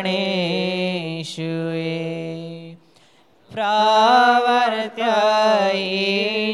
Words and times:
પ્રાવર્ત્ય 3.51 5.15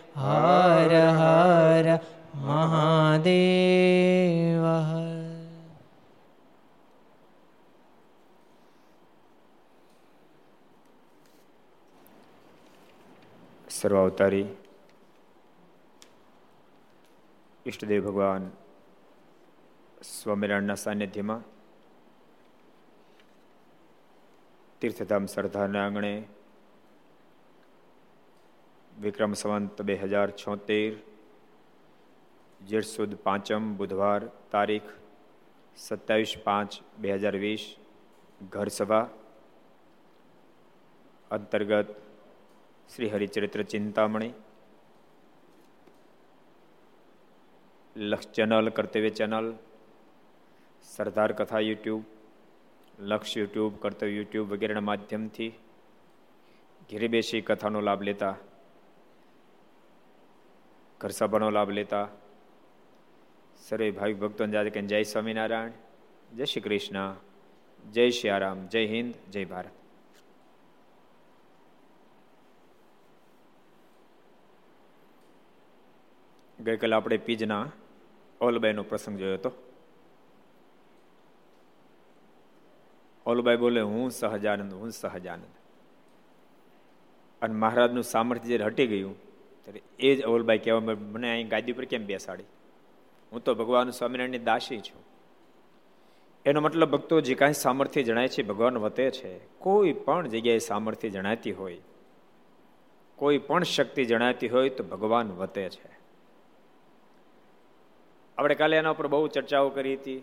હર 0.15 0.93
હર 1.13 1.87
મહાદેવ 2.37 3.81
સર્વાવતારી 13.71 14.47
ઈષ્ટદેવ 17.65 18.03
ભગવાન 18.03 18.43
સ્વામિનારાયણના 20.01 20.75
સાનિધ્યમાં 20.77 21.43
તીર્થધામ 24.81 25.25
સરદારના 25.27 25.83
આંગણે 25.83 26.13
વિક્રમ 29.01 29.33
સંવંત 29.33 29.77
બે 29.81 29.93
હજાર 29.97 30.27
છોતેર 30.33 30.91
જેઠ 32.61 32.87
સુદ 32.87 33.11
પાંચમ 33.21 33.63
બુધવાર 33.77 34.19
તારીખ 34.51 34.91
સત્યાવીસ 35.77 36.33
પાંચ 36.43 36.77
બે 36.97 37.15
હજાર 37.15 37.35
વીસ 37.37 37.63
ઘર 38.51 38.69
સભા 38.71 39.05
અંતર્ગત 41.31 41.89
શ્રી 42.89 43.09
હરિચરિત્ર 43.09 43.63
ચિંતામણી 43.65 44.33
લક્ષ 47.95 48.31
ચેનલ 48.33 48.71
કર્તવ્ય 48.71 49.11
ચેનલ 49.13 49.47
સરદાર 50.85 51.31
કથા 51.33 51.61
યુટ્યુબ 51.61 52.03
લક્ષ 53.05 53.35
યુટ્યુબ 53.35 53.73
કર્તવ્ય 53.79 54.13
યુટ્યુબ 54.13 54.47
વગેરેના 54.49 54.83
માધ્યમથી 54.83 55.51
ઘેરે 56.89 57.07
બેસી 57.09 57.41
કથાનો 57.43 57.81
લાભ 57.81 58.03
લેતા 58.03 58.35
ઘર 61.01 61.09
સભાનો 61.09 61.49
લાભ 61.49 61.69
લેતા. 61.69 62.07
સર્વે 63.57 63.91
ભાવિક 63.91 64.19
ભક્તોને 64.19 64.51
જાતે 64.51 64.69
કે 64.69 64.81
જય 64.81 65.03
સ્વામિનારાયણ, 65.03 65.71
જય 66.35 66.45
શ્રી 66.45 66.61
કૃષ્ણ, 66.61 67.15
જય 67.91 68.09
શ્રી 68.09 68.29
આરામ 68.29 68.67
જય 68.67 68.85
હિન્દ, 68.85 69.31
જય 69.31 69.45
ભારત. 69.45 69.71
ગઈકાલે 76.61 76.95
આપણે 76.95 77.17
પીજના 77.17 77.71
ઓલબાઈનો 78.41 78.83
પ્રસંગ 78.83 79.17
જોયો 79.17 79.33
હતો. 79.33 79.51
ઓલબાઈ 83.25 83.57
બોલે, 83.57 83.81
હું 83.81 84.11
સહજાનંદ 84.11 84.73
હું 84.73 84.91
સહજાનંદ. 84.91 85.45
અને 87.41 87.53
મહારાજનું 87.53 88.03
સામર્થ્ય 88.03 88.47
જ્યારે 88.47 88.63
હટી 88.63 88.87
ગયું 88.87 89.30
ત્યારે 89.67 89.81
એ 89.99 90.15
જ 90.15 90.23
અવલબાઈ 90.23 90.57
કહેવા 90.57 90.79
મને 90.79 91.31
અહીં 91.31 91.47
ગાદી 91.47 91.71
પર 91.71 91.85
કેમ 91.85 92.05
બેસાડી? 92.05 92.43
હું 93.31 93.43
તો 93.43 93.55
ભગવાન 93.55 93.89
સ્વામિનારાયણની 93.89 94.39
દાસી 94.39 94.79
છું. 94.79 95.01
એનો 96.45 96.61
મતલબ 96.61 96.89
ભક્તો 96.89 97.21
જે 97.21 97.35
કાંઈ 97.35 97.53
સામર્થ્ય 97.53 98.03
જણાય 98.03 98.27
છે 98.27 98.43
ભગવાન 98.43 98.77
વતે 98.77 99.11
છે. 99.11 99.31
કોઈ 99.57 99.93
પણ 99.93 100.27
જગ્યાએ 100.27 100.57
સામર્થ્ય 100.59 101.09
જણાતી 101.09 101.51
હોય, 101.51 101.77
કોઈ 103.15 103.37
પણ 103.37 103.63
શક્તિ 103.63 104.05
જણાતી 104.05 104.47
હોય 104.47 104.69
તો 104.69 104.83
ભગવાન 104.83 105.31
વતે 105.31 105.69
છે. 105.69 105.91
આપણે 108.37 108.55
કાલે 108.55 108.77
એના 108.77 108.89
ઉપર 108.89 109.07
બહુ 109.07 109.27
ચર્ચાઓ 109.27 109.69
કરી 109.69 109.95
હતી 109.95 110.19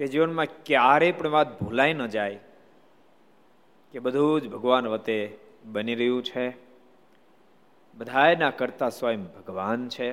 કે 0.00 0.06
જીવનમાં 0.06 0.46
ક્યારેય 0.66 1.12
પણ 1.12 1.28
વાત 1.28 1.58
ભૂલાઈ 1.60 1.94
ન 1.94 2.06
જાય 2.06 2.38
કે 3.94 3.98
બધું 3.98 4.40
જ 4.40 4.48
ભગવાન 4.48 4.86
વતે 4.86 5.38
બની 5.64 5.94
રહ્યું 5.94 6.22
છે. 6.22 6.67
બધાયના 7.98 8.50
કરતા 8.50 8.88
સ્વયં 8.88 9.24
ભગવાન 9.24 9.88
છે. 9.88 10.12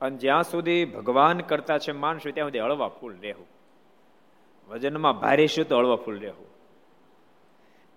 અને 0.00 0.16
જ્યાં 0.16 0.42
સુધી 0.42 0.84
ભગવાન 0.84 1.38
કરતા 1.38 1.78
છે 1.78 1.92
માનશું 1.92 2.32
ત્યાં 2.32 2.46
સુધી 2.46 2.58
હળવા 2.58 2.88
ફૂલ 2.88 3.20
રહેવું. 3.20 3.46
વજનમાં 4.68 5.20
ભારીશું 5.20 5.68
તો 5.68 5.78
હળવા 5.78 5.96
ફૂલ 5.96 6.20
રહેવું. 6.20 6.46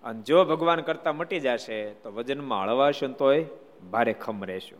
અને 0.04 0.22
જો 0.22 0.44
ભગવાન 0.44 0.80
કરતા 0.80 1.12
મટી 1.12 1.40
જશે, 1.40 1.92
તો 1.92 2.12
વજનમાં 2.12 2.62
હળવાશું 2.62 3.12
તોય 3.12 3.46
ભારે 3.90 4.12
ખમ 4.12 4.44
રહેશું. 4.44 4.78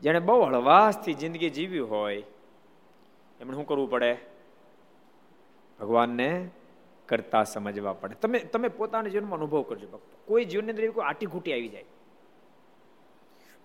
જેણે 0.00 0.20
બહુ 0.20 0.42
હળવાશથી 0.42 1.14
જિંદગી 1.14 1.50
જીવી 1.50 1.78
હોય, 1.78 2.22
એમણે 3.40 3.54
શું 3.54 3.66
કરવું 3.66 3.90
પડે? 3.90 4.16
ભગવાનને 5.80 6.50
કરતા 7.10 7.44
સમજવા 7.44 7.92
પડે. 7.92 8.14
તમે 8.14 8.38
તમે 8.38 8.68
પોતાના 8.68 9.08
જીવનમાં 9.08 9.38
અનુભવ 9.38 9.62
કરજો 9.62 9.86
ભક્તો. 9.86 10.18
કોઈ 10.24 10.44
જીવનની 10.44 10.72
અંદર 10.72 10.90
કોઈ 10.90 11.04
આટી 11.04 11.26
ઘૂંટી 11.26 11.52
આવી 11.52 11.68
જાય. 11.68 11.84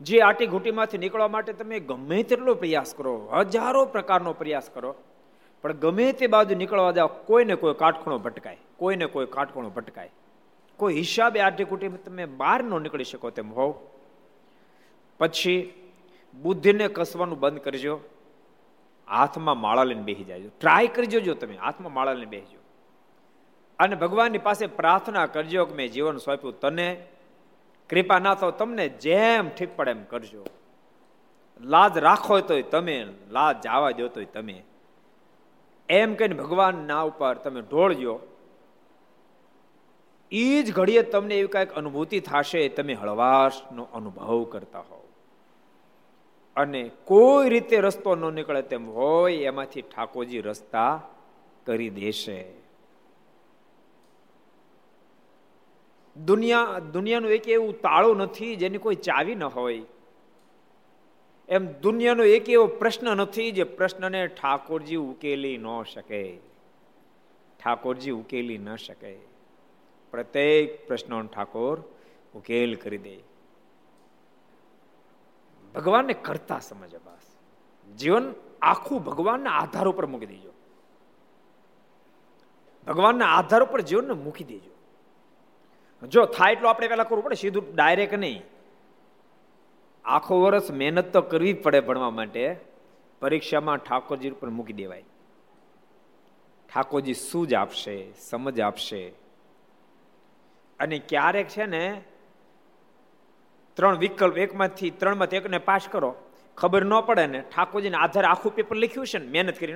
જે 0.02 0.22
આટી 0.22 0.46
ઘૂંટીમાંથી 0.46 0.98
નીકળવા 0.98 1.28
માટે 1.28 1.54
તમે 1.54 1.80
ગમે 1.80 2.24
તેટલો 2.24 2.54
પ્રયાસ 2.54 2.94
કરો, 2.98 3.14
હજારો 3.40 3.86
પ્રકારનો 3.86 4.34
પ્રયાસ 4.34 4.70
કરો, 4.70 4.96
પણ 5.62 5.74
ગમે 5.74 6.12
તે 6.12 6.28
બાજુ 6.28 6.56
નીકળવા 6.56 6.92
જાઓ, 6.92 7.08
કોઈને 7.08 7.56
કોઈ 7.56 7.74
કાટખૂણો 7.74 8.18
ભટકાય, 8.18 8.58
કોઈને 8.78 9.06
કોઈ 9.06 9.26
કાટખૂણો 9.26 9.70
ભટકાય. 9.70 10.12
કોઈ 10.78 10.94
હિસાબે 10.94 11.40
આટી 11.40 11.64
ઘૂંટી 11.64 11.88
તમે 11.88 12.26
બહાર 12.26 12.64
ન 12.64 12.82
નીકળી 12.82 13.04
શકો 13.04 13.30
તેમ 13.30 13.54
હોવ. 13.54 13.74
પછી 15.20 15.74
બુદ્ધિને 16.34 16.88
કસવાનું 16.88 17.40
બંધ 17.40 17.60
કરજો. 17.60 18.00
હાથમાં 19.08 19.58
માળા 19.58 19.84
લઈને 19.84 20.02
બેસી 20.02 20.24
જાય 20.24 20.44
ટ્રાય 20.60 20.88
કરજો 20.88 21.20
જો 21.20 21.34
તમે. 21.34 21.56
હાથમાં 21.56 21.94
માળા 21.94 22.14
લઈને 22.14 22.32
બેસજો. 22.32 22.60
અને 23.80 23.96
ભગવાનની 23.96 24.38
પાસે 24.38 24.68
પ્રાર્થના 24.68 25.26
કરજો 25.26 25.66
કે 25.66 25.74
મેં 25.74 25.92
જીવન 25.92 26.18
સોંપ્યું 26.18 26.60
તને. 26.60 27.06
કૃપા 27.90 28.20
ના 28.20 28.36
તો 28.36 28.52
તમને 28.52 28.90
જેમ 28.90 29.50
ઠીક 29.50 29.76
પડે 29.76 29.92
એમ 29.92 30.04
કરજો. 30.04 30.46
લાજ 31.62 31.98
રાખો 31.98 32.40
તોય 32.40 32.62
તમે, 32.62 33.06
લાજ 33.30 33.62
જવા 33.62 33.92
દો 33.92 34.08
તોય 34.08 34.26
તમે. 34.26 34.64
એમ 35.90 36.16
કહીને 36.16 36.36
ભગવાનના 36.36 37.02
ઉપર 37.02 37.36
તમે 37.36 37.62
ઢોળજો 37.62 38.20
એ 40.32 40.64
જ 40.64 40.74
ઘડીએ 40.74 41.02
તમને 41.02 41.36
એવી 41.36 41.48
કાંઈક 41.48 41.72
અનુભૂતિ 41.72 42.20
થશે 42.20 42.70
તમે 42.70 42.94
હળવાશનો 42.94 43.88
અનુભવ 43.94 44.44
કરતા 44.44 44.80
હો 44.80 45.08
અને 46.56 46.92
કોઈ 47.04 47.50
રીતે 47.50 47.78
રસ્તો 47.80 48.16
ન 48.16 48.34
નીકળે 48.34 48.62
તેમ 48.62 48.90
હોય 48.90 49.36
એમાંથી 49.36 49.82
ઠાકોરજી 49.82 50.42
રસ્તા 50.42 51.02
કરી 51.66 51.90
દેશે. 51.90 52.65
દુનિયા, 56.24 56.80
દુનિયાનું 56.80 57.32
એક 57.32 57.50
એવું 57.50 57.82
તાળું 57.82 58.18
નથી 58.18 58.56
જેની 58.56 58.78
કોઈ 58.78 58.96
ચાવી 58.96 59.36
ન 59.36 59.44
હોય. 59.44 59.82
એમ 61.50 61.80
દુનિયાનો 61.80 62.24
એક 62.24 62.50
એવો 62.50 62.68
પ્રશ્ન 62.68 63.18
નથી 63.18 63.52
જે 63.52 63.64
પ્રશ્નને 63.64 64.28
ઠાકોરજી 64.28 64.96
ઉકેલી 64.96 65.58
ન 65.58 65.84
શકે. 65.84 66.38
ઠાકોરજી 67.64 68.12
ઉકેલી 68.12 68.58
ન 68.58 68.76
શકે. 68.76 69.18
પ્રત્યેક 70.12 70.88
પ્રશ્નો 70.88 71.22
ઠાકોર 71.22 71.84
ઉકેલ 72.36 72.76
કરી 72.76 72.98
દે. 72.98 73.20
ભગવાનને 75.76 76.14
કરતા 76.14 76.60
સમજે 76.60 76.98
બસ. 76.98 77.36
જીવન 77.96 78.34
આખું 78.62 79.04
ભગવાનના 79.04 79.50
આધાર 79.50 79.88
ઉપર 79.88 80.06
મૂકી 80.06 80.26
દેજો. 80.26 80.52
ભગવાનના 82.88 83.26
આધાર 83.26 83.64
ઉપર 83.64 83.82
જીવનને 83.82 84.14
મૂકી 84.14 84.44
દેજો. 84.44 84.75
જો 86.10 86.26
થાય 86.26 86.52
એટલું 86.52 86.70
આપણે 86.70 86.88
પહેલાં 86.88 87.10
કરવું 87.10 87.24
પડે, 87.24 87.36
સીધું 87.36 87.76
ડાયરેક્ટ 87.76 88.14
નહીં. 88.14 88.42
આખો 90.06 90.42
વર્ષ 90.42 90.72
મહેનત 90.72 91.14
તો 91.14 91.22
કરવી 91.22 91.54
પડે 91.54 91.80
ભણવા 91.80 92.10
માટે. 92.10 92.56
પરીક્ષામાં 93.22 93.78
ઠાકોરજી 93.78 94.30
ઉપર 94.30 94.50
મૂકી 94.50 94.74
દેવાય. 94.74 95.04
ઠાકોરજી 96.74 97.14
સૂજ 97.14 97.54
આપશે, 97.54 98.14
સમજ 98.14 98.60
આપશે. 98.60 99.08
અને 100.80 101.00
ક્યારેક 101.00 101.48
છે 101.48 101.66
ને, 101.66 102.02
ત્રણ 103.74 103.98
વિકલ્પ, 103.98 104.38
એકમાંથી 104.38 104.90
ત્રણમાંથી 104.90 105.36
એકને 105.36 105.58
પાસ 105.58 105.88
કરો. 105.92 106.16
ખબર 106.58 106.86
ન 106.86 107.02
પડે 107.02 107.28
ને, 107.28 107.42
ઠાકોરજીને 107.42 107.98
આધારે 107.98 108.28
આખું 108.28 108.56
પેપર 108.56 108.76
લખ્યું 108.76 109.08
છે 109.08 109.18
ને, 109.18 109.28
મહેનત 109.28 109.60
કરીને 109.60 109.76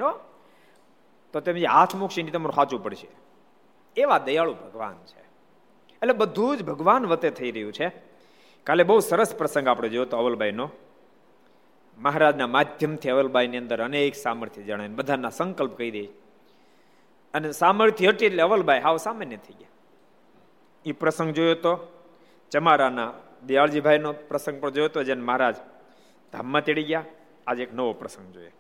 તો 1.34 1.40
તમે 1.40 1.66
હાથ 1.66 1.96
મૂકશે 1.96 2.22
ને 2.22 2.31
તમારું 2.31 2.54
સાચું 2.54 2.84
પડશે. 2.84 3.08
એવા 3.98 4.18
દયાળુ 4.18 4.54
ભગવાન 4.54 4.94
છે. 4.94 5.29
એટલે 6.01 6.13
બધું 6.13 6.57
જ 6.57 6.63
ભગવાન 6.63 7.06
વતે 7.06 7.30
થઈ 7.30 7.51
રહ્યું 7.51 7.74
છે. 7.74 7.92
કાલે 8.63 8.84
બહુ 8.84 9.00
સરસ 9.00 9.36
પ્રસંગ 9.36 9.68
આપણે 9.68 9.90
જોયો 9.90 10.06
તો 10.06 10.18
અવલબાઈનો. 10.18 10.69
મહારાજના 11.98 12.48
માધ્યમથી 12.48 13.10
અવલબાઈની 13.10 13.57
અંદર 13.57 13.84
અનેક 13.84 14.16
સામર્થ્ય 14.16 14.62
જણાય 14.62 14.88
બધાના 14.88 15.30
સંકલ્પ 15.30 15.78
કહી 15.78 15.92
દે. 15.92 16.04
અને 17.34 17.51
સામર્થ્ય 17.51 18.07
હટી 18.07 18.25
એટલે 18.25 18.44
અવલબાઈ 18.44 18.80
હાવ 18.80 18.98
સામાન્ય 18.98 19.38
થઈ 19.38 19.54
ગયા. 19.54 19.68
એ 20.86 20.92
પ્રસંગ 20.92 21.34
જોયો 21.34 21.54
તો 21.54 21.88
ચમારાના 22.52 23.13
દયાળજીભાઈનો 23.45 24.13
પ્રસંગ 24.13 24.62
પણ 24.62 24.69
જોયો 24.69 24.88
તો 24.88 25.04
જેને 25.04 25.24
મહારાજ 25.24 25.56
ધામમાં 26.34 26.63
તેડી 26.63 26.84
ગયા. 26.84 27.06
આજે 27.48 27.63
એક 27.63 27.74
નવો 27.74 27.94
પ્રસંગ 27.94 28.34
જોઈએ. 28.34 28.52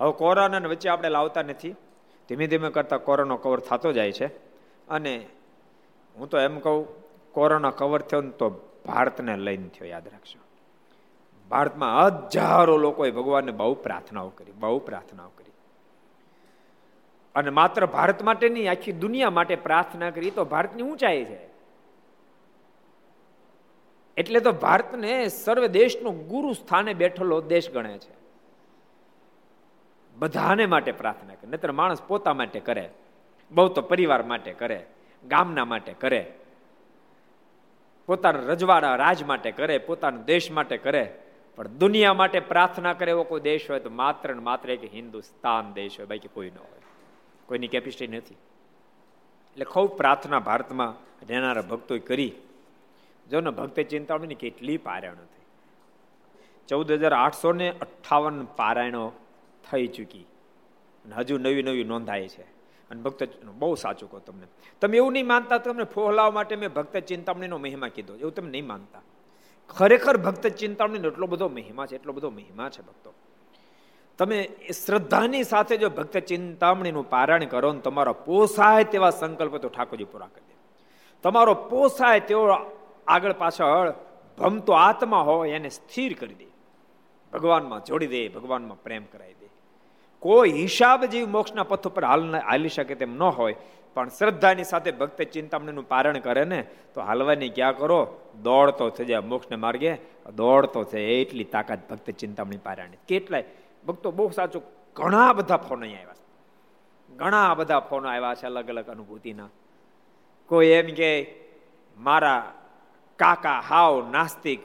હવે 0.00 0.12
કોરોના 0.12 0.58
વચ્ચે 0.58 0.88
આપણે 0.88 1.08
લાવતા 1.08 1.42
નથી. 1.42 1.74
ધીમે 2.28 2.46
ધીમે 2.46 2.70
કરતાં 2.70 2.98
કોરોના 2.98 3.36
કવર 3.36 3.60
થતો 3.60 3.92
જાય 3.92 4.12
છે. 4.12 4.26
અને 4.88 5.26
હું 6.16 6.28
તો 6.28 6.38
એમ 6.38 6.58
કહું, 6.58 6.88
કોરોના 7.32 7.70
કવર 7.70 8.02
થયો 8.02 8.20
ને 8.20 8.30
તો 8.30 8.48
ભારતને 8.86 9.36
લઈને 9.36 9.68
થયો, 9.68 9.88
યાદ 9.88 10.08
રાખજો. 10.08 10.40
ભારતમાં 11.48 11.96
હજારો 11.96 12.76
લોકોએ 12.76 13.10
ભગવાનને 13.10 13.52
બહુ 13.52 13.74
પ્રાર્થનાઓ 13.74 14.28
કરી, 14.28 14.52
બહુ 14.52 14.78
પ્રાર્થનાઓ 14.78 15.28
કરી. 15.28 15.52
અને 17.34 17.50
માત્ર 17.50 17.86
ભારત 17.86 18.22
માટે 18.22 18.48
નહીં, 18.48 18.70
આખી 18.70 18.92
દુનિયા 18.92 19.30
માટે 19.30 19.56
પ્રાર્થના 19.56 20.10
કરી 20.10 20.30
તો 20.30 20.44
ભારતની 20.44 20.82
ઊંચાઈ 20.82 21.24
છે. 21.24 21.48
એટલે 24.16 24.40
તો 24.40 24.52
ભારતને 24.52 25.28
સર્વ 25.28 25.66
દેશનો 25.66 26.10
ગુરુ 26.10 26.52
સ્થાને 26.52 26.94
બેઠેલો 26.94 27.40
દેશ 27.40 27.70
ગણે 27.70 27.98
છે. 27.98 28.18
બધાને 30.18 30.66
માટે 30.66 30.92
પ્રાર્થના 30.92 31.34
કરે. 31.34 31.50
નહીતર 31.50 31.72
માણસ 31.72 32.02
પોતા 32.02 32.34
માટે 32.34 32.60
કરે. 32.60 32.90
બહુ 33.50 33.68
તો 33.68 33.82
પરિવાર 33.82 34.22
માટે 34.22 34.52
કરે. 34.52 34.86
ગામના 35.28 35.64
માટે 35.64 35.92
કરે. 35.92 36.32
પોતાના 38.06 38.38
રજવાડા 38.38 38.96
રાજ 38.96 39.22
માટે 39.22 39.50
કરે, 39.50 39.78
પોતાના 39.78 40.16
દેશ 40.16 40.50
માટે 40.50 40.76
કરે. 40.76 41.18
પણ 41.56 41.68
દુનિયા 41.68 42.14
માટે 42.14 42.40
પ્રાર્થના 42.40 42.92
કરે 42.92 43.10
એવો 43.10 43.24
કોઈ 43.24 43.40
દેશ 43.40 43.70
હોય 43.70 43.80
તો 43.80 43.90
માત્ર 43.90 44.34
ને 44.34 44.40
માત્ર 44.40 44.70
એક 44.70 44.94
હિન્દુસ્તાન 44.94 45.72
દેશ 45.72 45.98
હોય, 45.98 46.06
બાકી 46.06 46.28
કોઈ 46.28 46.50
ન 46.50 46.58
હોય. 46.58 46.80
કોઈની 47.46 47.68
કેપેસિટી 47.68 48.06
નથી. 48.06 48.34
એટલે 48.34 49.64
ખૂબ 49.64 49.96
પ્રાર્થના 49.96 50.38
ભારતમાં 50.38 50.94
રહેનારા 51.28 51.62
ભક્તોએ 51.62 51.98
કરી. 51.98 52.32
જો 53.30 53.40
ને 53.40 53.50
ભક્તે 53.50 53.82
ચિંતામણી 53.82 54.34
કેટલી 54.34 54.76
પારાયણો 54.76 55.16
થઈ. 55.16 55.44
ચૌદ 56.68 56.92
હજાર 56.92 57.12
આઠસો 57.12 57.52
ને 57.52 57.70
અઠ્ઠાવન 57.70 58.44
પારાયણો 58.44 59.12
થઈ 59.72 59.86
ચૂકી. 59.86 60.26
અને 61.04 61.14
હજુ 61.14 61.38
નવી 61.38 61.62
નવી 61.62 61.84
નોંધાય 61.84 62.28
છે. 62.28 62.42
અને 62.90 63.02
ભક્ત 63.02 63.44
બહુ 63.44 63.74
સાચું 63.74 64.10
કહો 64.10 64.18
તમને. 64.18 64.46
તમે 64.80 64.96
એવું 64.96 65.12
નહીં 65.12 65.26
માનતા, 65.26 65.58
તમને 65.58 65.84
ફોહલાવા 65.84 66.30
માટે 66.30 66.56
મેં 66.56 66.68
ભક્ત 66.68 66.96
ચિંતામણીનો 66.96 67.58
મહિમા 67.58 67.88
કીધો 67.88 68.16
એવું 68.16 68.34
તમે 68.34 68.50
નહીં 68.50 68.66
માનતા. 68.66 69.00
ખરેખર 69.68 70.16
ભક્ત 70.16 70.46
ચિંતામણીનો 70.46 71.08
એટલો 71.08 71.26
બધો 71.26 71.48
મહિમા 71.48 71.86
છે, 71.86 71.94
એટલો 71.94 72.12
બધો 72.12 72.30
મહિમા 72.30 72.68
છે 72.68 72.82
ભક્તો. 72.82 73.14
તમે 74.18 74.50
શ્રદ્ધાની 74.86 75.44
સાથે 75.44 75.76
જો 75.76 75.90
ભક્ત 75.90 76.18
ચિંતામણીનું 76.18 77.10
પારાયણ 77.10 77.44
કરો 77.44 77.72
ને 77.72 77.80
તમારો 77.80 78.12
પોસાય 78.12 78.84
તેવા 78.84 79.10
સંકલ્પ 79.10 79.56
તો 79.56 79.68
ઠાકોરજી 79.68 80.04
પૂરા 80.04 80.26
કરી 80.26 80.40
દે. 80.40 80.54
તમારો 81.22 81.54
પોસાય 81.54 82.20
તેવો 82.20 82.48
આગળ 83.06 83.32
પાછળ 83.32 83.94
ભમતો 84.38 84.72
આત્મા 84.72 85.20
હોય, 85.20 85.50
એને 85.50 85.68
સ્થિર 85.68 86.16
કરી 86.20 86.34
દે. 86.34 86.46
ભગવાનમાં 87.32 87.84
જોડી 87.84 88.06
દે, 88.06 88.28
ભગવાનમાં 88.28 88.82
પ્રેમ 88.82 89.04
કરાવી 89.04 89.34
દે. 89.34 89.47
કોઈ 90.22 90.52
હિસાબ 90.52 91.04
જેવી 91.04 91.26
મોક્ષના 91.26 91.62
પથ 91.62 91.88
ઉપર 91.88 92.04
હાલ 92.04 92.36
હાલી 92.36 92.68
શકે 92.68 92.94
તેમ 92.94 93.16
ન 93.16 93.22
હોય, 93.22 93.54
પણ 93.94 94.08
શ્રદ્ધાની 94.08 94.64
સાથે 94.64 94.90
ભક્ત 94.90 95.22
ચિંતામણીનું 95.22 95.88
પારણ 95.88 96.18
કરે 96.18 96.44
ને, 96.44 96.62
તો 96.94 97.00
હાલવાની 97.00 97.48
ક્યાં 97.48 97.76
કરો? 97.76 98.00
દોડતો 98.42 98.88
થઈ 98.88 99.04
જાય 99.04 99.20
મોક્ષને 99.20 99.56
માર્ગે, 99.56 99.92
દોડતો 100.36 100.84
છે 100.84 101.00
એટલી 101.20 101.44
તાકાત 101.44 101.90
ભક્ત 101.90 102.10
ચિંતામણી 102.10 102.56
પારાયણ. 102.56 102.98
કેટલાય 103.08 103.44
ભક્તો 103.86 104.10
બહુ 104.10 104.28
સાચું 104.28 104.62
ઘણા 104.94 105.32
બધા 105.32 105.56
ફોન 105.56 105.82
અહીં 105.82 105.98
આવ્યા 105.98 106.14
ઘણા 107.16 107.54
બધા 107.54 107.80
ફોન 107.80 108.06
આવ્યા 108.06 108.34
છે 108.34 108.46
અલગ 108.46 108.68
અલગ 108.68 108.88
અનુભૂતિના. 108.88 109.48
કોઈ 110.46 110.66
એમ 110.66 110.86
કે, 110.86 111.10
મારા 111.98 112.52
કાકા 113.18 113.60
હાવ 113.60 114.10
નાસ્તિક. 114.10 114.60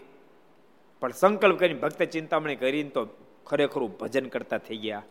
પણ 1.01 1.11
સંકલ્પ 1.11 1.59
કરીને 1.59 1.79
ભક્ત 1.79 2.03
ચિંતામણી 2.03 2.55
કરીને 2.55 2.89
તો 2.89 3.07
ખરેખર 3.45 3.81
ભજન 4.01 4.25
કરતા 4.25 4.57
થઈ 4.57 4.77
ગયા. 4.77 5.03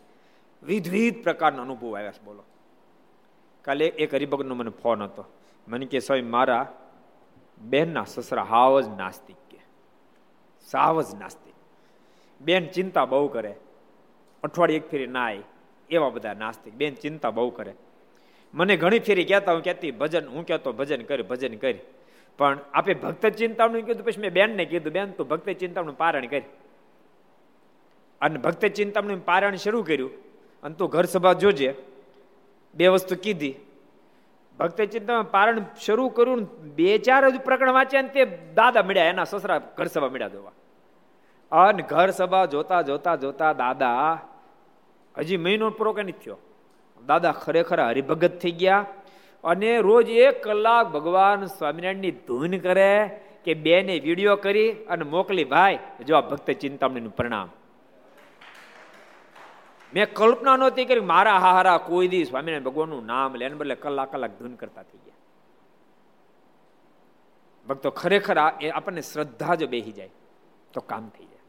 વિવિધ 0.65 1.23
પ્રકારના 1.23 1.61
અનુભવ 1.61 1.97
આવ્યા 1.97 2.11
છે, 2.11 2.23
બોલો. 2.23 2.43
કાલે 3.61 3.87
એક 3.87 4.13
હરિભગતનો 4.13 4.55
મને 4.55 4.69
ફોન 4.69 5.03
હતો. 5.03 5.25
મને 5.67 5.85
કે 5.85 5.99
સ્વામી 5.99 6.21
મારા 6.21 6.77
બેનના 7.61 8.03
સસરા 8.03 8.43
હાવ 8.43 8.81
જ 8.81 8.87
નાસ્તિક 8.87 9.35
કે. 9.49 9.57
સાવ 10.61 11.01
જ 11.01 11.05
નાસ્તિક. 11.19 11.53
બેન 12.41 12.67
ચિંતા 12.67 13.05
બહુ 13.05 13.27
કરે. 13.27 13.55
અઠવાડિયે 14.43 14.77
એક 14.77 14.89
ફેરી 14.91 15.07
નાય 15.07 15.39
એવા 15.89 16.09
બધા 16.09 16.33
નાસ્તિક. 16.33 16.73
બેન 16.73 16.95
ચિંતા 16.95 17.29
બહુ 17.29 17.49
કરે. 17.49 17.73
મને 18.53 18.77
ઘણી 18.77 18.99
ફેરી 18.99 19.25
કહેતા, 19.25 19.53
હું 19.53 19.63
કહેતી, 19.63 19.91
ભજન, 19.91 20.27
હું 20.27 20.45
કહેતો, 20.45 20.73
ભજન 20.73 21.01
કરી 21.01 21.23
ભજન 21.23 21.55
કરી. 21.55 21.79
પણ 22.37 22.59
આપે 22.73 22.93
ભક્ત 22.93 23.25
ચિંતામણું 23.25 23.81
કીધું, 23.81 24.05
પછી 24.05 24.21
મેં 24.21 24.33
બેનને 24.33 24.65
કીધું, 24.65 24.93
બેન, 24.93 25.11
તું 25.11 25.27
ભક્ત 25.27 25.49
ચિંતામણું 25.49 25.97
પારણ 25.97 26.25
કરી. 26.25 26.41
અને 28.21 28.37
ભક્ત 28.37 28.65
ચિંતામણું 28.65 29.25
પારણ 29.25 29.55
શરૂ 29.55 29.83
કર્યું. 29.83 30.32
અને 30.63 30.75
તું 30.75 30.89
ઘર 30.89 31.05
સભા 31.05 31.33
જોજે. 31.33 31.69
બે 32.75 32.87
વસ્તુ 32.87 33.15
કીધી. 33.15 33.55
ભક્ત 34.59 34.81
ચિંતામાં 34.81 35.31
પારણ 35.31 35.61
શરૂ 35.85 36.09
કર્યું 36.09 36.41
બે 36.75 36.97
ચાર 36.97 37.29
જ 37.29 37.39
પ્રકરણ 37.39 37.71
વાંચ્યા 37.71 38.01
તે 38.01 38.25
દાદા 38.55 38.83
મળ્યા, 38.83 39.03
એના 39.03 39.23
સસરા 39.23 39.59
ઘર 39.77 39.87
સભા 39.87 40.09
મળ્યા 40.09 40.27
જોવા. 40.27 40.55
અને 41.51 41.83
ઘર 41.83 42.09
સભા 42.09 42.45
જોતા 42.45 42.81
જોતા 42.81 43.15
જોતા 43.15 43.53
દાદા, 43.53 44.19
હજી 45.17 45.37
મહિનો 45.37 45.69
પૂરો 45.69 45.93
કે 45.93 46.03
નથી 46.03 46.11
થયો. 46.11 46.37
દાદા 47.05 47.31
ખરેખર 47.31 47.79
હરિભગત 47.81 48.39
થઈ 48.39 48.51
ગયા 48.51 48.85
અને 49.43 49.71
રોજ 49.77 50.09
એક 50.09 50.43
કલાક 50.43 50.85
ભગવાન 50.87 51.45
સ્વામિનારાયણની 51.45 52.11
ધૂન 52.27 52.53
કરે 52.57 52.93
કે 53.45 53.53
બેને 53.53 53.99
વીડિયો 53.99 54.35
કરી 54.35 54.71
અને 54.71 55.03
મોકલી, 55.05 55.43
ભાઈ, 55.43 55.79
જો 56.05 56.15
આ 56.15 56.21
ભક્ત 56.21 56.51
ચિંતામણીનું 56.51 57.15
પ્રણામ. 57.15 57.49
મેં 59.93 60.13
કલ્પના 60.13 60.57
નહોતી 60.57 60.85
કરી 60.85 61.05
મારા 61.05 61.39
હારા 61.39 61.77
કોઈ 61.87 62.07
દી 62.07 62.25
સ્વામિનારાયણ 62.25 62.63
ભગવાનનું 62.63 63.05
નામ 63.05 63.35
લે 63.35 63.49
બદલે 63.49 63.75
કલાક 63.75 64.09
કલાક 64.11 64.33
ધૂન 64.39 64.55
કરતા 64.55 64.83
થઈ 64.83 65.01
ગયા. 65.05 65.19
ભક્તો 67.67 67.89
ખરેખર 67.91 68.37
એ 68.61 68.69
આપણને 68.69 69.01
શ્રદ્ધા 69.01 69.55
જો 69.55 69.67
બેહી 69.67 69.91
જાય 69.91 70.13
તો 70.73 70.81
કામ 70.81 71.05
થઈ 71.09 71.25
જાય. 71.25 71.43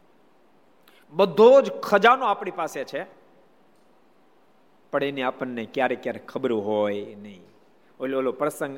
બધો 1.15 1.51
જ 1.63 1.67
ખજાનો 1.83 2.25
આપણી 2.27 2.51
પાસે 2.51 2.85
છે, 2.85 3.03
પણ 4.93 5.05
એને 5.05 5.23
આપણને 5.23 5.63
ક્યારેક 5.75 6.03
ક્યારેક 6.03 6.25
ખબર 6.27 6.53
હોય 6.69 7.15
નહીં. 7.17 7.43
ઓલો 8.01 8.15
ઓલો 8.19 8.33
પ્રસંગ 8.33 8.75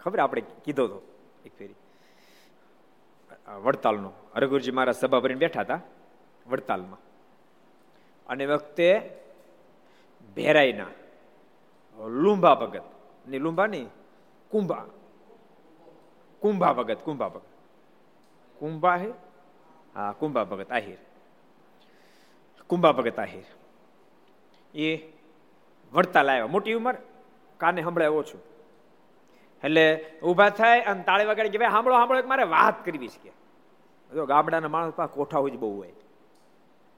ખબર 0.00 0.18
આપણે 0.20 0.42
કીધો 0.64 0.84
હતો 0.84 0.98
એક 1.44 1.52
ફેરી. 1.58 1.78
વડતાલનો. 3.62 4.10
હરગુરજી 4.34 4.76
મારા 4.78 4.92
સભા 4.92 5.20
ભરીને 5.20 5.38
બેઠા 5.38 5.60
હતા 5.60 5.80
વડતાલમાં. 6.46 7.00
અને 8.26 8.46
વખતે 8.46 9.10
ભેરાઈના 10.36 10.86
લુંબા 12.08 12.54
ભગત. 12.54 12.82
ની 13.28 13.38
લુંબા 13.38 13.66
નહીં, 13.66 13.88
કુંભા. 14.50 14.84
કુંભા 16.40 16.72
ભગત 16.72 16.98
કુંભા 17.04 17.28
ભગત. 17.28 17.44
કુંભા 18.58 18.96
હે? 18.96 19.08
હા, 19.94 20.12
કુંભા 20.12 20.44
ભગત, 20.44 20.72
આહિર. 20.72 20.98
કુંભા 22.66 22.92
ભગત, 22.92 23.18
આહિર. 23.18 23.44
એ 24.78 25.12
વડતાલ 25.92 26.30
આવ્યા. 26.30 26.46
મોટી 26.46 26.72
ઉંમર? 26.72 26.96
કાને 27.58 27.82
સંભળાય 27.82 28.08
ઓછું? 28.08 28.40
એટલે 29.64 30.04
ઊભા 30.22 30.50
થાય 30.50 30.80
અને 30.80 31.02
તાળી 31.02 31.24
વગાડી 31.24 31.48
કે, 31.48 31.58
ભાઈ, 31.58 31.70
સાંભળો 31.70 31.94
સાંભળો 31.94 32.22
મારે 32.22 32.44
વાત 32.44 32.84
કરવી 32.84 33.08
છે 33.08 33.28
જો 34.14 34.26
ગામડાના 34.26 34.68
માણસ 34.68 34.92
પાસે 34.92 35.14
કોઠા 35.14 35.38
હોય 35.38 35.50
બહુ 35.50 35.76
હોય. 35.76 35.92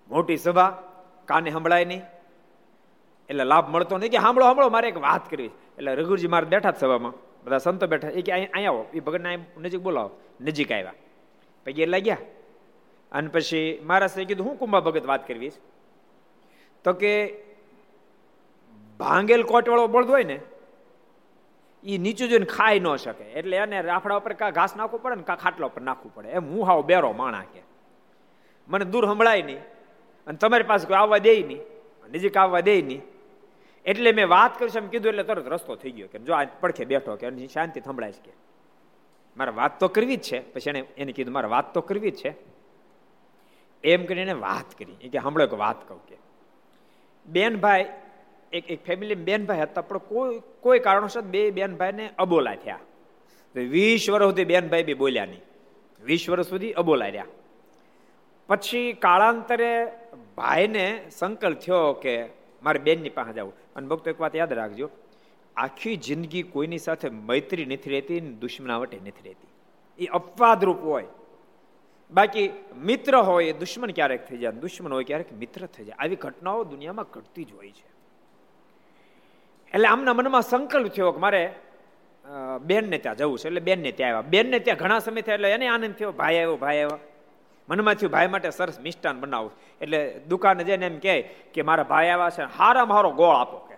મોટી 0.08 0.36
સભા 0.36 0.82
કાને 1.26 1.50
સંભળાય 1.50 1.84
નહીં? 1.84 2.02
એટલે 3.30 3.44
લાભ 3.44 3.70
મળતો 3.70 3.98
નહીં. 3.98 4.10
કે 4.10 4.18
સાંભળો 4.18 4.44
સાંભળો 4.44 4.68
મારે 4.68 4.88
એક 4.88 4.96
વાત 4.96 5.30
કરવી 5.30 5.46
એટલે 5.46 5.94
રઘુજી 5.94 6.26
મારે 6.26 6.46
બેઠા 6.46 6.70
જ 6.70 6.76
સભામાં. 6.76 7.12
બધા 7.44 7.58
સંતો 7.58 7.86
બેઠા. 7.86 8.08
એ 8.08 8.22
કે 8.22 8.32
અહીંયા 8.32 8.68
આવો. 8.68 8.86
એ 8.94 9.00
ભગતને 9.00 9.38
નજીક 9.58 9.80
બોલાવો. 9.80 10.10
નજીક 10.40 10.72
આવ્યા. 10.72 10.94
પછી 11.64 11.82
એટલે 11.82 12.00
ગયા. 12.00 12.16
અને 13.12 13.28
પછી 13.28 13.80
મારા 13.84 14.06
સાહેબ 14.06 14.28
કીધું, 14.28 14.46
હું 14.46 14.58
કુંભા 14.58 14.80
ભગત 14.80 15.06
વાત 15.06 15.28
કરવી 15.28 15.52
તો 16.84 16.92
કે, 16.92 17.34
ભાંગેલ 18.98 19.42
કોટવાળો 19.42 19.86
બળદ 19.86 20.10
હોય 20.10 20.24
ને 20.24 20.40
એ 21.84 21.98
નીચું 21.98 22.28
જોઈને 22.28 22.46
ખાઈ 22.46 22.80
ન 22.80 22.96
શકે. 22.96 23.24
એટલે 23.24 23.56
એને 23.56 23.82
રાફડા 23.82 24.16
ઉપર 24.16 24.32
કાં 24.32 24.50
ઘાસ 24.50 24.76
નાખવું 24.76 25.02
પડે 25.02 25.14
ને 25.14 25.22
કાં 25.22 25.36
ખાટલા 25.36 25.66
ઉપર 25.66 25.82
નાખવું 25.82 26.14
પડે. 26.14 26.28
એમ 26.28 26.46
હું 26.46 26.66
હાવ 26.66 26.82
બેરો 26.82 27.12
માણા 27.12 27.40
કે. 27.40 27.62
મને 28.68 28.84
દૂર 28.84 29.06
સંભળાય 29.06 29.42
નહીં. 29.42 29.75
અને 30.26 30.38
તમારી 30.38 30.64
પાસે 30.64 30.86
કોઈ 30.86 30.96
આવવા 30.96 31.18
દે 31.18 31.42
નહીં. 31.42 31.60
નજીક 32.10 32.36
આવવા 32.36 32.60
દે 32.60 32.82
નહીં. 32.82 33.02
એટલે 33.84 34.12
મેં 34.12 34.28
વાત 34.28 34.58
કરીશ 34.58 34.76
એમ 34.76 34.88
કીધું, 34.88 35.08
એટલે 35.08 35.22
તરત 35.22 35.48
રસ્તો 35.48 35.74
થઈ 35.74 35.90
ગયો 35.90 36.08
કે 36.08 36.18
જો 36.18 36.34
આ 36.34 36.44
પડખે 36.44 36.84
બેઠો 36.84 37.16
કે 37.16 37.46
શાંતિ 37.46 37.80
સંભળાય 37.80 38.12
કે. 38.12 38.32
મારે 39.36 39.50
વાત 39.50 39.80
તો 39.80 39.88
કરવી 39.88 40.16
જ 40.16 40.22
છે, 40.22 40.52
પછી 40.52 40.70
એને 40.70 40.84
એને 40.96 41.12
કીધું, 41.12 41.34
મારે 41.34 41.48
વાત 41.48 41.74
તો 41.74 41.80
કરવી 41.80 42.10
જ 42.10 42.16
છે. 42.16 42.34
એમ 43.84 44.04
કરીને 44.06 44.32
વાત 44.32 44.78
કરી. 44.78 44.96
એ 45.00 45.08
કે, 45.08 45.18
હમણાં 45.18 45.46
એક 45.46 45.54
વાત 45.54 45.88
કહું 45.88 46.06
કે 46.06 46.16
બેન 47.26 47.56
ભાઈ 47.56 47.86
એક 48.52 48.70
એક 48.70 48.84
ફેમિલી 48.84 49.14
બેનભાઈ 49.14 49.60
હતા, 49.60 49.80
પણ 49.80 49.98
કોઈ 49.98 50.40
કોઈ 50.60 50.78
કારણોસર 50.78 51.20
બે 51.20 51.50
બેનભાઈને 51.50 52.10
અબોલા 52.18 52.54
થયા. 52.54 52.78
વીસ 53.54 54.10
વર્ષ 54.10 54.24
સુધી 54.24 54.44
બેનભાઈ 54.44 54.82
બી 54.82 54.94
બોલ્યા 54.94 55.26
નહીં. 55.26 55.40
વીસ 56.04 56.30
વર્ષ 56.30 56.46
સુધી 56.46 56.72
અબોલા 56.72 57.04
રહ્યા. 57.04 57.26
પછી 58.46 58.92
કાળાંતરે 58.92 59.92
ભાઈને 60.36 60.86
સંકલ્પ 61.10 61.58
થયો 61.58 61.92
કે 62.04 62.14
મારે 62.62 62.78
બેનની 62.78 63.14
પાસે 63.18 63.32
જવું 63.32 63.54
અને 63.76 63.86
ભક્તો 63.88 64.10
એક 64.10 64.20
વાત 64.20 64.34
યાદ 64.36 64.52
રાખજો, 64.52 64.90
આખી 65.56 65.96
જિંદગી 65.96 66.42
કોઈની 66.54 66.78
સાથે 66.78 67.08
મૈત્રી 67.28 67.64
નથી 67.64 67.90
રહેતી 67.90 68.20
દુશ્મનાવટે 68.20 68.96
નથી 68.96 69.24
રહેતી. 69.24 69.50
એ 69.98 70.06
અપવાદરૂપ 70.06 70.80
હોય. 70.84 71.08
બાકી 72.10 72.46
મિત્ર 72.88 73.16
હોય 73.16 73.44
એ 73.44 73.52
દુશ્મન 73.52 73.90
ક્યારેક 73.90 74.22
થઈ 74.28 74.38
જાય, 74.38 74.52
દુશ્મન 74.64 74.92
હોય 74.92 75.04
ક્યારેક 75.04 75.32
મિત્ર 75.32 75.66
થઈ 75.66 75.84
જાય. 75.84 75.96
આવી 75.98 76.16
ઘટનાઓ 76.16 76.64
દુનિયામાં 76.64 77.06
ઘટતી 77.12 77.44
જ 77.44 77.52
હોય 77.52 77.70
છે. 77.70 77.86
એટલે 79.74 79.88
આમના 79.88 80.14
મનમાં 80.14 80.42
સંકલ્પ 80.42 80.92
થયો 80.94 81.12
કે 81.12 81.18
મારે 81.18 81.42
બેનને 82.62 82.98
ત્યાં 82.98 83.16
જવું 83.16 83.38
છે. 83.38 83.48
એટલે 83.48 83.60
બેનને 83.60 83.92
ત્યાં 83.92 84.10
આવ્યા. 84.10 84.30
બેનને 84.30 84.58
ત્યાં 84.58 84.78
ઘણા 84.78 84.98
સમય 84.98 85.22
થયા 85.22 85.34
એટલે 85.34 85.50
એને 85.50 85.66
આનંદ 85.68 85.94
થયો, 85.94 86.12
ભાઈ 86.12 86.38
આવ્યો 86.38 86.56
ભાઈ 86.56 86.80
આવ્યો. 86.82 86.98
મનમાં 87.68 87.94
થયું 87.94 88.12
ભાઈ 88.12 88.26
માટે 88.26 88.50
સરસ 88.50 88.80
મિષ્ટાન 88.80 89.20
બનાવું. 89.20 89.52
એટલે 89.80 90.00
દુકાને 90.28 90.64
જઈને 90.64 90.86
એમ 90.86 90.98
કહે 90.98 91.22
કે, 91.54 91.62
મારા 91.62 91.82
ભાઈ 91.82 92.08
આવ્યા 92.08 92.30
છે 92.30 92.42
હારામાં 92.58 92.96
મારો 92.96 93.10
ગોળ 93.10 93.36
આપો, 93.36 93.58
કે. 93.58 93.76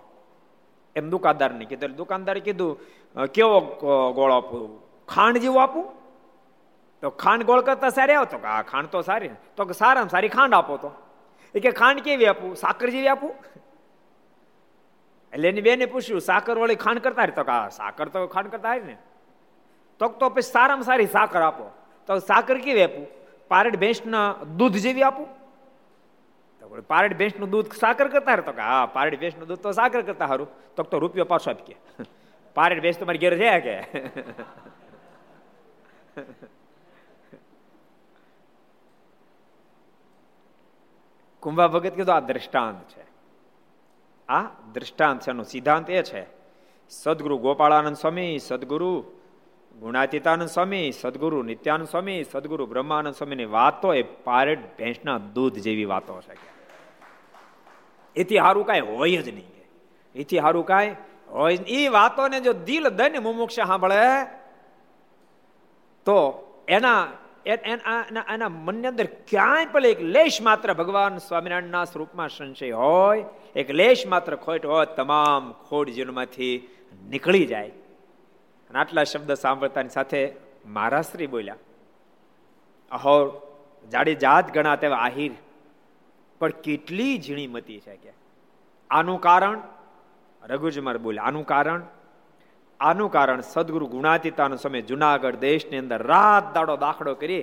એમ 0.97 1.11
દુકાનદારને 1.11 1.64
કીધું. 1.64 1.97
દુકાનદારે 1.97 2.40
કીધું 2.40 2.73
કેવો 3.35 3.61
ગોળ 4.12 4.33
આપું? 4.33 4.64
ખાંડ 5.09 5.38
જેવું 5.38 5.62
આપું? 5.62 5.87
તો 7.02 7.11
ખાંડ 7.11 7.45
ગોળ 7.45 7.61
કરતા 7.61 7.88
સારી 7.88 8.14
આવો 8.14 8.25
તો 8.25 8.38
આ 8.47 8.62
ખાંડ 8.62 8.88
તો 8.88 9.02
સારી. 9.02 9.30
તો 9.57 9.64
કે, 9.64 9.73
સારામાં 9.73 10.09
સારી 10.09 10.28
ખાંડ 10.28 10.54
આપો 10.54 10.76
તો. 10.76 10.90
એ 11.54 11.61
કે, 11.61 11.71
ખાંડ 11.71 12.00
કેવી 12.00 12.26
આપું? 12.26 12.57
સાકર 12.57 12.88
જેવી 12.90 13.09
આપું? 13.09 13.35
એટલે 15.33 15.49
એની 15.49 15.61
બેને 15.61 15.87
પૂછ્યું 15.87 16.21
સાકર 16.21 16.59
વાળી 16.59 16.75
ખાંડ 16.75 16.99
કરતા 16.99 17.26
તો 17.26 17.42
કે 17.42 17.57
સાકર 17.71 18.09
તો 18.09 18.26
ખાંડ 18.26 18.50
કરતા 18.50 18.68
હારી 18.68 18.83
ને. 18.83 18.97
તો 19.99 20.09
તો 20.09 20.28
પછી 20.28 20.50
સારામાં 20.52 20.85
સારી 20.85 21.07
સાકર 21.07 21.42
આપો. 21.42 21.71
તો 22.09 22.18
સાકર 22.18 22.59
કેવી 22.59 22.83
આપું? 22.83 23.07
પારડ 23.49 23.76
ભેંસના 23.76 24.37
દૂધ 24.57 24.73
જેવી 24.73 25.02
આપું? 25.02 25.26
તો 26.61 26.83
પારડ 26.83 27.17
ભેંસનું 27.17 27.50
દૂધ 27.50 27.73
સાકર 27.73 28.09
કરતા 28.09 28.37
તો 28.37 28.52
કે, 28.52 28.61
હા, 28.61 28.87
પારડ 28.87 29.19
ભેંસનું 29.19 29.49
દૂધ 29.49 29.59
તો 29.59 29.73
સાકર 29.73 30.02
કરતા 30.02 30.26
હારું. 30.26 30.49
તો 30.76 30.83
તો 30.83 30.99
રૂપિયો 30.99 31.25
પાછો 31.25 31.50
આપી 31.50 31.73
કે. 31.73 32.05
પારડ 32.55 32.83
ભેંસ 32.83 32.99
તમારી 32.99 33.19
ઘેર 33.19 33.38
છે 33.38 33.61
કે? 33.61 33.83
કુંભા 41.40 41.67
ભગત 41.67 41.95
કીધું, 41.95 42.14
આ 42.14 42.21
દ્રષ્ટાંત 42.21 42.88
છે. 42.88 43.05
આ 44.28 44.43
દ્રષ્ટાંત 44.73 45.21
છે, 45.21 45.31
એનો 45.31 45.43
સિદ્ધાંત 45.43 45.90
એ 45.90 46.02
છે. 46.02 46.26
સદગુરુ 46.90 47.38
ગોપાળાનંદ 47.38 47.97
સ્વામી, 47.97 48.38
સદગુરુ 48.38 49.05
ગુણાતીતાનંદ 49.83 50.51
સ્વામી, 50.55 50.87
સદગુરુ 50.93 51.39
નિત્યાનંદ 51.51 51.89
સ્વામી, 51.93 52.21
સદગુરુ 52.33 52.65
બ્રહ્માનંદ 52.67 53.15
સ્વામીની 53.19 53.53
વાતો 53.59 53.89
એ 53.95 54.03
પારેડ 54.29 54.63
ભેંસના 54.79 55.19
દૂધ 55.37 55.59
જેવી 55.67 55.89
વાતો 55.93 56.19
છે 56.27 56.35
એથી 58.17 58.41
સારું 58.45 58.67
કાંઈ 58.69 58.89
હોય 58.91 59.21
જ 59.27 59.29
નહીં 59.37 59.55
એથી 60.15 60.43
સારું 60.43 60.67
કાંઈ 60.73 60.97
હોય 61.37 61.59
એ 61.79 61.81
વાતોને 61.99 62.39
જો 62.47 62.53
દિલ 62.69 62.91
દઈને 62.99 63.19
મુમુક્ષ 63.27 63.59
સાંભળે, 63.61 64.03
તો 66.07 66.19
એના 66.77 67.03
એના 68.35 68.51
મનની 68.67 68.91
અંદર 68.93 69.07
ક્યાંય 69.31 69.73
પણ 69.73 69.91
એક 69.95 70.01
લેશ 70.17 70.39
માત્ર 70.49 70.69
ભગવાન 70.81 71.15
સ્વામિનારાયણના 71.29 71.91
સ્વરૂપમાં 71.93 72.31
સંશય 72.37 72.73
હોય, 72.83 73.27
એક 73.61 73.69
લેશ 73.81 74.03
માત્ર 74.13 74.33
ખોટ 74.45 74.65
હોય, 74.73 74.87
તમામ 74.99 75.45
ખોટ 75.69 75.89
જીવનમાંથી 75.97 76.55
નીકળી 77.13 77.47
જાય. 77.53 77.73
અને 78.71 78.79
આટલા 78.79 79.05
શબ્દ 79.05 79.35
સાંભળતાની 79.35 79.89
સાથે 79.89 80.33
મહારાશ્રી 80.67 81.27
બોલ્યા, 81.27 81.57
અહો, 82.91 83.15
જાડી 83.93 84.15
જાત 84.15 84.55
ગણા 84.55 84.77
તેવા 84.77 84.97
આહિર, 84.97 85.33
પણ 86.39 86.51
કેટલી 86.51 87.19
ઝીણી 87.19 87.47
મતી 87.47 87.81
છે 87.81 87.97
કે. 87.97 88.13
આનું 88.91 89.21
કારણ? 89.21 89.61
રઘુજી 90.43 90.81
બોલ્યા, 90.81 91.23
આનું 91.23 91.47
કારણ? 91.47 91.83
આનું 92.81 93.13
કારણ 93.13 93.41
સદગુરુ 93.41 93.87
ગુણાતીતાનો 93.87 94.57
સમય 94.57 94.83
જુનાગઢ 94.83 95.37
દેશની 95.37 95.79
અંદર 95.79 96.03
રાત 96.03 96.55
દાડો 96.55 96.77
દાખલો 96.77 97.15
કરી 97.15 97.43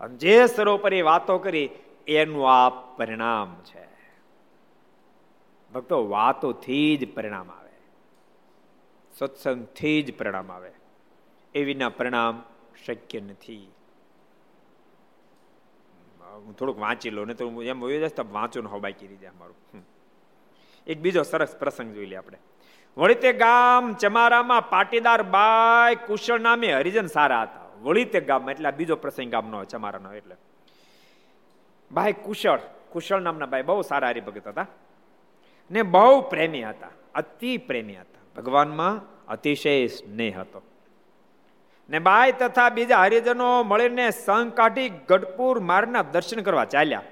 અને 0.00 0.16
જે 0.16 0.46
સરોપરી 0.46 1.02
વાતો 1.02 1.38
કરી, 1.38 1.70
એનું 2.06 2.50
આ 2.50 2.68
પરિણામ 2.68 3.56
છે. 3.64 3.86
ભક્તો, 5.72 6.08
વાતોથી 6.08 6.96
જ 6.96 7.14
પરિણામ 7.14 7.50
આવે. 7.50 7.61
સત્સંગથી 9.18 10.02
જ 10.02 10.18
પરિણામ 10.18 10.52
આવે. 10.52 10.72
એ 11.54 11.64
વિના 11.64 11.88
પરિણામ 11.88 12.42
શક્ય 12.86 13.20
નથી. 13.20 13.68
હું 16.34 16.56
થોડુંક 16.56 16.78
વાંચી 16.78 17.10
લો 17.10 17.24
ને 17.24 17.34
તો 17.34 17.62
એમ 17.62 17.80
હોય 17.80 17.98
જશે 18.00 18.22
વાંચો 18.32 18.62
ને 18.62 18.78
બાકી 18.78 19.06
રીતે 19.06 19.26
અમારું. 19.26 19.56
મારું 19.70 19.84
એક 20.86 20.98
બીજો 21.00 21.22
સરસ 21.22 21.56
પ્રસંગ 21.56 21.94
જોઈ 21.94 22.06
લે 22.06 22.16
આપણે. 22.16 22.38
વળી 22.96 23.14
તે 23.14 23.32
ગામ 23.32 23.94
ચમારામાં 23.94 24.70
પાટીદાર 24.70 25.22
બાય 25.22 25.94
કુશળ 25.94 26.40
નામે 26.40 26.72
હરિજન 26.72 27.06
સારા 27.06 27.42
હતા. 27.42 27.66
વળી 27.82 28.04
તે 28.04 28.20
ગામમાં, 28.20 28.52
એટલે 28.52 28.70
બીજો 28.70 28.96
પ્રસંગ 28.96 29.30
ગામનો 29.30 29.64
ચમારાનો 29.64 30.12
એટલે. 30.12 30.36
ભાઈ 31.90 32.12
કુશળ 32.12 32.60
કુશળ 32.90 33.20
નામના 33.20 33.46
ભાઈ 33.46 33.62
બહુ 33.62 33.82
સારા 33.82 34.08
હરિભગત 34.08 34.48
હતા. 34.48 34.66
ને 35.70 35.82
બહુ 35.82 36.20
પ્રેમી 36.30 36.62
હતા, 36.62 36.90
અતિ 37.14 37.56
પ્રેમી 37.58 37.96
હતા. 37.96 38.11
ભગવાનમાં 38.36 39.00
અતિશય 39.28 39.86
સ્નેહ 39.86 40.40
હતો. 40.40 40.62
ને 41.90 41.98
બાય 41.98 42.32
તથા 42.32 42.68
બીજા 42.68 43.02
હરિજનો 43.02 43.62
મળીને 43.62 44.10
સંઘ 44.10 44.52
કાઢી 44.52 44.88
ગઢપુર 45.08 45.60
મારના 45.60 46.02
દર્શન 46.02 46.40
કરવા 46.40 46.64
ચાલ્યા. 46.64 47.02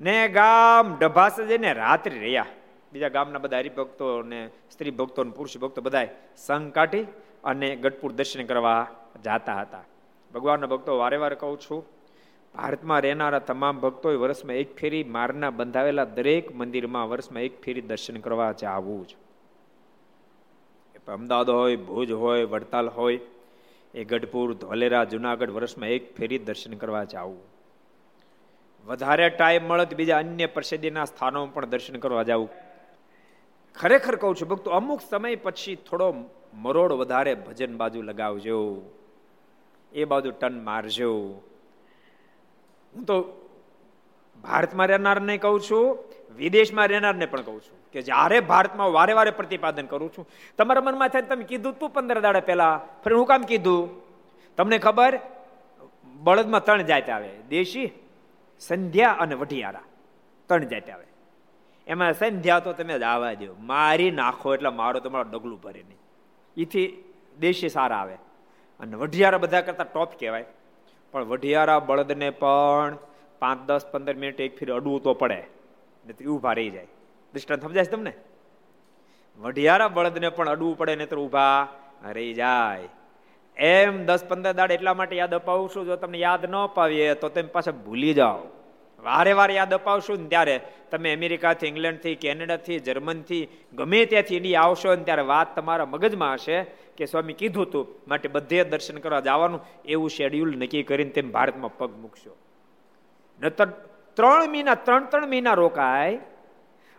ને 0.00 0.28
ગામ 0.28 0.96
ડભાસ 0.98 1.40
જઈને 1.40 1.72
રાત્રિ 1.72 2.18
રહ્યા. 2.18 2.46
બીજા 2.92 3.08
ગામના 3.08 3.38
બધા 3.38 3.58
હરિભક્તો 3.58 4.22
ને 4.22 4.48
સ્ત્રી 4.70 4.90
ભક્તો 4.90 5.24
ને 5.24 5.30
પુરુષ 5.30 5.58
ભક્તો 5.58 5.82
બધા 5.82 6.06
સંઘ 6.36 6.72
કાઢી 6.72 7.04
અને 7.44 7.76
ગઢપુર 7.76 8.12
દર્શન 8.12 8.46
કરવા 8.46 8.86
જાતા 9.24 9.60
હતા. 9.60 9.84
ભગવાનના 10.34 10.66
ભક્તો 10.66 10.98
વારે 10.98 11.16
વારે 11.16 11.36
કહું 11.36 11.60
છું, 11.60 11.84
ભારતમાં 12.54 13.00
રહેનારા 13.00 13.38
તમામ 13.38 13.80
ભક્તોએ 13.80 14.16
વર્ષમાં 14.16 14.56
એક 14.56 14.76
ફેરી 14.76 15.04
મારના 15.04 15.50
બંધાવેલા 15.50 16.04
દરેક 16.04 16.54
મંદિરમાં 16.54 17.08
વર્ષમાં 17.08 17.42
એક 17.42 17.62
ફેરી 17.62 17.80
દર્શન 17.80 18.16
કરવા 18.16 18.52
જવું 18.52 19.06
જ. 19.06 19.16
અમદાવાદ 21.12 21.50
હોય, 21.50 21.76
ભુજ 21.76 22.10
હોય, 22.12 22.44
વડતાલ 22.44 22.88
હોય, 22.88 23.18
એ 23.94 24.04
ગઢપુર, 24.04 24.54
ધોલેરા, 24.54 25.04
જુનાગઢ 25.04 25.50
વર્ષમાં 25.50 25.88
એક 25.88 26.16
ફેરી 26.16 26.38
દર્શન 26.38 26.74
કરવા 26.74 27.04
જવું 27.04 27.38
વધારે 28.86 29.30
ટાઈમ 29.30 29.64
મળે 29.64 29.84
તો 29.84 29.96
બીજા 29.96 30.18
અન્ય 30.18 30.46
પ્રસિદ્ધિના 30.46 31.04
સ્થાનો 31.04 31.46
પણ 31.46 31.66
દર્શન 31.66 31.96
કરવા 31.96 32.22
જવું 32.22 32.48
ખરેખર 33.76 34.16
કહું 34.16 34.34
છું, 34.34 34.48
ભક્તો, 34.48 34.70
અમુક 34.70 35.00
સમય 35.10 35.36
પછી 35.36 35.76
થોડો 35.76 36.14
મરોડ 36.54 36.92
વધારે 36.92 37.34
ભજન 37.34 37.76
બાજુ 37.76 38.02
લગાવજો. 38.02 38.58
એ 39.92 40.04
બાજુ 40.04 40.30
ટન 40.30 40.64
મારજો. 40.64 41.12
હું 42.94 43.04
તો 43.04 43.16
ભારતમાં 44.42 44.86
રહેનારને 44.86 45.38
કહું 45.38 45.60
છું, 45.60 45.98
વિદેશમાં 46.36 46.88
રહેનારને 46.88 47.26
પણ 47.26 47.40
કહું 47.40 47.60
છું. 47.60 47.77
કે 47.92 48.02
જ્યારે 48.02 48.40
ભારતમાં 48.40 48.92
વારે 48.92 49.12
વારે 49.12 49.30
પ્રતિપાદન 49.30 49.86
કરું 49.86 50.12
છું. 50.12 50.28
તમારા 50.58 50.80
મનમાં 50.80 51.08
થાય 51.08 51.22
તમે 51.22 51.44
કીધું 51.44 51.78
તું 51.78 51.90
પંદર 51.90 52.20
દાડા 52.20 52.40
પહેલા. 52.40 52.80
ફરી 53.04 53.14
હું 53.14 53.26
કામ 53.26 53.42
કીધું? 53.42 53.90
તમને 54.56 54.78
ખબર? 54.78 55.20
બળદમાં 56.04 56.64
ત્રણ 56.64 56.82
જાત 56.82 57.10
આવે. 57.10 57.28
દેશી, 57.48 57.90
સંધ્યા 58.60 59.10
અને 59.10 59.34
વઢિયારા. 59.34 59.80
ત્રણ 60.46 60.64
જાત 60.64 60.90
આવે. 60.90 61.04
એમાં 61.86 62.12
સંધ્યા 62.12 62.58
તો 62.58 62.72
તમે 62.72 63.02
આવવા 63.02 63.34
દો 63.34 63.56
મારી 63.60 64.10
નાખો 64.10 64.54
એટલે 64.54 64.68
મારો 64.68 65.00
તમારો 65.00 65.30
ડગલું 65.30 65.60
ભરે 65.60 65.82
નહીં. 65.82 65.98
એથી 66.56 67.04
દેશી 67.40 67.68
સારા 67.68 67.96
આવે. 67.96 68.14
અને 68.80 68.96
વઢિયારા 68.96 69.38
બધા 69.38 69.60
કરતા 69.60 69.84
ટોપ 69.84 70.12
કહેવાય. 70.20 70.44
પણ 71.12 71.24
વઢિયારા 71.24 71.78
બળદને 71.78 72.30
પણ 72.30 72.96
પાંચ 73.38 73.66
દસ 73.66 73.86
પંદર 73.92 74.14
મિનિટ 74.14 74.40
એક 74.40 74.58
ફીર 74.58 74.74
અડવું 74.74 75.02
તો 75.02 75.14
પડે. 75.14 75.44
નથી 76.08 76.24
ઊભા 76.24 76.52
રહી 76.52 76.70
જાય. 76.70 76.86
દૃષ્ટાંત 77.38 77.62
સમજાય 77.62 77.84
તમને? 77.84 78.12
વઢિયારા 79.38 79.88
બળદને 79.88 80.28
પણ 80.28 80.48
અડવું 80.48 80.78
પડે 80.78 80.96
ને 80.96 81.06
તો 81.06 81.16
ઊભા 81.16 81.68
રહી 82.12 82.34
જાય. 82.34 82.88
એમ 83.56 84.06
દસ 84.06 84.24
પંદર 84.24 84.52
દાડ 84.52 84.72
એટલા 84.72 84.94
માટે 84.94 85.16
યાદ 85.16 85.34
અપાવું 85.34 85.68
છું 85.68 85.84
જો 85.84 85.96
તમને 85.96 86.18
યાદ 86.18 86.50
ન 86.50 86.56
અપાવીએ 86.56 87.14
તો 87.14 87.28
તમે 87.28 87.48
પાછા 87.48 87.70
ભૂલી 87.70 88.14
જાઓ. 88.14 88.38
વારે 89.02 89.32
વારે 89.32 89.54
યાદ 89.54 89.74
અપાવશું 89.74 90.22
ને 90.22 90.28
ત્યારે 90.28 90.60
તમે 90.90 91.16
અમેરિકાથી, 91.16 91.66
ઇંગ્લેન્ડથી, 91.66 92.14
કેનેડાથી, 92.14 92.78
જર્મનથી, 92.78 93.48
ગમે 93.74 94.04
ત્યાંથી 94.04 94.36
ઇન્ડિયા 94.36 94.60
આવશો 94.60 94.94
ને 94.94 95.04
ત્યારે 95.04 95.22
વાત 95.22 95.56
તમારા 95.56 95.86
મગજમાં 95.86 96.34
હશે 96.34 96.62
કે, 96.96 97.06
સ્વામી, 97.06 97.32
કીધું 97.32 97.62
હતું 97.62 97.86
માટે 98.08 98.28
બધે 98.28 98.64
દર્શન 98.64 98.98
કરવા 98.98 99.20
જવાનું. 99.20 99.60
એવું 99.84 100.10
શેડ્યુલ 100.10 100.56
નક્કી 100.56 100.82
કરીને 100.82 101.10
તેમ 101.10 101.30
ભારતમાં 101.32 101.76
પગ 101.78 101.96
મૂકશો. 101.96 102.36
નતર 103.40 103.66
ત્રણ 104.14 104.50
મહિના, 104.50 104.74
ત્રણ 104.74 105.04
ત્રણ 105.04 105.28
મહિના 105.28 105.54
રોકાય 105.54 106.18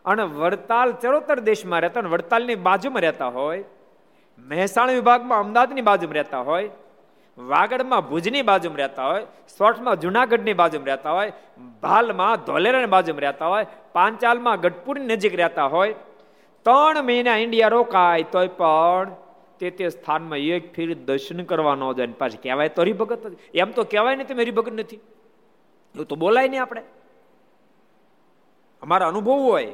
અને 0.06 0.24
વડતાલ 0.24 0.92
ચરોતર 0.92 1.40
દેશમાં 1.40 1.82
રહેતા 1.82 2.00
અને 2.00 2.10
વડતાલની 2.10 2.56
બાજુમાં 2.56 3.02
રહેતા 3.02 3.28
હોય, 3.28 3.64
મહેસાણા 4.40 4.94
વિભાગમાં 4.94 5.40
અમદાવાદની 5.40 5.82
બાજુમાં 5.82 6.14
રહેતા 6.14 6.42
હોય, 6.42 6.70
વાગડમાં 7.38 8.10
ભુજની 8.10 8.42
બાજુમાં 8.42 8.78
રહેતા 8.78 9.08
હોય, 9.08 9.26
સોઠમાં 9.58 9.96
જુનાગઢની 9.96 10.54
બાજુમાં 10.54 10.86
રહેતા 10.86 11.12
હોય, 11.12 11.32
ભાલમાં 11.82 12.36
ધોલેરાની 12.36 12.86
બાજુમાં 12.86 13.22
રહેતા 13.22 13.48
હોય, 13.48 13.66
પાંચાલમાં 13.94 14.62
ગઢપુરની 14.62 15.06
નજીક 15.06 15.36
રહેતા 15.36 15.66
હોય, 15.66 15.94
ત્રણ 16.66 17.04
મહિના 17.04 17.36
ઇન્ડિયા 17.36 17.68
રોકાય 17.68 18.24
તોય 18.24 18.48
પણ 18.48 19.12
તે 19.60 19.70
તે 19.70 19.90
સ્થાનમાં 19.90 20.40
એક 20.40 20.74
ફેર 20.74 20.94
દર્શન 20.94 21.44
કરવા 21.44 21.76
ન 21.76 21.92
જાય 21.94 22.08
પાછી 22.08 22.38
કહેવાય 22.38 22.70
તો 22.70 22.82
હરિભગત 22.82 23.24
એમ 23.54 23.72
તો 23.72 23.84
કહેવાય 23.84 24.16
ને 24.16 24.24
તમે 24.24 24.44
હરિભગત 24.44 24.74
નથી. 24.74 25.00
એવું 25.96 26.08
તો 26.08 26.16
બોલાય 26.16 26.48
નહીં 26.48 26.62
આપણે. 26.62 26.84
અમારા 28.82 29.08
અનુભવ 29.08 29.32
હોય. 29.32 29.74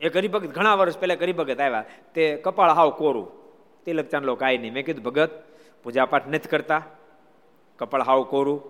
એક 0.00 0.16
હરિભગત, 0.16 0.48
ઘણા 0.48 0.74
વર્ષ 0.74 0.98
પહેલા 0.98 1.14
હરિભગત 1.14 1.60
આવ્યા. 1.60 1.84
તે 2.14 2.36
કપાળ 2.36 2.70
હાવ 2.70 2.90
કોરું. 2.90 3.30
તિલક 3.84 4.08
ચાંદલો 4.08 4.34
કાંઈ 4.34 4.58
નહીં. 4.58 4.72
મેં 4.72 4.86
કીધું, 4.86 5.04
ભગત, 5.04 5.30
પૂજાપાઠ 5.82 6.28
નથી 6.28 6.48
કરતા. 6.48 6.82
કપાળ 7.78 8.02
હાવ 8.02 8.22
કોરું. 8.22 8.62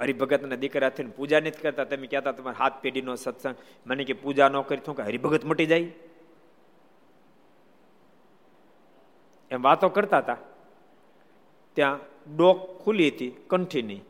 હરિભગતના 0.00 0.56
દીકરા 0.56 0.88
થઈને 0.88 1.10
પૂજા 1.10 1.40
નથી 1.40 1.50
કરતા. 1.50 1.84
તમે 1.84 2.06
કહેતા 2.06 2.32
તમારા 2.32 2.56
હાથ 2.58 2.72
પેઢીનો 2.80 3.14
સત્સંગ. 3.14 3.54
મને 3.86 4.04
કે, 4.04 4.12
પૂજા 4.12 4.48
ન 4.48 4.60
કરી. 4.60 4.78
તો 4.78 4.92
કે, 4.92 5.02
હરિભગત 5.02 5.44
મટી 5.44 5.66
જાય. 5.66 5.92
એમ 9.50 9.62
વાતો 9.62 9.88
કરતા 9.88 10.18
હતા. 10.18 10.36
ત્યાં 11.74 11.98
ડોક 12.36 12.84
ખુલી 12.84 13.08
હતી 13.08 13.30
કંઠીની. 13.30 14.00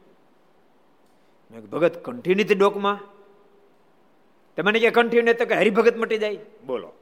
ભગત 1.72 2.04
કંઠીની 2.04 2.42
હતી 2.42 2.54
ડોકમાં? 2.54 3.11
તમને 4.56 4.78
કે 4.78 4.90
કંઠી 4.90 5.32
તો 5.32 5.44
કે 5.44 5.54
હરિભગત 5.54 5.96
મટી 5.96 6.18
જાય. 6.18 6.38
બોલો. 6.66 6.92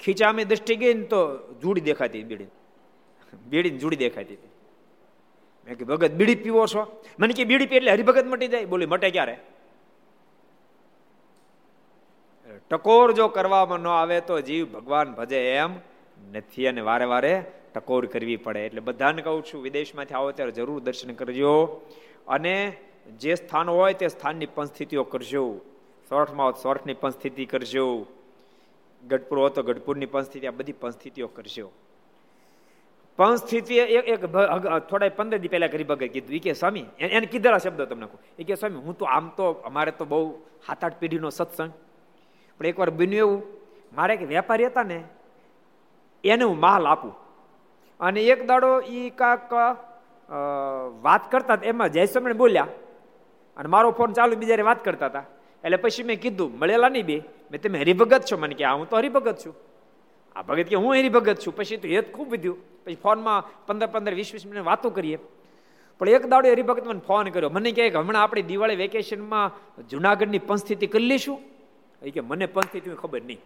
ખીચામાં 0.00 0.48
દ્રષ્ટિ 0.48 0.76
ગઈ 0.76 0.94
ને 0.94 1.02
તો 1.02 1.38
જુડી 1.62 1.80
દેખાતી 1.80 2.22
બીડી. 2.22 2.46
બીડી 3.46 3.70
જુડી 3.70 3.96
દેખાતી. 3.96 4.34
હતી 4.34 4.48
મેં 5.66 5.78
કે 5.78 5.84
ભગત, 5.84 6.10
બીડી 6.10 6.34
પીવો 6.34 6.66
છો? 6.66 7.04
મને 7.18 7.32
કે, 7.32 7.44
બીડી 7.44 7.66
પી 7.66 7.76
એટલે 7.76 7.92
હરિભગત 7.92 8.24
મટી 8.24 8.48
જાય. 8.48 8.64
બોલી, 8.64 8.86
મટે 8.86 9.10
ક્યારે? 9.10 9.38
ટકોર 12.70 13.12
જો 13.12 13.28
કરવામાં 13.28 13.80
ન 13.80 13.86
આવે 13.86 14.20
તો 14.20 14.40
જીવ 14.40 14.72
ભગવાન 14.72 15.14
ભજે 15.14 15.54
એમ 15.54 15.70
નથી 16.32 16.66
અને 16.66 16.80
વારે 16.80 17.04
વારે 17.04 17.44
ટકોર 17.74 18.06
કરવી 18.06 18.36
પડે. 18.36 18.66
એટલે 18.66 18.80
બધાને 18.80 19.22
કહું 19.22 19.44
છું, 19.44 19.62
વિદેશમાંથી 19.62 20.14
આવો 20.14 20.32
ત્યારે 20.32 20.52
જરૂર 20.52 20.80
દર્શન 20.80 21.12
કરજો. 21.12 21.82
અને 22.28 22.76
જે 23.06 23.34
સ્થાન 23.34 23.70
હોય 23.70 23.94
તે 23.94 24.08
સ્થાનની 24.08 24.46
પંચસ્થિતિઓ 24.46 25.04
કરજો. 25.04 25.60
સોરઠમાં 26.08 26.46
હોય 26.46 26.62
સોરઠની 26.62 26.94
પંચસ્થિતિ 26.94 27.44
કરજો. 27.46 28.06
ગઢપુર 29.08 29.38
હોય 29.38 29.50
તો 29.50 29.62
ગઢપુરની 29.62 30.06
પંચસ્થિતિ 30.06 30.46
આ 30.46 30.50
બધી 30.50 30.72
પંચસ્થિતિઓ 30.72 31.26
કરજો. 31.26 31.70
પંચસ્થિતિ 33.16 33.74
સ્થિતિ 33.74 33.74
એક 33.78 34.24
થોડા 34.90 35.08
પંદર 35.08 35.38
દી 35.38 35.48
પહેલા 35.48 35.66
કરી 35.66 35.84
ભગત 35.84 36.06
કીધું. 36.06 36.38
કે, 36.38 36.52
સ્વામી 36.52 36.84
એને 36.98 37.26
કીધેલા 37.26 37.58
શબ્દો 37.58 37.84
તમને 37.84 38.06
કહું. 38.06 38.20
એ 38.38 38.44
કે, 38.44 38.54
સ્વામી, 38.54 38.76
હું 38.76 38.98
તો 38.98 39.04
આમ 39.04 39.28
તો 39.28 39.44
અમારે 39.44 39.90
તો 39.90 40.04
બહુ 40.04 40.38
સાત 40.66 40.84
આઠ 40.84 40.96
પેઢીનો 40.98 41.30
સત્સંગ. 41.30 41.72
પણ 42.58 42.66
એકવાર 42.66 42.90
બન્યું 42.90 43.30
એવું. 43.30 43.42
મારે 43.92 44.14
એક 44.14 44.28
વેપારી 44.28 44.66
હતા 44.66 44.82
ને, 44.82 45.04
એને 46.24 46.44
હું 46.44 46.60
માલ 46.60 46.86
આપું. 46.86 47.14
અને 48.00 48.22
એક 48.22 48.46
દાડો 48.46 48.80
એ 48.80 49.10
કાંક 49.10 49.52
વાત 51.02 51.32
કરતા 51.32 51.58
એમાં 51.64 51.88
જયસ્વામી 51.88 52.32
બોલ્યા 52.32 52.66
અને 53.56 53.68
મારો 53.68 53.90
ફોન 53.90 54.12
ચાલુ 54.12 54.36
બીજા 54.36 54.64
વાત 54.64 54.84
કરતા 54.84 55.06
હતા. 55.06 55.24
એટલે 55.64 55.76
પછી 55.76 56.02
મેં 56.02 56.20
કીધું, 56.20 56.58
મળેલા 56.58 56.88
નહીં 56.88 57.06
બે. 57.06 57.22
મેં 57.50 57.62
તમે 57.62 57.78
હરિભગત 57.78 58.22
છો. 58.32 58.36
મને 58.36 58.54
કે, 58.54 58.64
હું 58.64 58.90
તો 58.90 58.96
હરિભગત 58.96 59.36
છું. 59.46 59.56
આ 60.36 60.42
ભગત 60.42 60.62
કે, 60.62 60.76
હું 60.76 60.92
હરિભગત 60.92 61.36
છું. 61.46 61.56
પછી 61.56 61.76
તો 61.76 61.88
હેત 61.88 62.12
ખૂબ 62.12 62.32
વધ્યું. 62.32 62.84
પછી 62.84 62.94
ફોનમાં 62.94 63.66
પંદર 63.66 63.86
પંદર, 63.86 64.14
વીસ 64.14 64.32
વીસ 64.32 64.46
મિનિટ 64.46 64.64
વાતો 64.64 64.90
કરીએ. 64.90 65.18
પણ 65.98 66.08
એક 66.08 66.26
દાડો 66.26 66.50
હરિભગત 66.50 66.86
મને 66.86 67.00
ફોન 67.06 67.28
કર્યો. 67.28 67.50
મને 67.50 67.72
કહે 67.72 67.90
કે, 67.90 67.98
હમણાં 67.98 68.22
આપણે 68.22 68.42
દિવાળી 68.42 68.76
વેકેશનમાં 68.76 69.72
જુનાગઢની 69.88 70.38
પંચસ્થિતિ 70.38 70.86
કરી 70.86 71.06
લઈશું. 71.06 71.40
એ 72.02 72.10
કે, 72.10 72.20
મને 72.20 72.46
પંચસ્થિતિ 72.46 72.90
ખબર 72.90 73.22
નહીં. 73.22 73.40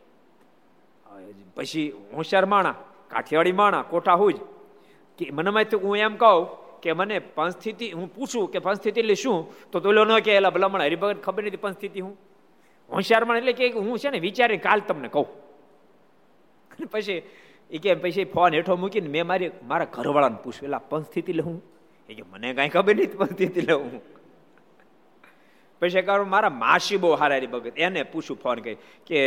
પછી 1.55 1.93
હોશિયાર 2.15 2.47
માણા, 2.47 2.75
કાઠિયાવાડી 3.09 3.53
માણા 3.53 3.83
કોઠા 3.83 4.13
હોય 4.13 4.35
કે 5.19 5.31
મને 5.31 5.51
માંથી 5.51 5.77
હું 5.77 5.97
એમ 5.97 6.17
કહું 6.17 6.66
કે 6.83 6.93
મને 6.93 7.19
પંચસ્થિતિ 7.19 7.91
હું 7.91 8.15
પૂછું 8.15 8.51
કે 8.53 8.59
પંચસ્થિતિ 8.59 9.01
એટલે 9.01 9.15
શું? 9.15 9.71
તો 9.71 9.81
તો 9.81 9.93
ન 9.93 10.19
કે 10.19 10.33
એલા 10.37 10.51
ભલામણ, 10.51 10.83
હરિભગત 10.83 11.23
ખબર 11.23 11.45
નથી 11.45 11.57
પંચસ્થિતિ 11.57 12.01
હું? 12.01 12.17
હોશિયારમાં 12.91 13.37
એટલે 13.37 13.53
કે 13.53 13.71
હું 13.71 13.99
છે 13.99 14.11
ને 14.11 14.19
વિચારી 14.19 14.59
કાલ 14.59 14.81
તમને 14.81 15.09
કહું. 15.09 15.27
પછી 16.91 17.23
એ 17.71 17.79
કે, 17.79 17.95
પછી 17.95 18.25
ફોન 18.25 18.55
હેઠો 18.55 18.77
મૂકીને 18.77 19.09
મેં 19.09 19.27
મારી 19.27 19.51
મારા 19.63 19.89
ઘરવાળાને 19.93 20.39
પૂછ્યું 20.45 20.69
એલા 20.69 20.79
પંચસ્થિતિ 20.79 21.33
લઉં 21.33 21.63
એ 22.09 22.15
કે, 22.15 22.23
મને 22.23 22.55
કાંઈ 22.55 22.69
ખબર 22.69 22.95
નથી 22.95 23.07
પંચસ્થિતિ 23.07 23.61
લઉં 23.61 24.01
પછી 25.83 26.03
કારણ 26.03 26.29
મારા 26.29 26.51
માસી 26.51 26.97
બહુ 26.97 27.11
હારા 27.11 27.37
હરિભગત, 27.37 27.79
એને 27.79 28.03
પૂછું 28.03 28.37
ફોન 28.37 28.59
કરી 28.59 28.79
કે 29.07 29.19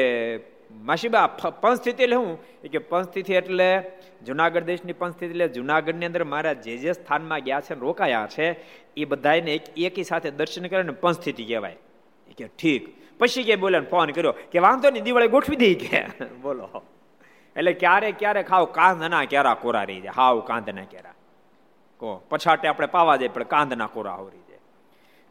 માસીબા 0.71 1.27
પંચસ્થિતિ 1.27 2.03
એટલે 2.03 2.15
હું? 2.15 2.39
કે 2.71 2.77
પંચસ્થિતિ 2.77 3.34
એટલે 3.34 3.91
જુનાગઢ 4.25 4.63
દેશની 4.63 4.93
પંચસ્થિતિ 4.93 5.32
એટલે 5.32 5.47
જુનાગઢની 5.47 6.05
અંદર 6.05 6.23
મારા 6.23 6.53
જે 6.53 6.77
જે 6.77 6.93
સ્થાનમાં 6.93 7.39
ગયા 7.39 7.62
છે 7.62 7.73
રોકાયા 7.73 8.27
છે, 8.38 8.65
એ 8.97 9.05
બધાને 9.05 9.55
એક, 9.55 9.79
એકી 9.79 10.03
સાથે 10.03 10.32
દર્શન 10.32 10.67
કરે 10.67 10.84
ને 10.84 10.91
પંચસ્થિતિ 10.91 11.45
કહેવાય. 11.45 11.77
કે 12.38 12.47
ઠીક. 12.47 12.99
પછી 13.19 13.43
કે 13.43 13.55
બોલે 13.55 13.79
ફોન 13.79 14.10
કર્યો 14.10 14.32
કે 14.32 14.60
વાંધો 14.60 14.89
નહીં, 14.89 15.03
દિવાળી 15.03 15.27
ગોઠવી 15.27 15.55
દઈ 15.55 15.75
કે. 15.75 16.05
બોલો. 16.41 16.69
એટલે 17.55 17.73
ક્યારે 17.73 18.12
ક્યારે 18.12 18.43
ખાવ, 18.43 18.65
કાંધના 18.65 19.25
કેરા 19.25 19.53
કોરા 19.53 19.84
રહી 19.84 20.01
જાય? 20.01 20.12
હાવ 20.15 20.39
કાંધના 20.39 20.82
કેરા 20.82 21.13
કહો 21.97 22.23
પછાટે 22.29 22.67
આપણે 22.67 22.88
પાવા 22.88 23.15
જાય, 23.15 23.27
પણ 23.27 23.43
કાંધના 23.43 23.88
કોરા 23.88 24.12
આવરી 24.12 24.38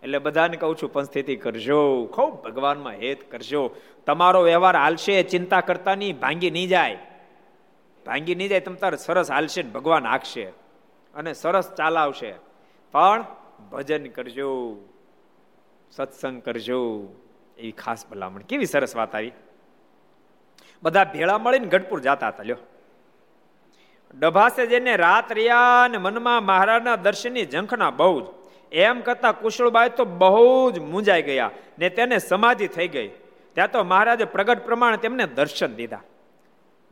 એટલે 0.02 0.18
બધાને 0.18 0.56
કહું 0.56 0.76
છું, 0.76 0.92
પણ 0.92 1.02
સ્થિતિ 1.02 1.36
કરજો. 1.36 2.06
ખૂબ 2.06 2.42
ભગવાનમાં 2.42 2.92
હેત 2.92 3.30
કરજો. 3.30 3.76
તમારો 4.06 4.42
વ્યવહાર 4.42 4.76
હાલશે, 4.76 5.22
ચિંતા 5.22 5.60
કરતા 5.60 5.94
નહીં, 5.94 6.20
ભાંગી 6.20 6.50
નહીં 6.50 6.68
જાય. 6.68 6.98
ભાંગી 8.06 8.34
નહીં 8.34 8.48
જાય, 8.48 8.60
તમ 8.60 8.74
તાર 8.74 8.96
સરસ 8.96 9.30
હાલશે 9.30 9.62
ભગવાન 9.62 10.06
હાકશે. 10.06 10.44
અને 11.14 11.32
સરસ 11.32 11.72
ચાલાવશે. 11.72 12.34
પણ 12.92 13.24
ભજન 13.72 14.06
કરજો. 14.06 14.76
સત્સંગ 15.90 16.42
કરજો. 16.42 17.08
એવી 17.58 17.72
ખાસ 17.72 18.06
ભલામણ. 18.06 18.40
કેવી 18.40 18.66
સરસ 18.66 18.96
વાત 18.96 19.14
આવી. 19.14 19.32
બધા 20.82 21.04
ભેળા 21.04 21.38
મળીને 21.38 21.66
ગઢપુર 21.66 22.00
જતા 22.00 22.28
હતા, 22.28 22.42
લ્યો. 22.42 22.56
ડભાસે 24.18 24.66
જેને 24.66 24.96
રાત 24.96 25.32
રહ્યા 25.32 25.84
અને 25.84 25.98
મનમાં 25.98 26.44
મહારાજના 26.44 26.96
દર્શનની 26.96 27.44
ઝંખના 27.44 27.90
બહુ 27.90 28.20
જ. 28.20 28.37
એમ 28.72 29.00
કરતા 29.00 29.32
કુશળબાઈ 29.32 29.88
તો 29.88 30.04
બહુ 30.04 30.70
જ 30.70 30.78
મૂંઝાઈ 30.78 31.22
ગયા 31.22 31.50
ને 31.78 31.88
તેને 31.88 32.18
સમાધિ 32.18 32.68
થઈ 32.68 32.88
ગઈ. 32.88 33.08
ત્યાં 33.54 33.70
તો 33.70 33.84
મહારાજે 33.84 34.24
પ્રગટ 34.24 34.64
પ્રમાણે 34.64 34.96
તેમને 34.96 35.26
દર્શન 35.26 35.74
દીધા. 35.74 36.00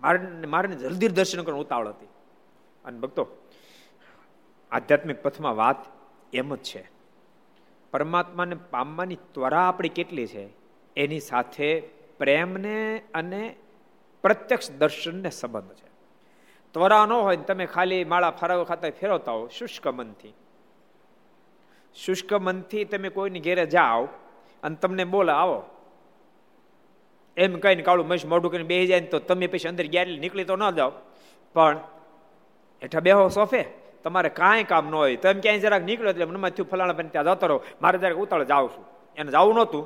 મારે 0.01 0.47
મારે 0.47 0.69
જલ્દી 0.69 1.09
દર્શન 1.09 1.43
કરવાનું 1.43 1.67
ઉતાવળ 1.67 1.89
હતી. 1.89 2.07
અને 2.85 2.99
ભક્તો, 2.99 3.29
આધ્યાત્મિક 4.73 5.23
પથમાં 5.23 5.57
વાત 5.57 5.77
એમ 6.33 6.55
જ 6.55 6.59
છે. 6.59 6.91
પરમાત્માને 7.91 8.55
પામવાની 8.55 9.17
ત્વરા 9.33 9.69
આપણી 9.69 9.89
કેટલી 9.89 10.27
છે? 10.27 10.49
એની 10.97 11.21
સાથે 11.21 11.81
પ્રેમને 12.19 13.03
અને 13.15 13.57
પ્રત્યક્ષ 14.23 14.71
દર્શનને 14.71 15.31
સંબંધ 15.31 15.75
છે. 15.75 15.91
ત્વરા 16.73 17.07
ન 17.07 17.13
હોય 17.13 17.37
તમે 17.37 17.67
ખાલી 17.67 18.05
માળા 18.05 18.31
ફરાવ 18.31 18.65
ખાતે 18.65 18.91
ફેરવતા 18.91 19.33
હો, 19.33 19.49
શુષ્ક 19.49 19.87
મનથી. 19.87 20.35
શુષ્ક 22.05 22.33
મનથી 22.33 22.85
તમે 22.85 23.09
કોઈની 23.09 23.41
ઘેરે 23.41 23.67
જાઓ 23.67 24.09
અને 24.63 24.77
તમને 24.77 25.05
બોલે, 25.05 25.33
આવો. 25.33 25.65
એમ 27.37 27.59
કહીને 27.61 27.83
કાળું 27.83 28.09
મહેશ 28.09 28.27
મોઢું 28.27 28.51
કરીને 28.51 28.69
બેસી 28.69 28.87
જાય 28.87 29.01
તો 29.01 29.19
તમે 29.19 29.47
પછી 29.47 29.69
અંદર 29.69 29.87
ગયા 29.87 30.05
નીકળી 30.05 30.45
તો 30.45 30.57
ન 30.57 30.71
જાઓ. 30.71 30.93
પણ 31.55 31.77
હેઠા 32.83 33.01
બેહો 33.01 33.29
સોફે, 33.29 33.63
તમારે 34.05 34.29
કાંઈ 34.29 34.65
કામ 34.65 34.91
ન 34.91 34.95
હોય. 34.95 35.17
તમે 35.17 35.41
ક્યાંય 35.41 35.59
જરાક 35.59 35.83
નીકળ્યો 35.83 36.11
એટલે 36.11 36.25
મનમાં 36.25 36.51
થયું, 36.51 36.69
ફલાણા 36.69 36.93
બને 36.93 37.09
ત્યાં 37.09 37.25
જતો 37.25 37.47
રહો. 37.47 37.59
મારે 37.83 37.99
જરાક 37.99 38.19
ઉતાળ 38.19 38.45
જાઉં 38.45 38.71
છું. 38.75 38.85
એને 39.17 39.31
જવું 39.31 39.55
નહોતું, 39.55 39.85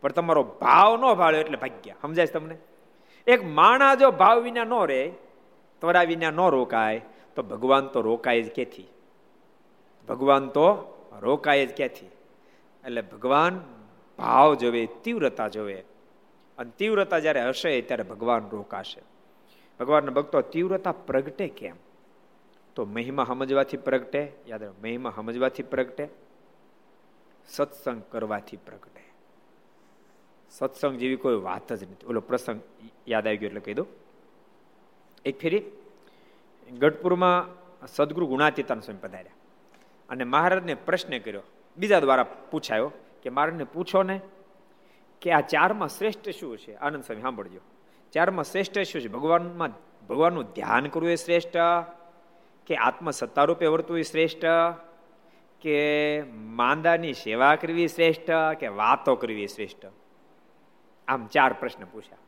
પણ 0.00 0.12
તમારો 0.12 0.42
ભાવ 0.42 0.90
ન 0.96 1.14
ભાળ્યો 1.14 1.40
એટલે 1.40 1.56
ભાગ્યા. 1.56 1.96
સમજાય 2.02 2.26
તમને? 2.26 2.56
એક 3.26 3.40
માણા 3.44 3.94
જો 3.94 4.10
ભાવ 4.10 4.42
વિના 4.42 4.64
ન 4.64 4.74
રહે 4.86 5.02
તોરા 5.82 6.02
વિના 6.02 6.30
ન 6.30 6.40
રોકાય, 6.50 7.00
તો 7.36 7.42
ભગવાન 7.42 7.86
તો 7.94 7.98
રોકાય 8.02 8.42
જ 8.42 8.50
કેથી? 8.50 8.88
ભગવાન 10.08 10.48
તો 10.48 10.66
રોકાય 11.20 11.66
જ 11.66 11.76
ક્યાંથી? 11.76 12.06
એટલે 12.84 13.02
ભગવાન 13.02 13.60
ભાવ 14.18 14.54
જોવે, 14.54 14.88
તીવ્રતા 15.04 15.48
જોવે. 15.48 15.84
અને 16.58 16.70
તીવ્રતા 16.78 17.18
જ્યારે 17.18 17.48
હશે, 17.48 17.80
ત્યારે 17.80 18.02
ભગવાન 18.02 18.50
રોકાશે. 18.50 19.02
ભગવાનના 19.80 20.10
ભક્તો, 20.10 20.40
તીવ્રતા 20.40 20.92
પ્રગટે 20.92 21.48
કેમ? 21.48 21.74
તો 22.74 22.84
મહિમા 22.84 23.24
સમજવાથી 23.24 23.76
પ્રગટે, 23.76 24.32
યાદ 24.46 24.62
રાખો 24.62 24.82
મહિમા 24.82 25.12
સમજવાથી 25.16 25.62
પ્રગટે, 25.62 26.08
સત્સંગ 27.48 28.02
કરવાથી 28.10 28.56
પ્રગટે. 28.56 29.12
સત્સંગ 30.50 30.98
જેવી 30.98 31.16
કોઈ 31.16 31.36
વાત 31.36 31.72
જ 31.72 31.82
નથી. 31.82 32.06
ઓલો 32.06 32.20
પ્રસંગ 32.20 32.60
યાદ 33.08 33.26
આવી 33.26 33.36
ગયો 33.36 33.46
એટલે 33.46 33.60
કહી 33.60 33.74
દઉં. 33.74 33.86
એક 35.24 35.40
ફેરી 35.40 35.62
ગઢપુરમાં 36.78 37.60
સદગુરુ 37.86 38.26
ગુણાતીતાન 38.26 38.80
સ્વામી 38.80 38.98
પધાર્યા. 39.08 39.32
અને 40.10 40.24
મહારાજને 40.24 40.74
પ્રશ્ન 40.74 41.18
કર્યો. 41.18 41.42
બીજા 41.76 42.00
દ્વારા 42.00 42.22
પૂછાયો 42.22 42.92
કે, 43.22 43.30
મહારાજને 43.30 43.64
પૂછો 43.64 44.02
ને 44.02 44.20
કે 45.20 45.32
આ 45.32 45.40
ચારમાં 45.40 45.88
શ્રેષ્ઠ 45.88 46.28
શું 46.28 46.58
છે? 46.58 46.74
આનંદ 46.74 47.04
સ્વામી, 47.04 47.22
સાંભળજો. 47.22 47.60
ચારમાં 48.12 48.44
શ્રેષ્ઠ 48.44 48.78
શું 48.78 49.02
છે? 49.02 49.08
ભગવાનમાં 49.08 49.70
ભગવાનનું 50.06 50.44
ધ્યાન 50.44 50.86
કરવું 50.86 51.10
એ 51.10 51.16
શ્રેષ્ઠ? 51.16 51.56
કે 52.66 52.76
આત્મ 52.76 53.10
સત્તા 53.10 53.44
રૂપે 53.44 53.66
વર્તવું 53.66 53.98
એ 53.98 54.02
શ્રેષ્ઠ? 54.02 54.44
કે 55.60 56.22
માંદાની 56.32 57.12
સેવા 57.12 57.56
કરવી 57.56 57.88
શ્રેષ્ઠ? 57.88 58.30
કે 58.60 58.68
વાતો 58.68 59.14
કરવી 59.14 59.46
શ્રેષ્ઠ? 59.46 59.86
આમ 61.08 61.26
ચાર 61.26 61.52
પ્રશ્ન 61.52 61.84
પૂછ્યા. 61.84 62.18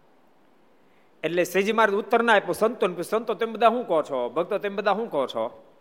એટલે 1.24 1.44
સેજી 1.44 1.72
મારે 1.72 1.92
ઉત્તર 1.92 2.22
ના 2.22 2.34
આપ્યો. 2.34 2.52
સંતો 2.52 3.02
સંતો, 3.02 3.34
તમે 3.34 3.52
બધા 3.52 3.68
શું 3.68 3.86
કહો 3.86 4.02
છો? 4.02 4.28
ભક્તો, 4.28 4.58
તમે 4.58 4.76
બધા 4.76 4.94
શું 4.94 5.10
કહો 5.10 5.26
છો? 5.26 5.71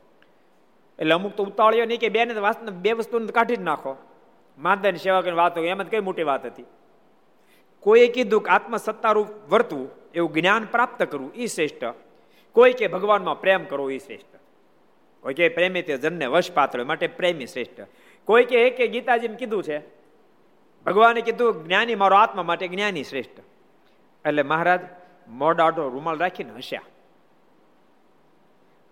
એટલે 1.01 1.13
અમુક 1.13 1.33
તો 1.33 1.43
ઉતાવળ્યો 1.43 1.85
નહીં 1.85 1.99
કે 1.99 2.09
બેને 2.09 2.33
બે 2.81 2.91
વસ્તુ 2.91 3.19
કાઢી 3.27 3.55
જ 3.55 3.61
નાખો. 3.61 3.95
માંદાની 4.57 4.97
સેવા 4.97 5.21
કરીને 5.21 5.69
એમ 5.69 5.81
જ 5.83 5.87
કઈ 5.87 5.99
મોટી 5.99 6.23
વાત 6.23 6.45
હતી. 6.45 6.65
કોઈએ 7.79 8.07
કીધું 8.07 8.41
કે 8.41 8.51
આત્મસત્તારૂપ 8.51 9.27
વર્તવું, 9.49 9.89
એવું 10.15 10.33
જ્ઞાન 10.33 10.65
પ્રાપ્ત 10.65 11.03
કરવું 11.03 11.33
એ 11.33 11.45
શ્રેષ્ઠ. 11.45 11.83
કોઈ 12.55 12.73
કે 12.73 12.87
ભગવાનમાં 12.87 13.41
પ્રેમ 13.41 13.65
કરવો 13.65 13.89
એ 13.89 13.97
શ્રેષ્ઠ. 13.97 14.35
કોઈ 15.21 15.33
કે 15.33 15.49
પ્રેમી 15.49 15.81
તે 15.81 15.97
જનને 15.97 16.25
વશ 16.25 16.51
પાત્ર 16.51 16.83
માટે 16.83 17.07
પ્રેમી 17.07 17.47
શ્રેષ્ઠ. 17.47 17.81
કોઈ 18.27 18.43
કે 18.43 18.69
કે 18.69 18.87
ગીતાજીને 18.87 19.35
કીધું 19.35 19.63
છે, 19.63 19.77
ભગવાને 20.85 21.21
કીધું, 21.21 21.63
જ્ઞાની 21.65 21.95
મારો 21.95 22.15
આત્મા 22.15 22.43
માટે 22.43 22.67
જ્ઞાની 22.67 23.03
શ્રેષ્ઠ. 23.03 23.39
એટલે 24.25 24.43
મહારાજ 24.43 24.81
મોડાઢો 25.27 25.89
રૂમાલ 25.89 26.17
રાખીને 26.17 26.53
હસ્યા. 26.57 26.81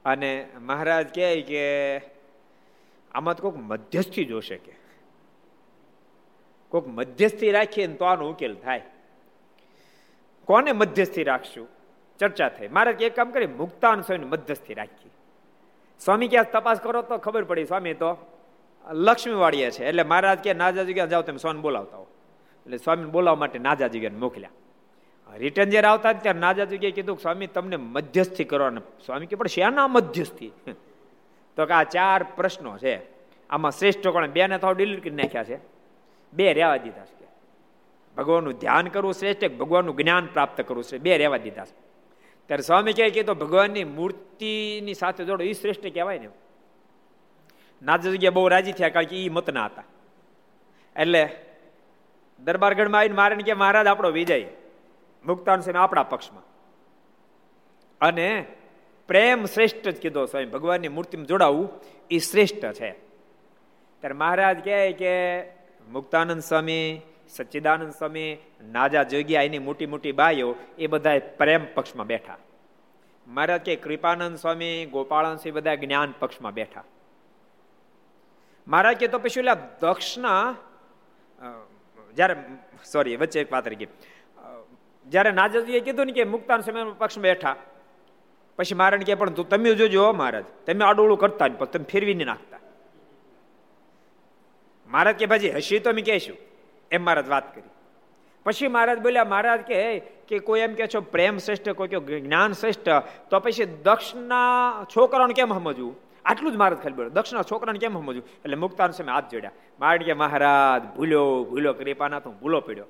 અને 0.05 0.47
મહારાજ 0.59 1.15
કહે 1.15 1.41
કે 1.41 1.97
આમાં 3.11 3.35
તો 3.35 3.51
કોઈક 3.51 3.63
મધ્યસ્થી 3.63 4.25
જોશે 4.25 4.57
કે. 4.57 4.73
કોઈક 6.69 6.87
મધ્યસ્થી 6.87 7.51
રાખીએ 7.51 7.87
તો 7.87 8.05
આનો 8.05 8.29
ઉકેલ 8.29 8.55
થાય. 8.55 8.81
કોને 10.45 10.71
મધ્યસ્થી 10.71 11.23
રાખશું? 11.23 11.67
ચર્ચા 12.19 12.49
થઈ. 12.49 12.67
મારે 12.67 12.91
એક 12.91 13.15
કામ 13.15 13.31
કરી, 13.31 13.47
મુક્તાન 13.47 14.01
સ્વામી 14.01 14.25
મધ્યસ્થી 14.25 14.73
રાખી 14.73 15.09
સ્વામી 15.99 16.27
ક્યાં 16.27 16.51
તપાસ 16.51 16.79
કરો 16.79 17.01
તો 17.01 17.17
ખબર 17.17 17.43
પડી. 17.43 17.65
સ્વામી 17.65 17.93
તો 17.93 18.39
લક્ષ્મી 18.91 19.33
વાળીએ 19.33 19.71
છે. 19.71 19.85
એટલે 19.85 20.03
મહારાજ 20.03 20.39
કે 20.39 20.53
નાજા 20.53 20.83
જગ્યા 20.83 21.05
જાઓ? 21.05 21.21
તમે 21.21 21.37
સ્વામી 21.37 21.59
બોલાવતા 21.59 21.97
હો. 21.97 22.07
એટલે 22.65 22.77
સ્વામી 22.77 23.03
બોલાવવા 23.03 23.39
માટે 23.39 23.59
નાજા 23.59 23.87
જગ્યાને 23.87 24.17
મોકલ્યા. 24.17 24.49
રિટર્ન 25.37 25.69
જ્યારે 25.69 25.87
આવતા 25.87 26.13
ત્યારે 26.13 26.39
નાજા 26.39 26.65
જગ્યાએ 26.65 26.91
કીધું 26.91 27.17
સ્વામી, 27.17 27.47
તમને 27.47 27.75
મધ્યસ્થી 27.75 28.43
કરવાના. 28.43 28.81
સ્વામી 29.05 29.25
કે, 29.25 29.35
પણ 29.35 29.47
શેના 29.47 29.87
મધ્યસ્થી? 29.87 30.51
તો 31.55 31.65
કે 31.65 31.73
આ 31.73 31.83
ચાર 31.83 32.25
પ્રશ્નો 32.35 32.77
છે. 32.77 32.99
આમાં 33.49 33.71
શ્રેષ્ઠ 33.71 34.07
કોણ? 34.07 34.27
બે 34.27 34.47
ને 34.47 34.57
તો 34.57 34.71
ડિલીટ 34.71 35.03
કરી 35.03 35.15
નાખ્યા 35.15 35.43
છે. 35.43 35.59
બે 36.33 36.53
રહેવા 36.53 36.77
દીધા 36.77 37.05
છે. 37.05 37.27
ભગવાનનું 38.17 38.53
ધ્યાન 38.53 38.87
કરવું 38.87 39.13
શ્રેષ્ઠ 39.13 39.51
ભગવાનનું 39.51 39.95
જ્ઞાન 39.95 40.25
પ્રાપ્ત 40.25 40.61
કરવું 40.61 40.83
છે 40.83 40.97
બે 40.97 41.17
રહેવા 41.17 41.37
દીધા 41.37 41.65
છે. 41.65 41.89
ત્યારે 42.47 42.63
સ્વામી 42.63 42.93
કહે 42.93 43.09
કે 43.09 43.23
તો 43.23 43.35
ભગવાનની 43.35 43.83
મૂર્તિની 43.83 44.93
સાથે 44.93 45.25
જોડો. 45.25 45.43
એ 45.43 45.53
શ્રેષ્ઠ 45.53 45.93
કહેવાય 45.93 46.19
ને 46.19 46.29
નાજા 47.81 48.11
જગ્યા 48.11 48.31
બહુ 48.31 48.47
રાજી 48.47 48.71
થયા 48.71 48.89
કારણ 48.89 49.05
કે 49.05 49.25
એ 49.25 49.29
મતના 49.29 49.65
હતા. 49.65 49.83
એટલે 50.95 51.29
દરબારગઢમાં 52.39 52.99
આવીને 52.99 53.15
મારે 53.15 53.35
કે 53.35 53.53
મહારાજ, 53.53 53.87
આપણો 53.87 54.11
વિજય. 54.11 54.47
મુક્તાન 55.25 55.61
સ્વામી 55.61 55.79
આપણા 55.79 56.03
પક્ષમાં. 56.03 56.43
અને 58.01 58.45
પ્રેમ 59.07 59.45
શ્રેષ્ઠ 59.45 59.77
જ 59.77 60.01
કીધો 60.01 60.25
સ્વામી. 60.25 60.45
ભગવાનની 60.45 60.87
મૂર્તિમાં 60.87 61.27
જોડાવું 61.27 61.69
એ 62.11 62.17
શ્રેષ્ઠ 62.17 62.65
છે. 62.73 62.91
ત્યારે 63.99 64.13
મહારાજ 64.13 64.63
કહે 64.63 64.91
કે 64.91 65.41
મુક્તાનંદ 65.89 66.41
સ્વામી, 66.41 67.01
સચ્ચિદાનંદ 67.29 67.93
સ્વામી, 67.93 68.37
નાજા 68.63 69.03
જોગ્યા 69.03 69.41
એની 69.41 69.59
મોટી 69.59 69.85
મોટી 69.85 70.11
બાઈઓ, 70.11 70.55
એ 70.77 70.87
બધા 70.87 71.19
પ્રેમ 71.37 71.73
પક્ષમાં 71.73 72.07
બેઠા. 72.07 72.37
મહારાજ 73.27 73.61
કે 73.61 73.75
કૃપાનંદ 73.75 74.37
સ્વામી 74.37 74.85
ગોપાળાનંદ 74.85 75.39
સ્વામી 75.39 75.51
બધા 75.51 75.75
જ્ઞાન 75.75 76.13
પક્ષમાં 76.19 76.53
બેઠા. 76.53 76.83
મહારાજ 78.67 78.97
કે 78.97 79.07
તો 79.07 79.19
પછી 79.19 79.41
દક્ષના 79.81 80.55
જ્યારે 82.13 82.35
સોરી 82.91 83.15
વચ્ચે 83.15 83.41
એક 83.41 83.51
વાત 83.51 83.67
રહી 83.67 83.75
ગઈ. 83.75 83.87
જ્યારે 85.09 85.31
નાજાજીએ 85.31 85.79
કીધું 85.79 86.05
ને 86.05 86.11
કે 86.11 86.23
મુક્તાન 86.23 86.61
સમય 86.61 86.83
પક્ષમાં 86.83 87.21
બેઠા, 87.21 87.55
પછી 88.57 88.75
મહારાજ 88.75 89.01
કે 89.01 89.15
પણ 89.15 89.29
તમે 89.29 89.75
જોજો 89.75 90.11
મહારાજ, 90.11 90.43
તમે 90.67 90.85
આડોળું 90.85 91.19
કરતા 91.19 91.47
પણ 91.47 91.65
તમે 91.65 91.85
ફેરવી 91.85 92.13
નાખતા. 92.13 92.59
મહારાજ 94.87 95.15
કે, 95.15 95.25
ભાજી, 95.25 95.51
હસી 95.51 95.79
તો 95.79 95.89
અમે 95.89 96.01
કહેશું. 96.01 96.37
એમ 96.91 97.03
મહારાજ 97.03 97.29
વાત 97.29 97.55
કરી. 97.55 97.69
પછી 98.43 98.67
મહારાજ 98.67 98.99
બોલ્યા, 98.99 99.23
મહારાજ 99.23 99.59
કે 99.59 99.99
કે 99.99 100.39
કોઈ 100.39 100.59
એમ 100.59 100.73
કે 100.73 100.87
છો, 100.87 101.01
પ્રેમ 101.01 101.37
શ્રેષ્ઠ, 101.37 101.69
કોઈ 101.69 101.87
કે 101.87 102.19
જ્ઞાન 102.19 102.51
શ્રેષ્ઠ, 102.51 102.89
તો 103.29 103.39
પછી 103.39 103.65
દક્ષના 103.65 104.85
છોકરાને 104.95 105.33
કેમ 105.33 105.53
સમજવું? 105.53 105.95
આટલું 106.25 106.53
જ 106.53 106.55
મહારાજ 106.55 106.79
ખાલી 106.79 106.95
બોલ્યો 106.95 107.09
દક્ષના 107.09 107.41
છોકરાને 107.41 107.79
કેમ 107.79 107.93
સમજવું? 107.93 108.23
એટલે 108.25 108.55
મુક્તાન 108.55 108.91
સમય 108.91 109.11
હાથ 109.11 109.31
જોડ્યા. 109.31 109.51
મહારાજ 109.79 110.01
કે, 110.01 110.13
મહારાજ 110.13 110.97
ભૂલ્યો 110.97 111.43
ભૂલો 111.43 111.73
કૃપાના 111.73 112.19
તો 112.19 112.31
ભૂલો 112.31 112.61
પડ્યો. 112.61 112.85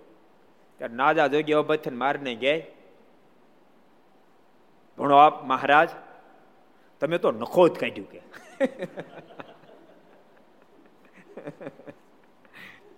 ત્યારે 0.79 0.95
નાજા 0.95 1.27
જોગી 1.27 1.53
અભથન 1.53 1.95
મારને 1.95 2.35
ગયા 2.35 2.59
ભણો 4.97 5.15
આપ, 5.15 5.43
મહારાજ. 5.43 5.89
તમે 6.99 7.17
તો 7.17 7.31
નખો 7.31 7.67
જ 7.67 7.79
કાઢ્યું 7.79 8.11
કે. 8.11 8.21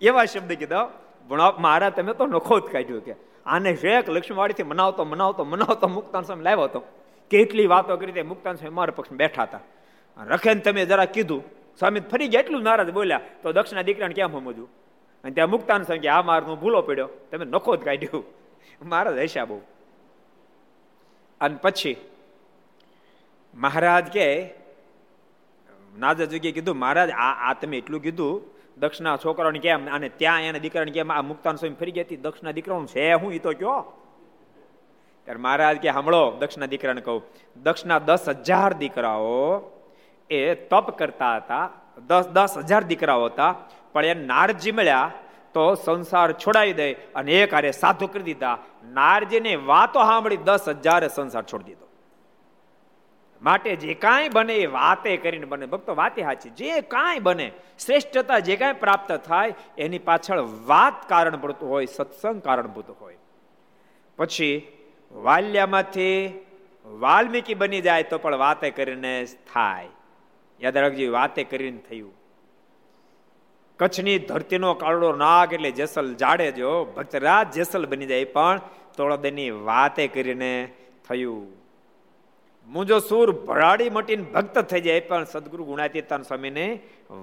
એવા 0.00 0.24
શબ્દ 0.24 0.52
કીધા, 0.52 0.88
ભણો 1.28 1.42
આપ, 1.42 1.58
મહારાજ, 1.58 1.92
તમે 1.92 2.14
તો 2.14 2.26
નખો 2.26 2.60
જ 2.60 2.62
કાઢ્યું 2.62 3.04
કે. 3.04 3.14
આને 3.46 3.76
શેખ 3.76 4.10
લક્ષ્મીવાડીથી 4.10 4.62
મનાવતો 4.62 5.04
મનાવતો 5.04 5.44
મનાવતો 5.44 5.88
મુક્તાન 5.88 6.22
સ્વામી 6.22 6.42
લાવ્યો 6.42 6.64
હતો. 6.64 6.82
કેટલી 7.30 7.66
વાતો 7.66 7.96
કરી 7.96 8.12
તે 8.12 8.22
મુક્તાન 8.22 8.56
સ્વામી 8.56 8.74
મારા 8.74 8.92
પક્ષમાં 8.96 9.16
બેઠા 9.16 9.42
હતા. 9.42 9.60
રખેન 10.24 10.60
તમે 10.60 10.86
જરા 10.86 11.04
કીધું. 11.04 11.44
સ્વામી 11.78 12.00
ફરી 12.00 12.28
ગયા, 12.28 12.40
એટલું 12.40 12.62
નારાજ 12.62 12.90
બોલ્યા, 12.90 13.20
તો 13.42 13.52
દક્ષિણા 13.52 13.82
દીકરાને 13.82 14.14
કેમ 14.14 14.32
સમજવું? 14.32 14.68
અને 15.24 15.30
ત્યાં 15.30 15.50
મુક્તાન 15.50 15.82
સ્વામી 15.82 15.98
કે 15.98 16.08
આ 16.08 16.22
મારનો 16.22 16.56
ભૂલો 16.56 16.82
પડ્યો. 16.82 17.08
તમે 17.30 17.44
નખો 17.44 17.76
જ 17.76 17.80
કાઢ્યું. 17.80 18.24
મહારાજ 18.82 19.18
હસ્યા 19.18 19.44
બહુ. 19.44 19.60
અને 21.40 21.56
પછી 21.62 21.96
મહારાજ 23.54 24.06
કે 24.06 24.54
નાજા 25.98 26.24
જોગીએ 26.24 26.52
કીધું 26.52 26.76
મહારાજ, 26.76 27.10
આ 27.10 27.50
આ 27.50 27.54
તમે 27.54 27.78
એટલું 27.78 28.02
કીધું, 28.02 28.42
દક્ષના 28.80 29.16
છોકરાઓને 29.16 29.58
કેમ, 29.58 29.94
અને 29.94 30.08
ત્યાં 30.08 30.42
એના 30.42 30.58
દીકરાને 30.58 30.90
કેમ, 30.90 31.12
આ 31.12 31.22
મુક્તાન 31.22 31.56
સ્વામી 31.56 31.74
ફરી 31.74 31.90
ગયા 31.90 32.04
દક્ષના 32.22 32.50
દીકરાનું 32.50 32.86
છે 32.86 33.12
હું 33.12 33.32
એ 33.32 33.38
તો 33.38 33.52
કયો? 33.52 33.98
ત્યારે 35.24 35.40
મહારાજ 35.40 35.76
કે 35.76 35.92
સાંભળો 35.92 36.30
દક્ષના 36.30 36.66
દીકરાને 36.66 37.00
કહું. 37.00 37.22
દક્ષના 37.62 37.98
દસ 37.98 38.28
હજાર 38.28 38.72
દીકરાઓ 38.72 39.70
એ 40.30 40.54
તપ 40.54 40.98
કરતા 40.98 41.36
હતા. 41.36 41.70
દસ 42.06 42.28
દસ 42.28 42.58
હજાર 42.58 42.82
દીકરાઓ 42.82 43.24
હતા. 43.24 43.54
પણ 43.92 44.04
એ 44.04 44.14
નારજી 44.14 44.72
મળ્યા 44.72 45.10
તો 45.54 45.74
સંસાર 45.74 46.32
છોડાવી 46.32 46.72
દે 46.72 46.92
અને 46.92 47.42
એ 47.42 47.46
કાર્ય 47.46 47.70
સાધુ 47.70 48.06
કરી 48.06 48.22
દીધા. 48.22 48.58
નારજીને 48.84 49.56
વાતો 49.56 50.04
સાંભળી 50.04 50.36
દસ 50.36 50.68
હજારે 50.68 51.08
સંસાર 51.08 51.42
છોડી 51.42 51.64
દીધો. 51.64 51.88
માટે 53.42 53.76
જે 53.76 53.94
કાંઈ 53.94 54.28
બને 54.28 54.54
એ 54.54 54.66
વાતે 54.66 55.16
કરીને 55.16 55.46
બને. 55.46 55.66
ભક્તો, 55.66 55.94
વાતે 55.94 56.22
સાચી. 56.22 56.50
જે 56.50 56.80
કાંઈ 56.80 57.18
બને, 57.18 57.52
શ્રેષ્ઠતા 57.86 58.38
જે 58.38 58.56
કાંઈ 58.56 58.72
પ્રાપ્ત 58.72 59.12
થાય, 59.12 59.54
એની 59.78 59.98
પાછળ 59.98 60.40
વાત 60.40 61.08
કારણભૂત 61.08 61.62
હોય, 61.62 61.86
સત્સંગ 61.86 62.42
કારણભૂત 62.42 62.90
હોય. 63.00 63.16
પછી 64.16 64.72
વાલ્યામાંથી 65.12 66.40
વાલ્મીકી 66.84 67.54
બની 67.54 67.80
જાય 67.80 68.02
તો 68.02 68.18
પણ 68.18 68.36
વાતે 68.36 68.70
કરીને 68.70 69.24
થાય. 69.24 69.88
યાદ 70.60 70.76
રાખજો, 70.76 71.12
વાતે 71.12 71.44
કરીને 71.44 71.78
થયું. 71.78 72.21
કચ્છની 73.82 74.18
ધરતીનો 74.28 74.70
કાળો 74.74 75.10
નાગ 75.16 75.52
એટલે 75.52 75.70
જેસલ 75.80 76.14
જાડે 76.14 76.48
જો 76.60 76.70
ભક્તરાજ 76.96 77.58
જેસલ 77.58 77.86
બની 77.86 78.06
જાય. 78.06 78.24
પણ 78.36 78.60
તોળદની 78.96 79.50
વાતે 79.68 80.04
કરીને 80.06 80.52
થયું. 81.08 81.44
મુંજો 82.68 82.98
સુર 82.98 83.26
ભરાડી 83.46 83.90
મટીને 83.90 84.24
ભક્ત 84.34 84.58
થઈ 84.70 84.80
જાય, 84.80 85.00
પણ 85.00 85.24
સદગુરુ 85.24 85.64
ગુણાતીતાન 85.64 86.22
સ્વામીને 86.22 86.66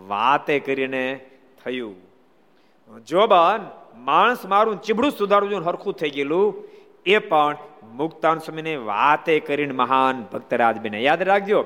વાતે 0.07 0.55
કરીને 0.59 1.05
થયું. 1.61 1.95
જોબન 3.07 3.61
માણસ 4.09 4.41
મારું 4.45 4.81
ચીબડું 4.81 5.11
સુધારવું 5.11 5.65
હરખું 5.67 5.93
થઈ 5.93 6.09
ગયેલું, 6.09 6.47
એ 7.05 7.17
પણ 7.31 7.55
મુક્તાન 7.99 8.37
સ્વામીને 8.39 8.73
વાતે 8.91 9.35
કરીને 9.47 9.73
મહાન 9.73 10.25
ભક્તરાજ 10.33 10.77
બને 10.83 10.99
યાદ 11.01 11.23
રાખજો 11.31 11.61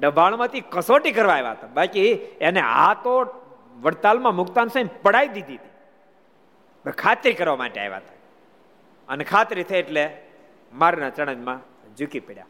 ડબાણમાંથી 0.00 0.64
કસોટી 0.74 1.14
કરવા 1.18 1.36
આવ્યા 1.36 1.52
હતા. 1.52 1.72
બાકી 1.78 2.10
એને 2.40 2.60
આ 2.60 2.94
તો 3.04 3.14
વડતાલમાં 3.82 4.34
મુક્તાન 4.34 4.68
સાહેબ 4.68 4.88
પડાવી 5.02 5.28
દીધી 5.28 5.54
હતી. 5.54 6.90
ખાતરી 6.90 7.32
કરવા 7.32 7.56
માટે 7.56 7.80
આવ્યા 7.80 7.96
હતા. 7.96 8.14
અને 9.08 9.24
ખાતરી 9.24 9.62
થઈ 9.62 9.78
એટલે 9.78 10.22
મારના 10.74 11.10
ચણજમાં 11.10 11.60
ઝૂકી 11.96 12.20
પડ્યા. 12.20 12.46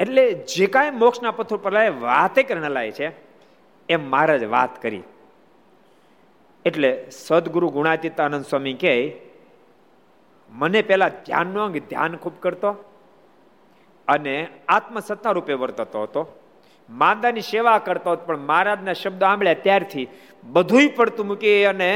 એટલે 0.00 0.32
જે 0.32 0.66
કાંઈ 0.66 0.90
મોક્ષના 0.90 1.30
પથ્થર 1.30 1.56
પર 1.56 1.72
લાય, 1.72 1.88
વાતે 1.88 2.42
કરીને 2.42 2.68
લાય 2.68 2.90
છે, 2.90 3.12
એમ 3.88 4.10
મહારાજ 4.10 4.44
વાત 4.44 4.82
કરી. 4.82 5.02
એટલે 6.64 7.10
સદગુરુ 7.10 7.68
ગુણાતીતાનંદ 7.68 8.44
સ્વામી 8.44 8.74
કહે, 8.74 9.20
મને 10.50 10.82
પહેલાં 10.82 11.10
ધ્યાનનો 11.10 11.68
ધ્યાન 11.68 12.16
ખૂબ 12.16 12.40
કરતો 12.40 12.70
અને 14.08 14.48
આત્મસત્તા 14.68 15.30
રૂપે 15.30 15.52
વર્તતો 15.52 16.02
હતો. 16.02 16.41
માંદાની 17.00 17.40
સેવા 17.40 17.78
કરતો 17.78 18.12
હતો, 18.12 18.24
પણ 18.26 18.38
મહારાજના 18.38 18.92
શબ્દ 18.92 19.20
સાંભળ્યા 19.20 19.62
ત્યારથી 19.62 20.06
બધું 20.44 20.88
પડતું 20.96 21.26
મૂકી 21.26 21.64
અને 21.64 21.90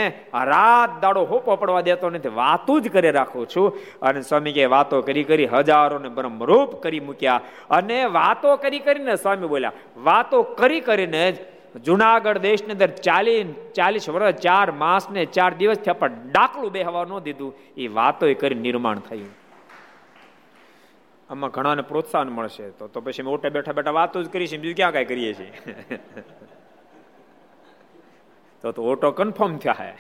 રાત 0.45 0.93
દાડો 1.03 1.25
હોપો 1.25 1.57
પડવા 1.57 1.81
દેતો 1.81 2.11
નથી. 2.11 2.35
વાતો 2.35 2.75
જ 2.81 2.89
કરી 2.89 3.11
રાખું 3.11 3.49
છું. 3.49 3.69
અને 4.03 4.21
સ્વામી 4.21 4.53
કે 4.53 4.65
વાતો 4.67 5.03
કરી 5.03 5.25
કરી 5.25 5.47
હજારોને 5.47 6.09
બ્રહ્મરૂપ 6.09 6.71
કરી 6.83 7.01
મૂક્યા. 7.01 7.41
અને 7.71 7.99
વાતો 8.19 8.57
કરી 8.57 8.79
કરીને 8.79 9.17
સ્વામી 9.17 9.47
બોલ્યા, 9.47 9.73
વાતો 9.99 10.43
કરી 10.43 10.81
કરીને 10.81 11.25
જ 11.33 11.37
જુનાગઢ 11.85 12.39
દેશની 12.39 12.73
અંદર 12.73 12.91
ચાલીસ 13.05 13.47
ચાલીસ 13.75 14.09
વર્ષ, 14.09 14.39
ચાર 14.41 14.69
માસ 14.73 15.11
ને 15.11 15.25
ચાર 15.37 15.51
દિવસ 15.55 15.79
થયા 15.79 15.93
પણ 15.93 16.31
ડાકલું 16.31 16.73
બેહવા 16.73 17.05
ન 17.05 17.19
દીધું. 17.19 17.53
એ 17.77 17.89
વાતો 17.89 18.33
કરી 18.41 18.63
નિર્માણ 18.67 18.99
થયું. 18.99 19.29
આમાં 21.31 21.51
ઘણાને 21.51 21.83
પ્રોત્સાહન 21.83 22.29
મળશે. 22.29 22.71
તો 22.71 22.89
તો 22.89 23.01
પછી 23.01 23.23
મોટા 23.23 23.49
બેઠા 23.49 23.73
બેઠા 23.73 23.91
વાતો 23.91 24.23
જ 24.23 24.29
કરીશું 24.29 24.61
બીજું 24.61 24.77
ક્યાં 24.77 24.93
કાંઈ 24.93 25.05
કરીએ 25.05 25.35
છીએ? 25.35 25.53
તો 28.63 28.73
તો 28.73 28.83
ઓટો 28.83 29.11
કન્ફર્મ 29.11 29.57
થયા. 29.57 29.95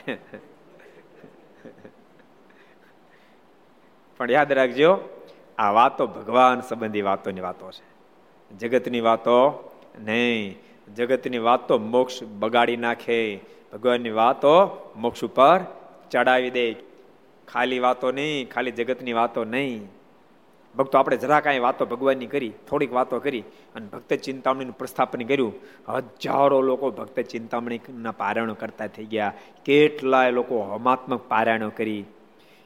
પણ 4.17 4.31
યાદ 4.31 4.53
રાખજો, 4.53 4.99
આ 5.59 5.71
વાતો 5.71 6.07
ભગવાન 6.07 6.61
સંબંધી 6.61 7.03
વાતોની 7.03 7.41
વાતો 7.41 7.71
છે. 7.71 7.97
જગતની 8.57 9.01
વાતો 9.01 9.71
નહીં. 9.99 10.59
જગતની 10.95 11.39
વાતો 11.39 11.79
મોક્ષ 11.79 12.23
બગાડી 12.23 12.77
નાખે. 12.77 13.41
ભગવાનની 13.73 14.11
વાતો 14.11 14.53
મોક્ષ 14.97 15.25
ઉપર 15.25 15.61
ચડાવી 16.11 16.51
દે. 16.51 16.73
ખાલી 17.49 17.79
વાતો 17.79 18.13
નહીં, 18.13 18.51
ખાલી 18.51 18.71
જગતની 18.71 19.13
વાતો 19.13 19.45
નહીં. 19.45 19.89
ભક્તો, 20.77 20.99
આપણે 20.99 21.17
જરા 21.17 21.41
કાંઈ 21.41 21.59
વાતો 21.59 21.87
ભગવાનની 21.87 22.27
કરી, 22.27 22.53
થોડીક 22.69 22.93
વાતો 22.93 23.19
કરી, 23.19 23.41
અને 23.75 23.87
ભક્ત 23.87 24.15
ચિંતામણીનું 24.15 24.79
પ્રસ્થાપન 24.79 25.23
કર્યું. 25.23 25.55
હજારો 25.89 26.63
લોકો 26.63 26.91
ભક્ત 26.91 27.21
ચિંતામણીના 27.21 28.11
પારાયણો 28.11 28.55
કરતા 28.55 28.87
થઈ 28.87 29.05
ગયા. 29.05 29.33
કેટલાય 29.65 30.31
લોકો 30.31 30.61
હમાત્મક 30.61 31.21
પારાયણો 31.29 31.71
કરી. 31.71 32.05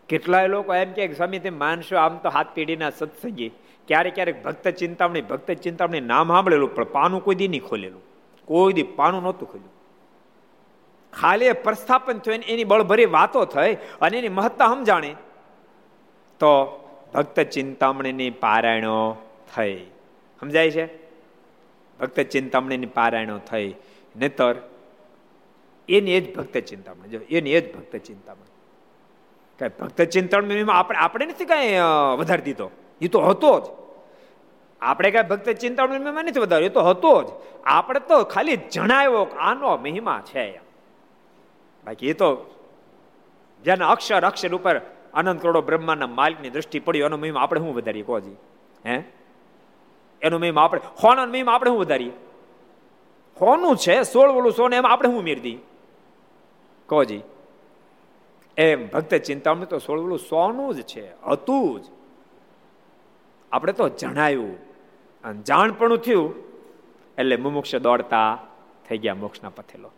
કેટલાય 0.08 0.46
લોકો 0.46 0.74
એમ 0.74 0.92
કે, 0.92 1.14
સ્વામી 1.14 1.38
તે 1.38 1.50
માનશો, 1.50 1.96
આમ 1.96 2.16
તો 2.16 2.28
હાથ 2.28 2.46
પેઢીના 2.54 2.90
સત્સંગી. 2.90 3.48
ક્યારેક 3.88 4.14
ક્યારેક 4.14 4.44
ભક્ત 4.44 4.68
ચિંતામણી 4.68 5.20
ભક્ત 5.20 5.50
ચિંતામણી 5.50 6.00
નામ 6.00 6.28
સાંભળેલું, 6.28 6.74
પણ 6.74 6.84
પાનું 6.84 7.24
કોઈ 7.24 7.34
દી 7.34 7.48
નહીં 7.48 7.62
ખોલેલું. 7.62 8.02
કોઈ 8.44 8.72
દી 8.72 8.82
પાનું 8.82 9.22
નહોતું 9.22 9.52
ખોલ્યું. 9.52 9.70
ખાલી 11.20 11.52
પ્રસ્થાપન 11.52 12.18
થયું, 12.18 12.38
એની 12.48 12.64
બળભરી 12.64 13.04
વાતો 13.04 13.44
થઈ, 13.44 13.74
અને 13.74 14.18
એની 14.18 14.28
મહત્તા 14.28 14.66
સમજાણી. 14.66 15.12
તો 16.38 16.79
ભક્ત 17.14 17.40
ચિંતામણીની 17.40 18.30
પારાયણો 18.30 19.16
થઈ. 19.56 19.86
સમજાય 20.40 20.70
છે? 20.70 20.86
ભક્ત 22.00 22.20
ચિંતામણીની 22.20 22.86
પારાયણો 22.86 23.38
થઈ. 23.38 23.74
નેતર 24.16 24.56
એની 25.88 26.12
એ 26.12 26.20
જ 26.20 26.34
ભક્ત 26.34 26.58
ચિંતામણી. 26.58 27.08
જો, 27.08 27.18
એની 27.30 27.52
એ 27.52 27.60
જ 27.60 27.76
ભક્ત 27.76 27.96
ચિંતામણી. 27.96 28.50
કઈ 29.58 29.84
ભક્ત 29.84 30.02
ચિંતામણીમાં 30.02 30.78
આપણે 30.78 30.98
આપણે 30.98 31.26
નથી 31.26 31.44
કઈ 31.44 31.76
વધારી 32.18 32.42
દીધો. 32.42 32.70
એ 33.00 33.08
તો 33.08 33.20
હતો 33.20 33.60
જ. 33.60 33.62
આપણે 34.80 35.10
કઈ 35.10 35.22
ભક્ત 35.22 35.50
ચિંતામણીમાં 35.50 36.24
નથી 36.24 36.40
વધાર્યો. 36.40 36.66
એ 36.66 36.68
તો 36.68 36.80
હતો 36.80 37.22
જ. 37.22 37.26
આપણે 37.64 38.00
તો 38.00 38.24
ખાલી 38.24 38.56
જણાવ્યો 38.56 39.22
આનો 39.22 39.76
મહિમા 39.76 40.22
છે 40.26 40.58
બાકી 41.84 42.08
એ 42.08 42.12
તો 42.12 42.54
જેના 43.64 43.88
અક્ષર 43.88 44.24
અક્ષર 44.24 44.54
ઉપર 44.54 44.80
આનંદ 45.14 45.40
કરોડો 45.40 45.62
બ્રહ્માના 45.62 46.06
માલિકની 46.06 46.50
દ્રષ્ટિ 46.50 46.80
પડી, 46.80 46.98
એનો 46.98 47.16
મહિમા 47.16 47.40
આપણે 47.40 47.60
શું 47.60 47.74
વધારીએ 47.74 48.02
કોજી 48.02 48.36
હે? 48.86 49.02
એનો 50.22 50.38
મહિમા 50.38 50.62
આપણે, 50.62 50.80
હોનો 51.02 51.26
મહિમા 51.26 51.52
આપણે 51.52 51.70
શું 51.70 51.78
વધારીએ? 51.78 52.12
હોનું 53.40 53.76
છે, 53.76 54.02
સોળ 54.02 54.30
વોલું 54.30 54.52
સોને, 54.52 54.76
એમાં 54.76 54.92
આપણે 54.92 55.08
શું 55.08 55.22
મેળવી 55.22 55.58
કોજી 56.86 57.20
એમ 58.56 58.88
ભક્ત 58.88 59.14
ચિંતામણી 59.14 59.66
તો 59.66 59.78
સોળ 59.78 59.98
વોલું 59.98 60.18
સોનું 60.18 60.74
જ 60.74 60.82
છે, 60.82 61.12
હતું 61.26 61.82
જ. 61.82 61.86
આપણે 63.52 63.72
તો 63.72 63.88
જણાયું. 63.88 64.70
અને 65.24 65.42
જાણપણું 65.42 65.98
થયું. 65.98 66.34
એટલે 67.18 67.36
મુમુક્ષ 67.36 67.76
દોડતા 67.76 68.38
થઈ 68.88 68.98
ગયા 68.98 69.14
મોક્ષના 69.14 69.48
પથેલો. 69.48 69.90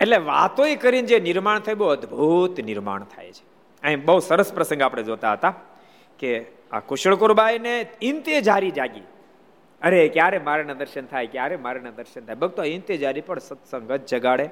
એટલે 0.00 0.16
વાતો 0.16 0.62
કરીને 0.80 1.02
જે 1.02 1.20
નિર્માણ 1.20 1.58
થાય, 1.58 1.74
બહુ 1.74 1.86
અદભુત 1.86 2.60
નિર્માણ 2.60 3.04
થાય 3.04 3.32
છે. 3.32 3.44
અહીં 3.82 4.04
બહુ 4.04 4.18
સરસ 4.18 4.52
પ્રસંગ 4.52 4.82
આપણે 4.82 5.02
જોતા 5.02 5.32
હતા 5.32 5.54
કે 6.18 6.46
આ 6.72 6.80
કુશળ 6.80 7.14
કુરબાઈને 7.14 7.86
ઇંતે 8.02 8.40
જારી 8.40 8.70
જાગી. 8.70 9.00
અરે, 9.82 10.08
ક્યારે 10.08 10.38
મારાના 10.38 10.74
દર્શન 10.74 11.06
થાય, 11.06 11.26
ક્યારે 11.26 11.56
મારાના 11.56 11.90
દર્શન 11.90 12.20
થાય? 12.20 12.34
ભક્તો 12.34 12.64
ઇંતેજારી 12.64 13.20
પણ 13.20 13.38
સત્સંગ 13.38 13.92
જ 13.92 14.06
જગાડે. 14.06 14.50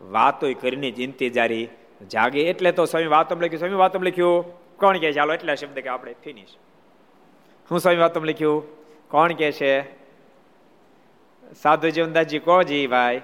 વાતો 0.00 0.52
કરીને 0.52 0.90
જ 0.90 1.00
ઇંતેજારી 1.00 1.68
જાગે. 2.12 2.42
એટલે 2.42 2.72
તો 2.72 2.84
સ્વામી 2.84 3.06
વાતમ 3.06 3.40
લખ્યું, 3.40 3.58
સ્વામી 3.58 3.74
વાતમ 3.74 4.02
લખ્યું, 4.02 4.44
કોણ 4.76 4.98
કહે 4.98 5.12
ચાલો 5.12 5.34
એટલા 5.34 5.54
શબ્દ 5.54 5.78
કે 5.78 5.88
આપણે 5.88 6.14
ફિનિશ 6.24 6.48
હું 7.70 7.80
સ્વામી 7.80 7.96
વાતમ 7.96 8.24
લખ્યું, 8.24 8.64
કોણ 9.08 9.32
કે 9.32 9.52
છે? 9.52 9.82
સાધુ 11.62 11.88
જીવનદાસજી 11.88 12.38
કોજી 12.38 12.86
ભાઈ 12.86 13.20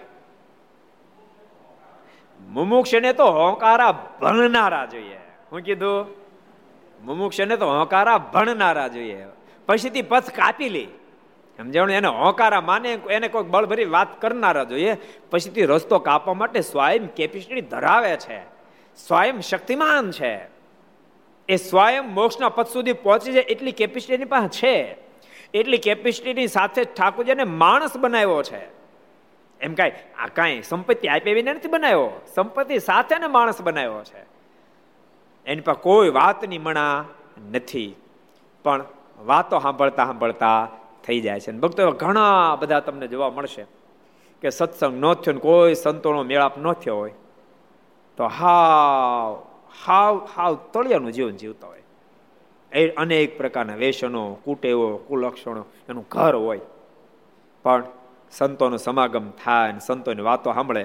મુમુક્ષને 2.48 3.12
તો 3.12 3.24
હોંકારા 3.26 4.09
ભણનારા 4.20 4.87
જોઈએ. 4.87 5.20
હું 5.52 5.61
કીધું? 5.61 6.07
મુમુક્ષને 7.04 7.57
તો 7.57 7.66
હોંકારા 7.66 8.18
ભણનારા 8.18 8.88
જોઈએ. 8.88 9.26
પછીથી 9.66 10.02
પથ 10.02 10.30
કાપી 10.30 10.68
લે. 10.68 10.87
સમજાણું? 11.57 11.94
એને 11.94 12.09
હોંકારા 12.09 12.61
માને, 12.61 12.98
એને 13.11 13.28
કોઈ 13.28 13.42
બળભરી 13.42 13.85
વાત 13.85 14.20
કરનારા 14.20 14.64
જોઈએ. 14.64 14.96
પછીથી 15.30 15.62
રસ્તો 15.64 15.98
કાપવા 15.98 16.35
માટે 16.35 16.61
સ્વયં 16.61 17.07
કેપેસિટી 17.07 17.61
ધરાવે 17.61 18.16
છે. 18.16 18.38
સ્વયં 18.96 19.40
શક્તિમાન 19.40 20.11
છે. 20.11 20.40
એ 21.48 21.57
સ્વયં 21.57 22.14
મોક્ષના 22.14 22.48
પદ 22.48 22.66
સુધી 22.66 22.92
પહોંચી 22.92 23.33
જાય 23.33 23.42
એટલી 23.42 23.72
કેપેસિટી 23.72 24.24
પાસે 24.24 24.48
છે. 24.48 24.96
એટલી 25.54 25.78
કેપેસિટીની 25.78 26.46
સાથે 26.46 26.85
ઠાકોરજીને 26.85 27.44
માણસ 27.44 27.96
બનાવ્યો 27.96 28.42
છે. 28.42 28.84
એમ 29.60 29.74
કાંઈ, 29.74 29.92
આ 30.18 30.26
કાંઈ 30.26 30.62
સંપત્તિ 30.62 31.08
આપી 31.08 31.34
વિના 31.34 31.52
નથી 31.52 31.68
બનાવ્યો. 31.68 32.10
સંપત્તિ 32.34 32.78
સાથે 32.78 33.26
માણસ 33.26 33.62
બનાવ્યો 33.62 34.04
છે. 34.04 34.22
એની 35.46 35.60
પર 35.60 35.74
કોઈ 35.74 36.10
વાતની 36.10 36.58
મણા 36.58 37.04
નથી. 37.52 37.94
પણ 38.64 38.84
વાતો 39.18 39.58
સાંભળતા 39.58 40.04
સાંભળતા 40.04 40.68
થઈ 41.04 41.20
જાય 41.20 41.40
છે. 41.40 41.52
ભક્તો, 41.52 41.90
ઘણા 41.90 42.56
બધા 42.56 42.80
તમને 42.80 43.06
જોવા 43.06 43.30
મળશે 43.30 43.66
કે 44.40 44.50
સત્સંગ 44.50 45.04
ન 45.04 45.14
થયો 45.14 45.34
ને 45.34 45.40
કોઈ 45.40 45.74
સંતોનો 45.74 46.22
મેળાપ 46.22 46.58
ન 46.58 46.72
થયો 46.72 46.96
હોય, 46.96 47.12
તો 48.16 48.26
હાવ 48.26 49.42
હાવ 49.86 50.28
હાવ 50.36 50.54
તળિયાનું 50.72 51.12
જીવન 51.12 51.36
જીવતા 51.36 51.66
હોય. 51.66 51.82
એ 52.72 52.88
અનેક 52.88 53.36
પ્રકારના 53.36 53.74
વેસનો 53.74 54.34
કુટેવો, 54.44 54.96
કુલક્ષણો, 54.96 55.64
એનું 55.88 56.06
ઘર 56.10 56.34
હોય. 56.34 56.60
પણ 57.62 57.84
સંતોનો 58.35 58.77
સમાગમ 58.77 59.31
થાય 59.31 59.68
અને 59.70 59.79
સંતોની 59.79 60.23
વાતો 60.23 60.53
સાંભળે, 60.53 60.85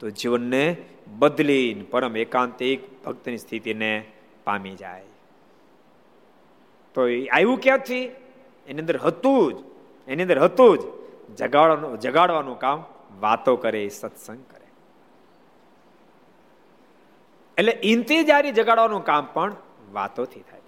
તો 0.00 0.10
જીવનને 0.10 0.76
બદલીને 1.18 1.82
પરમ 1.82 2.16
એકાંતિક 2.16 3.04
ભક્તની 3.04 3.38
સ્થિતિને 3.38 4.04
પામી 4.44 4.74
જાય. 4.74 5.02
તો 6.94 7.08
એ 7.08 7.26
આવ્યું 7.26 7.60
ક્યાંથી? 7.60 8.04
એની 8.68 8.80
અંદર 8.80 8.96
હતું 8.96 9.54
જ, 9.54 9.64
એની 10.08 10.22
અંદર 10.22 10.38
હતું 10.38 10.78
જ 10.78 10.80
જગાડવાનું 11.36 12.00
જગાડવાનું 12.00 12.58
કામ 12.58 12.84
વાતો 13.20 13.56
કરે, 13.56 13.88
સત્સંગ 13.88 14.38
કરે. 14.50 14.66
એટલે 17.56 17.78
ઇંતેજારી 17.82 18.52
જગાડવાનું 18.52 19.04
કામ 19.04 19.26
પણ 19.34 19.56
વાતોથી 19.92 20.40
થાય 20.40 20.60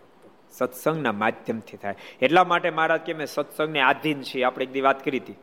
સત્સંગના 0.51 1.13
માધ્યમથી 1.13 1.77
થાય. 1.77 1.95
એટલા 2.23 2.45
માટે 2.45 2.71
મહારાજ 2.71 3.01
કે 3.01 3.13
મેં 3.13 3.27
સત્સંગને 3.27 3.81
આધીન 3.81 4.23
છીએ. 4.23 4.45
આપણે 4.45 4.65
એક 4.65 4.73
દી 4.73 4.81
વાત 4.81 5.05
કરી 5.05 5.19
હતી. 5.19 5.35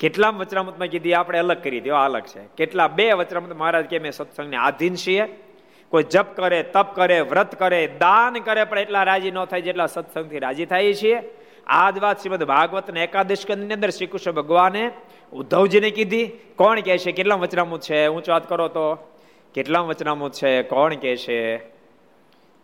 કેટલા 0.00 0.28
વચરામતમાં 0.28 0.88
કીધી? 0.88 1.12
આપણે 1.12 1.38
અલગ 1.38 1.62
કરી 1.62 1.80
દેવા 1.80 2.04
અલગ 2.04 2.22
છે. 2.22 2.40
કેટલા? 2.56 2.88
બે 2.88 3.12
વચરામત 3.12 3.56
મહારાજ 3.56 3.84
કે 3.84 3.98
મેં 3.98 4.12
સત્સંગને 4.12 4.56
આધીન 4.56 4.94
છીએ. 4.94 5.22
કોઈ 5.88 6.02
જપ 6.02 6.26
કરે, 6.36 6.62
તપ 6.62 6.86
કરે, 6.94 7.20
વ્રત 7.20 7.54
કરે, 7.54 7.86
દાન 7.86 8.34
કરે, 8.34 8.64
પણ 8.64 8.78
એટલા 8.78 9.02
રાજી 9.02 9.30
ન 9.30 9.44
થાય 9.44 9.60
જેટલા 9.60 9.86
સત્સંગથી 9.86 10.38
રાજી 10.38 10.66
થાય 10.66 10.94
છીએ. 10.94 11.22
આ 11.66 11.90
જ 11.90 11.98
વાત 11.98 12.18
શ્રીમદ 12.18 12.44
ભાગવત 12.44 12.90
ને 12.90 13.04
એકાદશની 13.04 13.74
અંદર 13.74 13.90
શ્રી 13.90 14.06
કૃષ્ણ 14.06 14.32
ભગવાને 14.32 14.90
ઉદ્ધવજીને 15.32 15.90
કીધી. 15.90 16.26
કોણ 16.56 16.80
કહે 16.80 16.98
છે? 16.98 17.12
કેટલા 17.12 17.34
વચરામું 17.34 17.80
છે? 17.80 18.06
ઊંચો 18.06 18.32
વાત 18.32 18.48
કરો 18.48 18.68
તો. 18.68 18.94
કેટલા 19.54 19.80
વચનામું 19.80 20.32
છે? 20.32 20.62
કોણ 20.62 20.94
કહે 20.94 21.16
છે? 21.16 21.56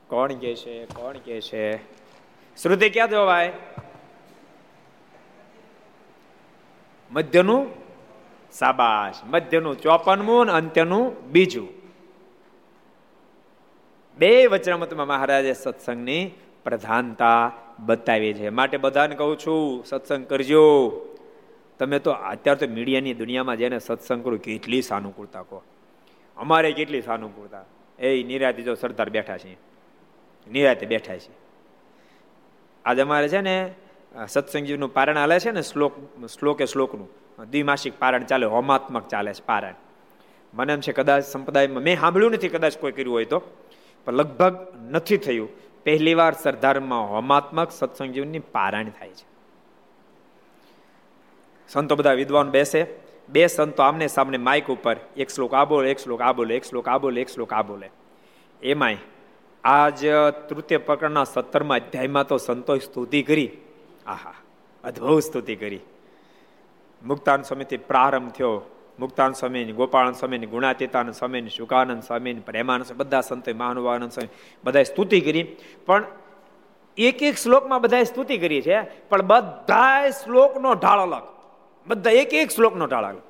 કોણ 0.09 0.33
કહે 0.33 0.55
છે? 0.55 0.85
કોણ 0.85 1.17
કે 1.17 1.41
છે? 1.41 1.77
શ્રુતિ 2.63 2.91
ક્યાં 2.91 3.11
જોવાય? 3.11 3.53
મધ્યનું 7.13 7.67
સાબાશ, 8.53 9.15
મધ્યનું 9.25 9.81
ચોપનમું 9.81 10.47
અંત્યનું 10.47 11.31
બીજું. 11.31 11.69
બે 14.19 14.47
વચનામતમાં 14.47 15.07
મહારાજે 15.07 15.53
સત્સંગની 15.53 16.31
પ્રધાનતા 16.65 17.53
બતાવી 17.79 18.35
છે. 18.35 18.49
માટે 18.49 18.77
બધાને 18.77 19.15
કહું 19.15 19.39
છું, 19.39 19.85
સત્સંગ 19.85 20.27
કરજો. 20.27 20.91
તમે 21.79 21.99
તો 21.99 22.11
અત્યારે 22.11 22.67
તો 22.67 22.73
મીડિયાની 22.73 23.15
દુનિયામાં 23.15 23.57
જેને 23.57 23.79
સત્સંગ 23.79 24.25
કરું, 24.25 24.39
કેટલી 24.39 24.83
સાનુકૂળતા 24.83 25.43
કહો. 25.43 25.63
અમારે 26.37 26.73
કેટલી 26.73 27.03
સાનુકૂળતા. 27.03 27.65
એ 27.99 28.23
નિરાતે 28.23 28.63
જો 28.63 28.75
સરદાર 28.75 29.11
બેઠા 29.11 29.39
છે. 29.39 29.55
નિરાતે 30.53 30.87
બેઠા 30.87 31.17
છે. 31.17 31.31
આજે 32.85 33.03
અમારે 33.03 33.29
છે 33.29 33.41
ને 33.41 33.75
સત્સંગજીનું 34.29 34.95
પારણ 34.95 35.19
હાલે 35.19 35.41
છે 35.41 35.51
ને 35.51 35.63
શ્લોક, 35.63 35.93
શ્લોકે 36.27 36.67
શ્લોકનું. 36.67 37.09
દ્વિમાસિક 37.51 37.99
પારણ 37.99 38.25
ચાલે, 38.25 38.47
હોમાત્મક 38.47 39.09
ચાલે 39.09 39.35
છે 39.35 39.47
પારણ. 39.47 39.75
મને 40.55 40.73
એમ 40.73 40.81
છે 40.81 40.93
કદાચ 40.93 41.25
સંપ્રદાયમાં, 41.25 41.83
મેં 41.83 42.01
સાંભળ્યું 42.01 42.33
નથી 42.33 42.49
કદાચ 42.49 42.79
કોઈ 42.79 42.93
કર્યું 42.93 43.15
હોય 43.15 43.25
તો, 43.25 43.43
પણ 44.05 44.13
લગભગ 44.13 44.57
નથી 44.91 45.17
થયું. 45.17 45.49
પહેલી 45.85 46.15
વાર 46.15 46.33
સરદારમાં 46.33 47.11
હોમાત્મક 47.11 47.71
સત્સંગજીવનની 47.71 48.39
પારાયણ 48.39 48.89
થાય 48.89 49.09
છે. 49.09 49.27
સંતો 51.69 51.97
બધા 51.97 52.13
વિદ્વાન 52.13 52.51
બેસે. 52.51 52.87
બે 53.29 53.47
સંતો 53.47 53.83
આમને 53.83 54.07
સામને 54.07 54.37
માઇક 54.37 54.71
ઉપર, 54.71 54.97
એક 55.17 55.31
શ્લોક 55.31 55.55
આ 55.55 55.65
બોલે, 55.65 55.91
એક 55.91 55.99
શ્લોક 55.99 56.21
આ 56.21 56.33
બોલે, 56.33 56.57
એક 56.57 56.65
શ્લોક 56.65 56.89
આ 56.89 56.99
બોલે, 56.99 57.21
એક 57.21 57.29
શ્લોક 57.29 57.53
આ 57.53 57.63
બોલે. 57.63 57.91
એમાંય 58.63 58.97
આજ 59.65 60.07
તૃતીય 60.49 60.79
પ્રકરણના 60.79 61.25
સત્તરમાં 61.25 61.77
અધ્યાયમાં 61.77 62.27
તો 62.27 62.37
સંતોએ 62.37 62.79
સ્તુતિ 62.79 63.23
કરી. 63.23 63.51
આહા, 64.07 64.35
અદભુત 64.85 65.23
સ્તુતિ 65.23 65.57
કરી. 65.57 65.81
મુક્તાન 67.05 67.43
સ્વામીથી 67.43 67.77
પ્રારંભ 67.77 68.31
થયો. 68.31 68.63
મુક્તાન 68.99 69.33
સ્વામી, 69.33 69.65
ગોપાળન 69.65 70.13
સ્વામી 70.13 70.39
ગુણાતીતાનંદ 70.39 71.15
સ્વામી, 71.15 71.49
શુકાનંદ 71.49 72.03
સ્વામી, 72.03 72.35
પ્રેમાનંદ 72.35 72.93
બધા 72.97 73.21
સંતો 73.21 73.55
મહાનુભાવાનંદ 73.55 74.11
સ્વામી, 74.11 74.57
બધાએ 74.65 74.83
સ્તુતિ 74.83 75.21
કરી. 75.21 75.57
પણ 75.87 76.05
એક 76.99 77.23
એક 77.23 77.37
શ્લોકમાં 77.37 77.81
બધાએ 77.81 78.05
સ્તુતિ 78.05 78.39
કરી 78.39 78.63
છે, 78.63 78.83
પણ 79.09 79.23
બધા 79.23 80.11
શ્લોકનો 80.11 80.75
ઢાળ 80.75 81.01
અલગ. 81.01 81.23
બધા 81.87 82.11
એક 82.11 82.35
એક 82.35 82.51
શ્લોકનો 82.51 82.87
ઢાળ 82.87 83.05
અલગ. 83.05 83.21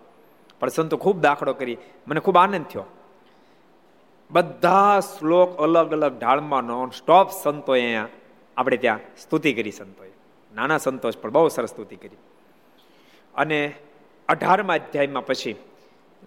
પણ 0.61 0.68
સંતો 0.68 0.96
ખૂબ 0.96 1.20
દાખલો 1.20 1.54
કરી. 1.54 1.76
મને 2.08 2.20
ખૂબ 2.20 2.37
આનંદ 2.37 2.66
થયો. 2.66 2.85
બધા 4.30 5.00
શ્લોક 5.00 5.58
અલગ 5.58 5.92
અલગ 5.92 6.18
ઢાળમાં 6.18 6.64
નોન 6.64 6.90
સ્ટોપ 6.90 7.30
સંતોએ 7.30 7.80
અહીંયા 7.80 8.08
આપણે 8.56 8.76
ત્યાં 8.76 8.98
સ્તુતિ 9.16 9.52
કરી 9.52 9.70
સંતોએ. 9.70 10.12
નાના 10.54 10.78
સંતોષ 10.78 11.16
પણ 11.16 11.30
બહુ 11.30 11.48
સરસ 11.48 11.68
સ્તુતિ 11.68 11.96
કરી. 11.96 12.16
અને 13.34 13.72
અઢારમા 14.28 14.74
અધ્યાયમાં 14.74 15.26
પછી 15.26 15.54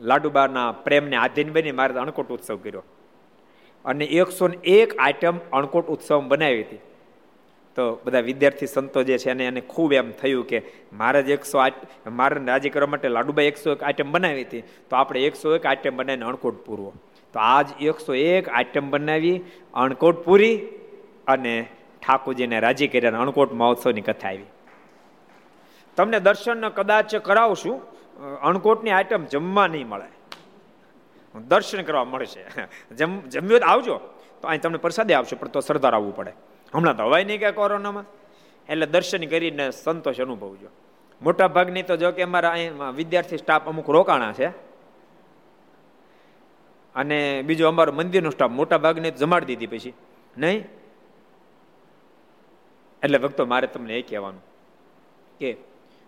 લાડુબાના 0.01 0.71
પ્રેમને 0.71 1.15
આધીન 1.15 1.51
બની 1.51 1.71
મારે 1.71 1.93
અણકોટ 1.93 2.29
ઉત્સવ 2.29 2.55
કર્યો. 2.55 2.83
અને 3.85 4.05
એકસો 4.05 4.47
એક 4.47 4.97
આઈટમ 4.99 5.37
અણકોટ 5.53 5.87
ઉત્સવ 5.87 6.21
બનાવી 6.21 6.61
હતી. 6.61 6.77
તો 7.75 8.01
બધા 8.05 8.19
વિદ્યાર્થી 8.19 8.67
સંતો 8.67 9.03
જે 9.03 9.17
છે 9.17 9.29
એને 9.29 9.45
એને 9.45 9.61
ખૂબ 9.61 9.93
એમ 9.93 10.11
થયું 10.11 10.47
કે 10.47 10.61
મારે 10.93 11.23
જ 11.23 11.29
એકસો 11.29 11.57
આઠ 11.57 11.73
મારે 12.07 12.45
રાજી 12.45 12.69
કરવા 12.69 12.87
માટે 12.87 13.07
લાડુબાઈ 13.07 13.45
એકસો 13.45 13.71
એક 13.71 13.83
આઈટમ 13.83 14.11
બનાવી 14.11 14.43
હતી. 14.43 14.61
તો 14.61 14.95
આપણે 14.95 15.23
એકસો 15.23 15.55
એક 15.55 15.65
આઈટમ 15.65 15.95
બનાવીને 15.95 16.25
અણકોટ 16.25 16.65
પૂરવો. 16.65 16.93
તો 17.33 17.39
આજ 17.39 17.81
એકસો 17.81 18.13
એક 18.13 18.49
આઈટમ 18.49 18.89
બનાવી, 18.89 19.41
અણકોટ 19.73 20.25
પૂરી 20.25 20.67
અને 21.27 21.67
ઠાકોરજીને 22.07 22.59
રાજી 22.59 22.87
કર્યા 22.87 23.11
અણકોટ 23.11 23.53
મહોત્સવની 23.53 24.01
કથા 24.01 24.27
આવી. 24.27 24.45
તમને 25.95 26.19
દર્શન 26.19 26.69
કદાચ 26.69 27.15
કરાવશું 27.15 27.81
અણકોટની 28.39 28.91
આઈટમ 28.91 29.25
જમવા 29.25 29.67
નહીં 29.67 29.87
મળે. 29.87 30.09
દર્શન 31.47 31.81
કરવા 31.81 32.03
મળશે. 32.03 32.45
જમ, 32.95 33.19
જમ્યો 33.19 33.59
આવજો. 33.65 33.99
તો 34.41 34.47
અહીં 34.47 34.61
તમને 34.61 34.77
પ્રસાદે 34.77 35.13
આવશે 35.13 35.35
પણ 35.35 35.47
તો 35.47 35.59
સરદાર 35.59 35.93
આવવું 35.93 36.15
પડે. 36.15 36.31
હમણાં 36.75 36.97
તો 36.97 37.03
હવાય 37.03 37.23
નહીં 37.23 37.39
કે 37.39 37.51
કોરોનામાં. 37.51 38.05
એટલે 38.69 38.85
દર્શન 38.85 39.25
કરીને 39.25 39.71
સંતોષ 39.71 40.19
અનુભવજો. 40.19 40.67
મોટા 41.21 41.47
ભાગની 41.47 41.83
તો 41.83 41.97
જો 41.97 42.11
કે 42.11 42.23
અમારા 42.23 42.49
અહીં 42.49 42.91
વિદ્યાર્થી 42.91 43.37
સ્ટાફ 43.37 43.67
અમુક 43.67 43.89
રોકાણા 43.89 44.33
છે. 44.33 44.47
અને 46.95 47.41
બીજું 47.41 47.67
અમારો 47.67 47.91
મંદિરનો 47.91 48.29
સ્ટાફ 48.29 48.51
મોટા 48.51 48.77
ભાગને 48.77 49.11
જમાડી 49.11 49.45
દીધી 49.45 49.67
પછી. 49.67 49.93
નહીં? 50.37 50.67
એટલે 53.05 53.17
ભક્તો, 53.17 53.45
મારે 53.45 53.67
તમને 53.67 53.99
એ 53.99 54.01
કહેવાનું 54.01 54.41
કે 55.39 55.57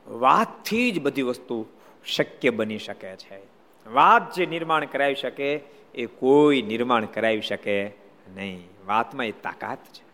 વાતથી 0.07 0.91
જ 0.91 1.01
બધી 1.01 1.21
વસ્તુ 1.21 1.65
શક્ય 2.05 2.49
બની 2.49 2.77
શકે 2.77 3.15
છે. 3.15 3.39
વાત 3.89 4.33
જે 4.33 4.45
નિર્માણ 4.45 4.85
કરાવી 4.85 5.15
શકે, 5.15 5.61
એ 5.95 6.05
કોઈ 6.05 6.61
નિર્માણ 6.61 7.05
કરાવી 7.05 7.41
શકે 7.41 7.87
નહીં. 8.35 8.69
વાતમાં 8.87 9.25
એ 9.25 9.31
તાકાત 9.31 9.77
છે. 9.77 10.07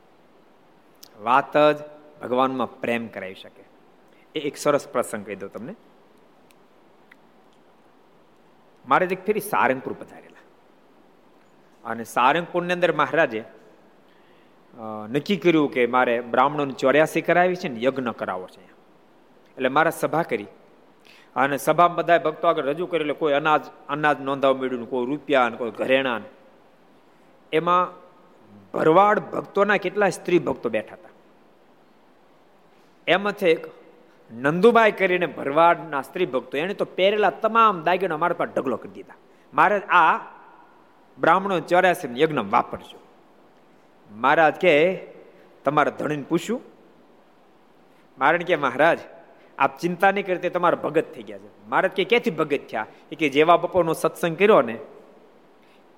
વાત 1.23 1.57
જ 1.57 1.77
ભગવાનમાં 2.21 2.81
પ્રેમ 2.81 3.07
કરાવી 3.07 3.35
શકે. 3.35 3.63
એ 4.35 4.39
એક 4.39 4.57
સરસ 4.57 4.87
પ્રસંગ 4.87 5.25
કહી 5.25 5.35
દઉં 5.35 5.51
તમને. 5.51 5.75
મારે 8.87 9.05
એક 9.05 9.25
ફેરી 9.25 9.39
સારંગપુર 9.39 9.93
પધારેલા. 9.93 10.33
અને 11.89 12.03
સારંગપુરની 12.03 12.73
અંદર 12.73 12.93
મહારાજે 12.93 13.43
નક્કી 15.09 15.37
કર્યું 15.37 15.71
કે 15.71 15.85
મારે 15.85 16.21
બ્રાહ્મણોની 16.21 16.73
ચોર્યાસી 16.73 17.21
કરાવી 17.21 17.55
છે 17.55 17.67
ને 17.67 17.83
યજ્ઞ 17.83 18.09
કરાવો 18.09 18.47
છે. 18.47 18.61
એટલે 19.51 19.69
મારા 19.69 19.91
સભા 19.91 20.23
કરી. 20.23 20.47
અને 21.35 21.57
સભામાં 21.57 21.97
બધા 21.97 22.17
ભક્તો 22.17 22.47
આગળ 22.47 22.63
રજૂ 22.63 22.85
કરી 22.85 23.01
એટલે 23.01 23.13
કોઈ 23.13 23.33
અનાજ 23.33 23.61
અનાજ 23.89 24.21
નોંધાવા 24.21 24.61
મળ્યું 24.61 24.89
કોઈ 24.89 25.05
રૂપિયા 25.05 25.49
ને 25.49 25.57
કોઈ 25.57 25.71
ઘરેણા 25.71 26.19
એમાં 27.51 27.87
ભરવાડ 28.73 29.19
ભક્તોના 29.19 29.77
કેટલા 29.77 30.09
સ્ત્રી 30.09 30.39
ભક્તો 30.39 30.69
બેઠા 30.69 30.95
હતા. 30.95 31.09
એમાંથી 33.07 33.47
એક 33.47 33.67
નંદુબાઈ 34.31 34.91
કરીને 34.91 35.25
ભરવાડના 35.25 36.01
સ્ત્રી 36.01 36.25
ભક્તો 36.25 36.57
એને 36.57 36.73
તો 36.73 36.85
પહેરેલા 36.85 37.29
તમામ 37.29 37.83
દાગીનો 37.83 38.17
મારા 38.17 38.33
પર 38.33 38.45
ઢગલો 38.45 38.77
કરી 38.77 38.91
દીધા. 38.91 39.13
મારે 39.53 39.79
આ 39.79 40.17
બ્રાહ્મણો 41.19 41.59
ચોર્યાસી 41.59 42.21
યજ્ઞ 42.21 42.37
વાપરજો. 42.37 43.02
મહારાજ 44.13 44.55
કે 44.55 44.99
તમારા 45.65 45.91
ધણીને 45.91 46.23
પૂછ્યું 46.23 46.61
મારણ 48.17 48.37
કે 48.37 48.55
મહારાજ, 48.55 48.99
આપ 49.57 49.79
ચિંતા 49.79 50.11
નહીં 50.11 50.25
કરતી 50.25 50.49
તમારા 50.49 50.75
ભગત 50.75 51.05
થઈ 51.13 51.23
ગયા 51.23 51.37
છે. 51.37 51.69
મહારાજ 51.69 51.91
કે 51.91 52.03
ક્યાંથી 52.03 52.31
ભગત 52.31 52.59
થયા? 52.69 52.85
એ 53.11 53.15
કે 53.15 53.29
જેવા 53.29 53.57
બપોરનો 53.57 53.93
સત્સંગ 53.93 54.37
કર્યો 54.37 54.61
ને, 54.61 54.77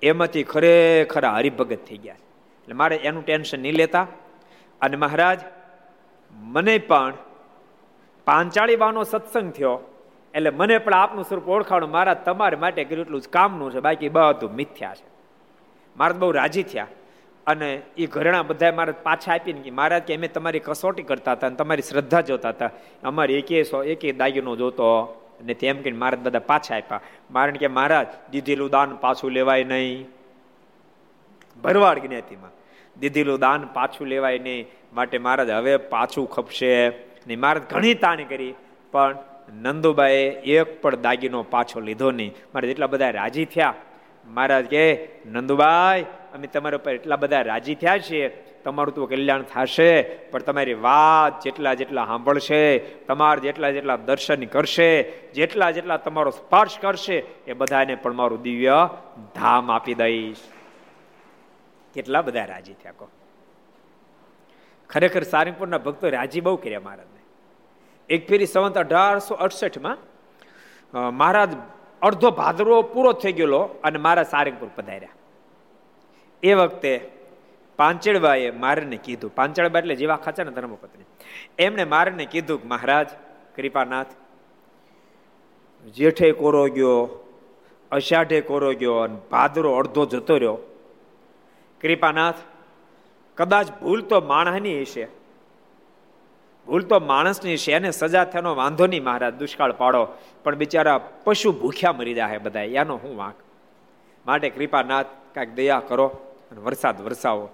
એમાંથી 0.02 0.42
ખરેખર 0.42 1.24
હરિભગત 1.24 1.78
થઈ 1.86 1.96
ગયા 1.96 2.14
છે. 2.14 2.24
એટલે 2.62 2.74
મારે 2.74 2.96
એનું 2.96 3.24
ટેન્શન 3.24 3.60
નહીં 3.60 3.74
લેતા. 3.74 4.06
અને 4.80 4.96
મહારાજ, 4.96 5.40
મને 6.32 6.78
પણ 6.78 7.14
પાંચાળી 8.24 8.76
વાનો 8.76 9.04
સત્સંગ 9.04 9.52
થયો, 9.52 9.78
એટલે 10.34 10.50
મને 10.50 10.78
પણ 10.78 10.94
આપનું 10.94 11.24
સ્વરૂપ 11.24 11.48
ઓળખાણું. 11.48 11.90
મારા 11.90 12.14
તમારે 12.14 12.56
માટે 12.56 12.84
કર્યું 12.84 13.04
એટલું 13.04 13.20
જ 13.20 13.28
કામનું 13.28 13.72
છે, 13.72 13.80
બાકી 13.80 14.08
બધું 14.08 14.54
મિથ્યા 14.54 14.94
છે. 14.94 15.06
મારા 15.96 16.12
બહુ 16.12 16.30
રાજી 16.30 16.62
થયા. 16.62 16.86
અને 17.46 17.82
એ 17.96 18.06
ઘરણા 18.06 18.42
બધા 18.42 18.72
મારે 18.72 18.92
પાછા 19.02 19.34
આપીને 19.34 19.60
કે 19.60 19.70
મહારાજ 19.70 20.02
કે 20.02 20.16
અમે 20.16 20.28
તમારી 20.28 20.58
કસોટી 20.58 21.02
કરતા 21.02 21.32
હતા 21.32 21.46
અને 21.46 21.56
તમારી 21.56 21.82
શ્રદ્ધા 21.82 22.20
જોતા 22.20 22.48
હતા. 22.48 22.70
અમારે 23.02 23.34
એકે 23.34 23.62
સો 23.62 23.82
એકે 23.84 24.12
દાગીનો 24.12 24.56
જોતો 24.56 24.88
અને 25.40 25.54
તેમ 25.54 25.82
કહીને 25.82 25.98
મહારાજ 25.98 26.20
બધા 26.20 26.38
પાછા 26.38 26.76
આપ્યા. 26.76 27.00
મારણ 27.30 27.56
કે 27.56 27.68
મહારાજ, 27.68 28.08
દીધેલું 28.32 28.70
દાન 28.70 28.96
પાછું 28.96 29.30
લેવાય 29.30 29.64
નહીં. 29.64 30.06
ભરવાડ 31.62 31.98
જ્ઞાતિમાં 31.98 32.52
દીધેલું 33.00 33.40
દાન 33.40 33.68
પાછું 33.74 34.06
લેવાય 34.06 34.38
નહીં. 34.38 34.66
માટે 34.94 35.18
મહારાજ 35.18 35.50
હવે 35.50 35.76
પાછું 35.76 36.30
ખપશે. 36.30 36.88
નહીં 37.26 37.40
મહારાજ 37.40 37.64
ઘણી 37.70 37.94
તાણ 37.94 38.24
કરી, 38.24 38.54
પણ 38.92 39.16
નંદુબાએ 39.62 40.22
એક 40.52 40.82
પણ 40.82 40.96
દાગીનો 40.96 41.42
પાછો 41.42 41.80
લીધો 41.80 42.10
નહીં. 42.10 42.34
મારે 42.54 42.70
એટલા 42.70 42.86
બધા 42.86 43.10
રાજી 43.10 43.44
થયા. 43.44 43.74
મહારાજ 44.26 44.64
કે, 44.64 45.08
નંદુભાઈ, 45.26 46.02
અમે 46.34 46.46
તમારા 46.46 46.76
ઉપર 46.76 46.94
એટલા 46.94 47.16
બધા 47.16 47.42
રાજી 47.42 47.74
થયા 47.74 47.98
છીએ. 47.98 48.28
તમારું 48.64 48.94
તો 48.94 49.06
કલ્યાણ 49.06 49.42
થશે, 49.42 50.02
પણ 50.02 50.38
તમારી 50.38 50.74
વાત 50.74 51.40
જેટલા 51.40 51.74
જેટલા 51.74 52.04
સાંભળશે, 52.04 52.78
તમારા 52.78 53.38
જેટલા 53.38 53.70
જેટલા 53.70 53.96
દર્શન 53.96 54.44
કરશે, 54.44 55.02
જેટલા 55.34 55.70
જેટલા 55.70 55.96
તમારો 55.96 56.30
સ્પર્શ 56.30 56.78
કરશે, 56.78 57.24
એ 57.46 57.52
બધાને 57.52 57.94
પણ 57.94 58.12
મારું 58.12 58.42
દિવ્ય 58.42 58.88
ધામ 59.34 59.70
આપી 59.70 59.94
દઈશ. 59.94 60.36
કેટલા 61.94 62.22
બધા 62.22 62.44
રાજી 62.44 62.72
થયા 62.72 62.92
કહો. 62.92 63.08
ખરેખર 64.90 65.22
સારંગપુરના 65.22 65.78
ભક્તો 65.78 66.08
રાજી 66.08 66.40
બહુ 66.40 66.56
કર્યા 66.56 66.80
મહારાજને. 66.80 67.20
એક 68.08 68.28
ફેરી 68.28 68.46
સંવંત 68.46 68.78
અઢારસો 68.78 69.34
અડસઠમાં 69.34 69.98
મહારાજ 71.16 71.48
અડધો 72.02 72.30
ભાદરવો 72.30 72.82
પૂરો 72.82 73.12
થઈ 73.12 73.32
ગયેલો 73.32 73.58
અને 73.58 73.98
મારા 73.98 74.22
સારંગપુર 74.22 74.68
પધાર્યા. 74.76 75.08
એ 76.42 76.54
વખતે 76.54 77.00
પાંચેડબાએ 77.76 78.50
મારને 78.50 78.96
કીધું 78.96 79.34
પાંચેડબા 79.34 79.78
એટલે 79.78 79.94
જેવા 79.94 80.16
ખાચા 80.16 80.44
ને 80.44 80.50
ધર્મપત્ની. 80.50 81.04
એમણે 81.58 81.84
મારને 81.84 82.24
કીધું 82.24 82.62
કે, 82.62 82.68
મહારાજ, 82.68 83.08
કૃપાનાથ, 83.56 84.06
જેઠે 85.94 86.32
કોરો 86.32 86.64
ગયો, 86.68 87.26
અષાઢે 87.92 88.40
કોરો 88.40 88.72
ગયો 88.72 88.94
અને 88.94 89.16
ભાદરો 89.30 89.72
અડધો 89.72 90.06
જતો 90.06 90.36
રહ્યો. 90.36 90.58
કૃપાનાથ, 91.80 92.34
કદાચ 93.36 93.66
ભૂલ 93.82 94.00
તો 94.02 94.20
માણસની 94.20 94.80
હશે 94.80 95.08
ભૂલ 96.66 96.82
તો 96.82 97.00
માણસની 97.00 97.56
છે 97.56 97.72
એને 97.72 97.90
સજા 97.90 98.24
થયાનો 98.24 98.54
વાંધો 98.54 98.86
નહીં 98.86 99.04
મહારાજ, 99.04 99.34
દુષ્કાળ 99.34 99.72
પાડો. 99.72 100.08
પણ 100.44 100.54
બિચારા 100.54 100.98
પશુ 100.98 101.52
ભૂખ્યા 101.52 101.92
મરી 101.92 102.14
જાય 102.14 102.38
બધા 102.38 102.60
એનો 102.60 102.96
હું 102.96 103.16
વાંક? 103.16 103.34
માટે 104.26 104.50
કૃપાનાથ, 104.50 105.06
કાંઈક 105.34 105.54
દયા 105.54 105.82
કરો 105.88 106.06
અને 106.50 106.60
વરસાદ 106.60 107.00
વરસાવો. 107.00 107.48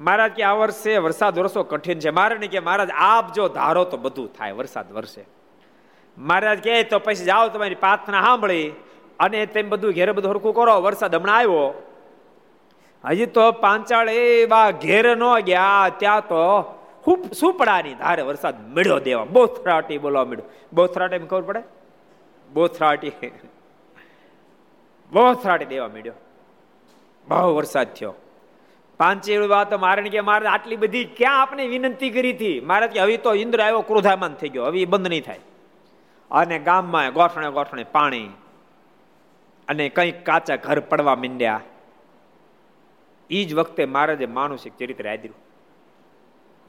મહારાજ 0.00 0.32
કે 0.32 0.42
આ 0.42 0.52
વર્ષે 0.52 0.98
વરસાદ 0.98 1.38
વરસો, 1.38 1.62
કઠિન 1.62 1.98
છે. 1.98 2.10
મારે 2.10 2.46
કે 2.46 2.60
મહારાજ, 2.60 2.90
આપ 2.96 3.32
જો 3.32 3.48
ધારો 3.48 3.84
તો 3.84 3.96
બધું 3.96 4.32
થાય, 4.32 4.52
વરસાદ 4.52 4.92
વરસે. 4.92 5.24
મહારાજ 6.18 6.64
કહે, 6.64 6.82
તો 6.82 6.98
પછી 6.98 7.24
જાઓ 7.24 7.48
તમારી 7.48 7.74
પ્રાર્થના 7.74 8.20
સાંભળી 8.20 8.68
અને 9.20 9.46
તેમ 9.46 9.68
બધું 9.68 9.92
ઘેરે 9.92 10.12
બધું 10.12 10.30
હરખું 10.30 10.54
કરો. 10.54 10.80
વરસાદ 10.80 11.14
હમણાં 11.14 11.36
આવ્યો. 11.36 11.82
હજી 13.04 13.26
તો 13.26 13.52
પાંચાળ 13.52 14.08
એવા 14.08 14.70
ઘેર 14.70 15.16
ન 15.16 15.40
ગયા, 15.40 15.88
ત્યાં 15.98 16.20
તો 16.20 16.78
સુપડાની 17.32 17.94
ધારે 17.94 18.22
વરસાદ 18.22 18.74
મળ્યો 18.74 18.98
દેવા. 18.98 19.24
બોથરાટી 19.24 19.98
બોલવા 19.98 20.24
મળ્યો. 20.24 20.50
બોથરાટી 20.72 21.18
ખબર 21.18 21.42
પડે? 21.42 21.62
બોથરાટી. 22.52 23.12
બોથરાટી 25.12 25.64
દેવા 25.64 25.88
મળ્યો. 25.88 26.12
બહુ 27.28 27.56
વરસાદ 27.56 27.94
થયો. 27.94 28.14
પાંચે 28.98 29.36
વાત 29.36 29.74
મારે 29.74 30.02
કે 30.02 30.20
મારે 30.20 30.46
આટલી 30.46 30.76
બધી 30.76 31.04
ક્યાં 31.04 31.42
આપણે 31.42 31.66
વિનંતી 31.66 32.10
કરી 32.10 32.32
હતી? 32.32 32.60
મારે 32.60 32.88
કે 32.88 33.00
હવે 33.00 33.16
તો 33.16 33.34
ઇન્દ્ર 33.34 33.60
આવ્યો, 33.60 33.80
ક્રોધામાન 33.80 34.34
થઈ 34.34 34.48
ગયો. 34.48 34.64
હવે 34.64 34.84
બંધ 34.84 35.08
નહીં 35.08 35.22
થાય. 35.22 35.40
અને 36.30 36.58
ગામમાં 36.58 37.12
ગોઠણે 37.12 37.50
ગોઠણે 37.50 37.84
પાણી 37.84 38.30
અને 39.68 39.88
કંઈક 39.88 40.24
કાચા 40.24 40.56
ઘર 40.56 40.80
પડવા 40.80 41.14
માંડ્યા. 41.14 41.60
એ 43.30 43.44
જ 43.44 43.54
વખતે 43.54 43.84
મહારાજે 43.84 44.26
માનુષિક 44.26 44.72
ચરિત્ર 44.78 45.10
આદર્યું. 45.10 45.51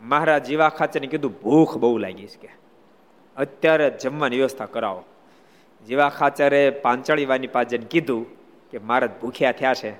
મહારાજ 0.03 0.43
જીવા 0.43 0.69
ખાચરને 0.69 1.07
કીધું, 1.07 1.41
ભૂખ 1.41 1.77
બહુ 1.77 1.97
લાગી 1.97 2.27
છે 2.27 2.47
કે. 2.47 2.49
અત્યારે 3.37 3.89
જમવાની 3.89 4.37
વ્યવસ્થા 4.37 4.65
કરાવો. 4.65 5.03
જીવા 5.87 6.09
ખાચરે 6.09 6.69
પાંચાળી 6.69 7.25
વાની 7.25 7.47
પાજન 7.47 7.83
કીધું 7.83 8.25
કે 8.71 8.77
મહારાજ 8.77 9.09
ભૂખ્યા 9.21 9.51
થયા 9.51 9.73
છે 9.73 9.91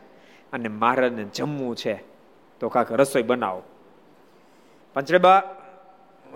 અને 0.52 0.68
મહારાજને 0.68 1.24
જમવું 1.24 1.76
છે. 1.76 2.04
તો 2.60 2.70
કાંક 2.70 2.92
રસોઈ 2.92 3.24
બનાવો. 3.24 3.64
પંચરેબા 4.94 5.56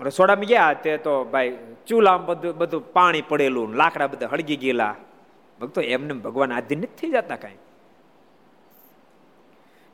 રસોડામાં 0.00 0.44
ગયા 0.44 0.72
તે 0.72 0.96
તો 0.96 1.24
ભાઈ 1.24 1.58
ચૂલામાં 1.86 2.26
બધું 2.26 2.56
બધું 2.56 2.92
પાણી 2.92 3.22
પડેલું 3.22 3.74
લાકડા 3.74 4.06
બધા 4.06 4.26
હળગી 4.26 4.56
ગયેલા. 4.56 4.94
ભક્તો, 5.60 5.80
એમને 5.80 6.12
ભગવાન 6.12 6.52
આધીન 6.52 6.78
નથી 6.78 6.86
થઈ 6.86 7.10
જતા 7.10 7.36
કાંઈ? 7.36 7.54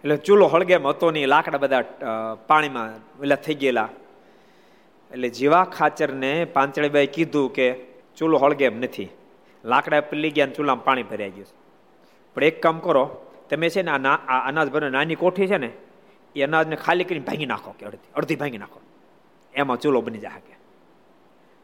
એટલે 0.05 0.17
ચૂલો 0.27 0.47
હળગેમ 0.53 0.87
હતો 0.87 1.07
નહીં, 1.11 1.29
લાકડા 1.33 1.61
બધા 1.65 1.83
પાણીમાં 2.49 2.91
પેલા 3.21 3.41
થઈ 3.45 3.57
ગયેલા. 3.61 3.89
એટલે 5.11 5.29
જીવા 5.39 5.65
ખાચરને 5.77 6.33
પાંચળીબાઈ 6.57 7.09
કીધું 7.17 7.47
કે 7.57 7.67
ચૂલો 8.19 8.37
હળગેમ 8.43 8.75
નથી. 8.85 9.09
લાકડા 9.65 10.03
પલી 10.11 10.33
ગયા 10.37 10.55
ચૂલામાં 10.57 10.85
પાણી 10.87 11.09
ભરાઈ 11.11 11.35
ગયું 11.37 11.51
પણ 12.37 12.45
એક 12.51 12.57
કામ 12.65 12.77
કરો, 12.87 13.05
તમે 13.49 13.71
છે 13.75 13.83
ને 13.83 13.91
આ 13.91 14.41
અનાજ 14.51 14.69
ભરો 14.75 14.93
નાની 14.97 15.17
કોઠી 15.23 15.49
છે 15.53 15.59
ને, 15.65 15.71
એ 16.37 16.41
અનાજને 16.49 16.77
ખાલી 16.85 17.09
કરીને 17.09 17.27
ભાંગી 17.29 17.49
નાખો 17.53 17.71
કે 17.79 17.85
અડધી 17.89 18.13
અડધી 18.19 18.39
ભાંગી 18.43 18.63
નાખો. 18.65 18.79
એમાં 19.55 19.81
ચૂલો 19.83 20.05
બની 20.07 20.23
જાય 20.27 20.43
કે 20.47 20.55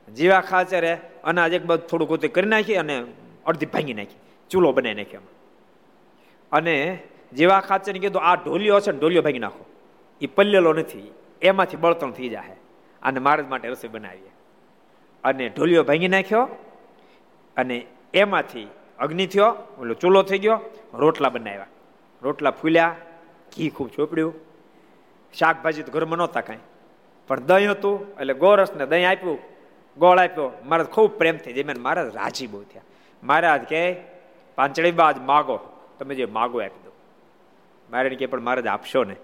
જીવા 0.08 0.42
ખાચરે 0.50 0.92
અનાજ 1.30 1.52
એક 1.60 1.64
બધું 1.68 1.86
થોડું 1.90 2.08
ગોતી 2.08 2.32
કરી 2.36 2.52
નાખી 2.54 2.80
અને 2.82 2.96
અડધી 3.48 3.72
ભાંગી 3.74 3.96
નાખી. 4.00 4.20
ચૂલો 4.50 4.72
બનાવી 4.72 4.98
નાખી 5.00 5.22
અને 6.52 6.76
જેવા 7.32 7.60
ખાચર 7.60 7.92
કીધું 7.92 8.22
આ 8.22 8.34
ઢોલિયો 8.34 8.80
છે 8.80 8.92
ઢોલિયો 8.92 9.22
ભાગી 9.22 9.38
નાખો. 9.38 9.64
એ 10.20 10.26
પલ્લેલો 10.26 10.72
નથી. 10.72 11.12
એમાંથી 11.42 11.76
બળતણ 11.76 12.10
થઈ 12.10 12.28
જાય 12.28 12.56
અને 13.02 13.20
મારા 13.20 13.44
માટે 13.48 13.68
રસોઈ 13.68 13.90
બનાવીએ. 13.90 14.30
અને 15.24 15.48
ઢોલિયો 15.48 15.82
ભાંગી 15.82 16.08
નાખ્યો 16.08 16.48
અને 17.56 17.86
એમાંથી 18.14 18.68
અગ્નિ 18.98 19.26
થયો, 19.26 19.56
ઓલો 19.78 19.94
ચૂલો 19.94 20.22
થઈ 20.22 20.38
ગયો, 20.38 20.60
રોટલા 20.94 21.28
બનાવ્યા. 21.28 21.66
રોટલા 22.22 22.50
ફૂલ્યા, 22.50 22.96
ઘી 23.56 23.70
ખૂબ 23.70 23.90
ચોપડ્યું. 23.90 24.34
શાકભાજી 25.38 25.82
તો 25.82 25.92
ઘરમાં 25.92 26.18
નહોતા 26.18 26.40
કાંઈ. 26.40 26.58
પણ 27.28 27.40
દહીં 27.40 27.70
હતું, 27.70 28.16
એટલે 28.16 28.34
ગોરસને 28.34 28.86
દહીં 28.86 29.10
આપ્યું, 29.10 29.38
ગોળ 29.98 30.18
આપ્યો. 30.18 30.52
મહારાજ 30.64 30.86
ખૂબ 30.86 31.10
પ્રેમથી 31.10 31.52
જમીને 31.52 31.80
મહારાજ 31.80 32.16
રાજી 32.16 32.46
બહુ 32.46 32.62
થયા. 32.62 32.82
મહારાજ 33.22 33.62
કે 33.62 33.92
પાંચડી 34.54 34.90
બાજ 34.90 35.18
માગો. 35.18 35.60
તમે 35.98 36.14
જે 36.14 36.24
માગો 36.24 36.60
આપી 36.60 36.80
દો. 36.84 36.89
મારે 37.90 38.16
કે 38.16 38.26
પણ 38.26 38.40
મહારાજ 38.40 38.66
આપશો 38.66 39.04
ને? 39.04 39.16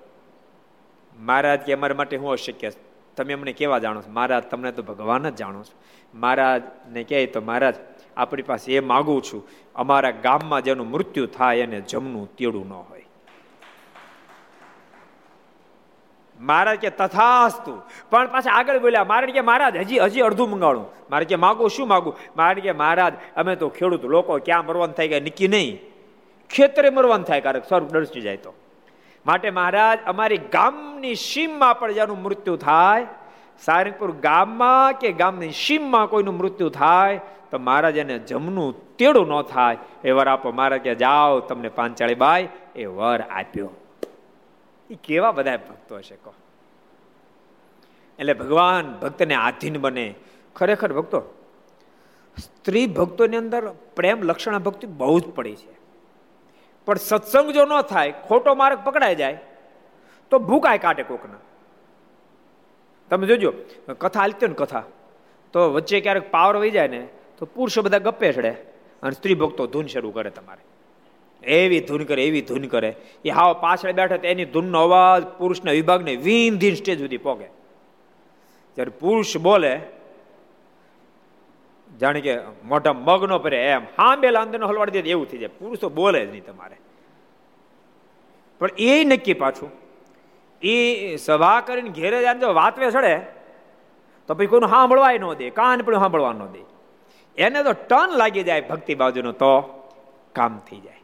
મહારાજ 1.18 1.60
કે 1.60 1.72
અમારા 1.72 1.94
માટે 1.94 2.16
હું 2.16 2.32
અશક્ય 2.32 2.70
તમે 3.16 3.32
અમને 3.32 3.52
કેવા 3.52 3.78
જાણો 3.78 4.02
છો? 4.02 4.10
મહારાજ 4.10 4.44
તમને 4.44 4.72
તો 4.72 4.82
ભગવાન 4.82 5.30
જ 5.30 5.34
જાણો 5.34 5.62
છો. 5.62 5.74
મહારાજને 6.14 7.04
કહે 7.04 7.26
તો 7.26 7.40
મહારાજ 7.40 7.74
આપણી 8.16 8.42
પાસે 8.42 8.72
એ 8.72 8.80
માગું 8.80 9.22
છું, 9.22 9.48
અમારા 9.74 10.10
ગામમાં 10.10 10.62
જેનું 10.62 10.90
મૃત્યુ 10.90 11.26
થાય 11.26 11.58
એને 11.58 11.80
જમનું 11.80 12.36
તેડું 12.36 12.68
ન 12.68 12.72
હોય. 12.72 13.06
મહારાજ 16.40 16.78
કે 16.78 16.90
તથાસ્તુ. 16.90 17.82
પણ 18.10 18.26
પાછા 18.26 18.50
આગળ 18.50 18.78
બોલ્યા 18.78 19.04
મારે 19.04 19.32
કે 19.32 19.40
મહારાજ 19.40 19.76
હજી 19.76 19.98
હજી 19.98 20.20
અડધું 20.20 20.50
મંગાડું 20.50 20.86
મારે 21.10 21.24
કે 21.24 21.36
માગું, 21.36 21.70
શું 21.70 21.88
માગું? 21.88 22.16
મારે 22.36 22.60
કે 22.60 22.72
મહારાજ 22.72 23.14
અમે 23.36 23.56
તો 23.56 23.68
ખેડૂત, 23.68 24.04
લોકો 24.04 24.38
ક્યાં 24.38 24.66
મરવાનું 24.66 24.96
થાય 24.96 25.08
કે 25.08 25.20
નક્કી 25.20 25.48
નહીં. 25.48 25.95
ખેતરે 26.50 26.90
મરવાનું 26.90 27.26
થાય 27.26 27.40
કારણ 27.40 27.60
સ્વર્ગ 27.60 27.90
દર્શી 27.90 28.20
જાય 28.20 28.36
તો. 28.36 28.54
માટે 29.26 29.50
મહારાજ, 29.50 29.98
અમારી 30.06 30.36
ગામની 30.36 31.14
સીમમાં 31.14 31.78
પણ 31.78 31.92
જેનું 31.92 32.22
મૃત્યુ 32.22 32.56
થાય, 32.56 33.06
સારંગપુર 33.60 34.12
ગામમાં 34.12 34.92
કે 34.92 35.12
ગામની 35.12 35.50
સીમમાં 35.50 36.06
કોઈનું 36.06 36.36
મૃત્યુ 36.36 36.68
થાય, 36.68 37.20
તો 37.50 37.58
મહારાજ 37.58 37.96
એને 37.96 38.18
જમનું 38.18 38.96
તેડું 38.96 39.28
ન 39.28 39.42
થાય, 39.42 39.78
એ 40.04 40.10
વર 40.10 40.28
આપો. 40.28 40.50
મારા 40.50 40.76
કે 40.76 40.94
જાઓ, 40.94 41.40
તમને 41.40 41.68
પાંચાળી 41.68 42.14
બાઈ. 42.14 42.48
એ 42.76 42.84
વર 42.84 43.20
આપ્યો. 43.20 43.70
એ 44.90 44.94
કેવા 44.94 45.32
બધા 45.32 45.56
ભક્તો 45.56 45.96
હશે 45.96 46.16
કહો. 46.16 46.34
એટલે 48.18 48.32
ભગવાન 48.34 48.92
ભક્તને 48.92 49.34
આધીન 49.34 49.78
બને. 49.78 50.14
ખરેખર 50.56 50.92
ભક્તો, 50.92 51.20
સ્ત્રી 52.38 52.86
ભક્તોની 52.86 53.36
અંદર 53.36 53.68
પ્રેમ, 53.68 54.22
લક્ષણ 54.22 54.58
ભક્તિ 54.58 54.86
બહુ 54.86 55.20
જ 55.20 55.24
પડી 55.24 55.54
છે. 55.54 55.85
પણ 56.86 56.94
સત્સંગ 56.94 57.50
જો 57.50 57.64
ન 57.64 57.80
થાય, 57.82 58.14
ખોટો 58.28 58.54
માર્ગ 58.54 58.78
પકડાઈ 58.84 59.14
જાય, 59.14 59.38
તો 60.30 60.38
ભૂકાય 60.38 60.78
કાઢે 60.78 61.02
કોકના. 61.02 61.38
તમે 63.10 63.26
જોજો, 63.26 63.52
કથા 63.98 64.20
હાલતી 64.20 64.46
ને 64.46 64.54
કથા, 64.54 64.82
તો 65.52 65.72
વચ્ચે 65.72 66.00
ક્યારેક 66.00 66.30
પાવર 66.30 66.56
વહી 66.56 66.70
જાય 66.70 66.88
ને, 66.88 67.08
તો 67.38 67.46
પુરુષો 67.46 67.82
બધા 67.82 67.98
ગપ્પે 67.98 68.32
ચડે 68.32 68.50
અને 69.02 69.10
સ્ત્રી 69.10 69.34
ભક્તો 69.34 69.66
ધૂન 69.66 69.86
શરૂ 69.86 70.10
કરે 70.10 70.30
તમારે. 70.30 70.64
એવી 71.46 71.80
ધૂન 71.80 72.04
કરે, 72.04 72.24
એવી 72.24 72.42
ધૂન 72.42 72.66
કરે. 72.66 72.96
એ 73.24 73.30
હાવ 73.30 73.52
પાછળ 73.52 73.92
બેઠે 73.92 74.18
તો 74.18 74.26
એની 74.26 74.44
ધૂનનો 74.44 74.82
અવાજ 74.82 75.26
પુરુષના 75.38 75.72
વિભાગને 75.72 76.16
વીંધીન 76.16 76.74
સ્ટેજ 76.74 76.98
સુધી 76.98 77.16
પોગે. 77.16 77.44
જ્યારે 78.74 78.90
પુરુષ 78.90 79.36
બોલે 79.36 79.80
જાણે 82.00 82.20
કે 82.20 82.38
મોઢા 82.64 82.92
મગનો 82.92 83.38
પરે 83.38 83.66
એમ. 83.66 83.84
બે 84.20 84.30
લાંદનો 84.30 84.66
હલવાડી 84.66 85.02
દે 85.02 85.10
એવું 85.10 85.26
થઈ 85.26 85.38
જાય. 85.38 85.48
પુરુષો 85.48 85.88
બોલે 85.88 86.26
જ 86.26 86.30
નહીં 86.30 86.44
તમારે. 86.44 86.76
પણ 88.58 88.68
એ 88.78 89.04
નક્કી 89.04 89.34
પાછું. 89.34 89.70
એ 90.62 91.16
સભા 91.16 91.60
કરીને 91.60 91.88
ઘેરે 91.88 92.20
જાય 92.20 92.34
જો 92.34 92.54
વાતવે 92.54 92.90
સડે 92.90 93.18
તો 94.26 94.34
પછી 94.34 94.46
કોઈનું 94.46 94.70
સાંભળવાય 94.70 95.18
ન 95.18 95.34
દે 95.34 95.50
કાન 95.50 95.82
પણ 95.82 95.98
સાંભળવા 95.98 96.32
ન 96.32 96.46
દે. 96.46 96.58
એને 97.38 97.62
તો 97.62 97.72
ટન 97.72 98.16
લાગી 98.16 98.42
જાય 98.42 98.60
ભક્તિ 98.60 98.94
બાજુનો, 98.94 99.32
તો 99.32 99.60
કામ 100.32 100.60
થઈ 100.70 100.80
જાય. 100.80 101.00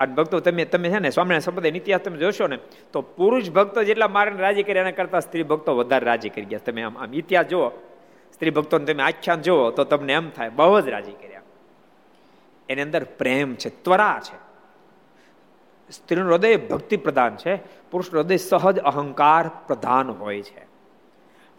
અને 0.00 0.14
ભક્તો 0.14 0.40
તમે 0.40 0.64
તમે 0.64 0.90
છે 0.90 0.98
ને, 0.98 1.10
સ્વામિનારાયણ 1.10 1.40
સંપ્રદાય 1.40 1.70
ઇતિહાસ 1.70 2.00
તમે 2.00 2.16
જોશો 2.16 2.46
ને, 2.46 2.58
તો 2.92 3.02
પુરુષ 3.02 3.50
ભક્તો 3.50 3.82
જેટલા 3.82 4.08
મારે 4.08 4.30
રાજી 4.30 4.62
કર્યા 4.62 4.82
એના 4.82 4.90
કરતા 4.90 5.20
સ્ત્રી 5.20 5.42
ભક્તો 5.42 5.76
વધારે 5.76 6.06
રાજી 6.06 6.28
કરી 6.28 6.44
ગયા 6.44 6.60
તમે 6.66 6.82
આમ 6.82 6.98
આમ 6.98 7.14
ઇતિહાસ 7.14 7.46
જુઓ. 7.46 7.70
સ્ત્રી 8.34 8.50
ભક્તોને 8.50 8.84
તમે 8.84 9.02
આખ્યાન 9.02 9.40
જુઓ 9.40 9.70
તો 9.70 9.84
તમને 9.84 10.12
એમ 10.12 10.30
થાય, 10.30 10.50
બહુ 10.50 10.80
જ 10.80 10.88
રાજી 10.88 11.12
કર્યા. 11.12 11.42
એની 12.68 12.82
અંદર 12.82 13.04
પ્રેમ 13.04 13.54
છે, 13.54 13.68
ત્વરા 13.84 14.18
છે. 14.20 14.36
સ્ત્રીનું 15.90 16.28
હૃદય 16.32 16.56
ભક્તિ 16.56 16.96
પ્રધાન 16.96 17.36
છે 17.36 17.56
પુરુષ 17.90 18.10
હૃદય 18.12 18.36
સહજ 18.36 18.76
અહંકાર 18.80 19.44
પ્રધાન 19.66 20.10
હોય 20.10 20.42
છે. 20.42 20.62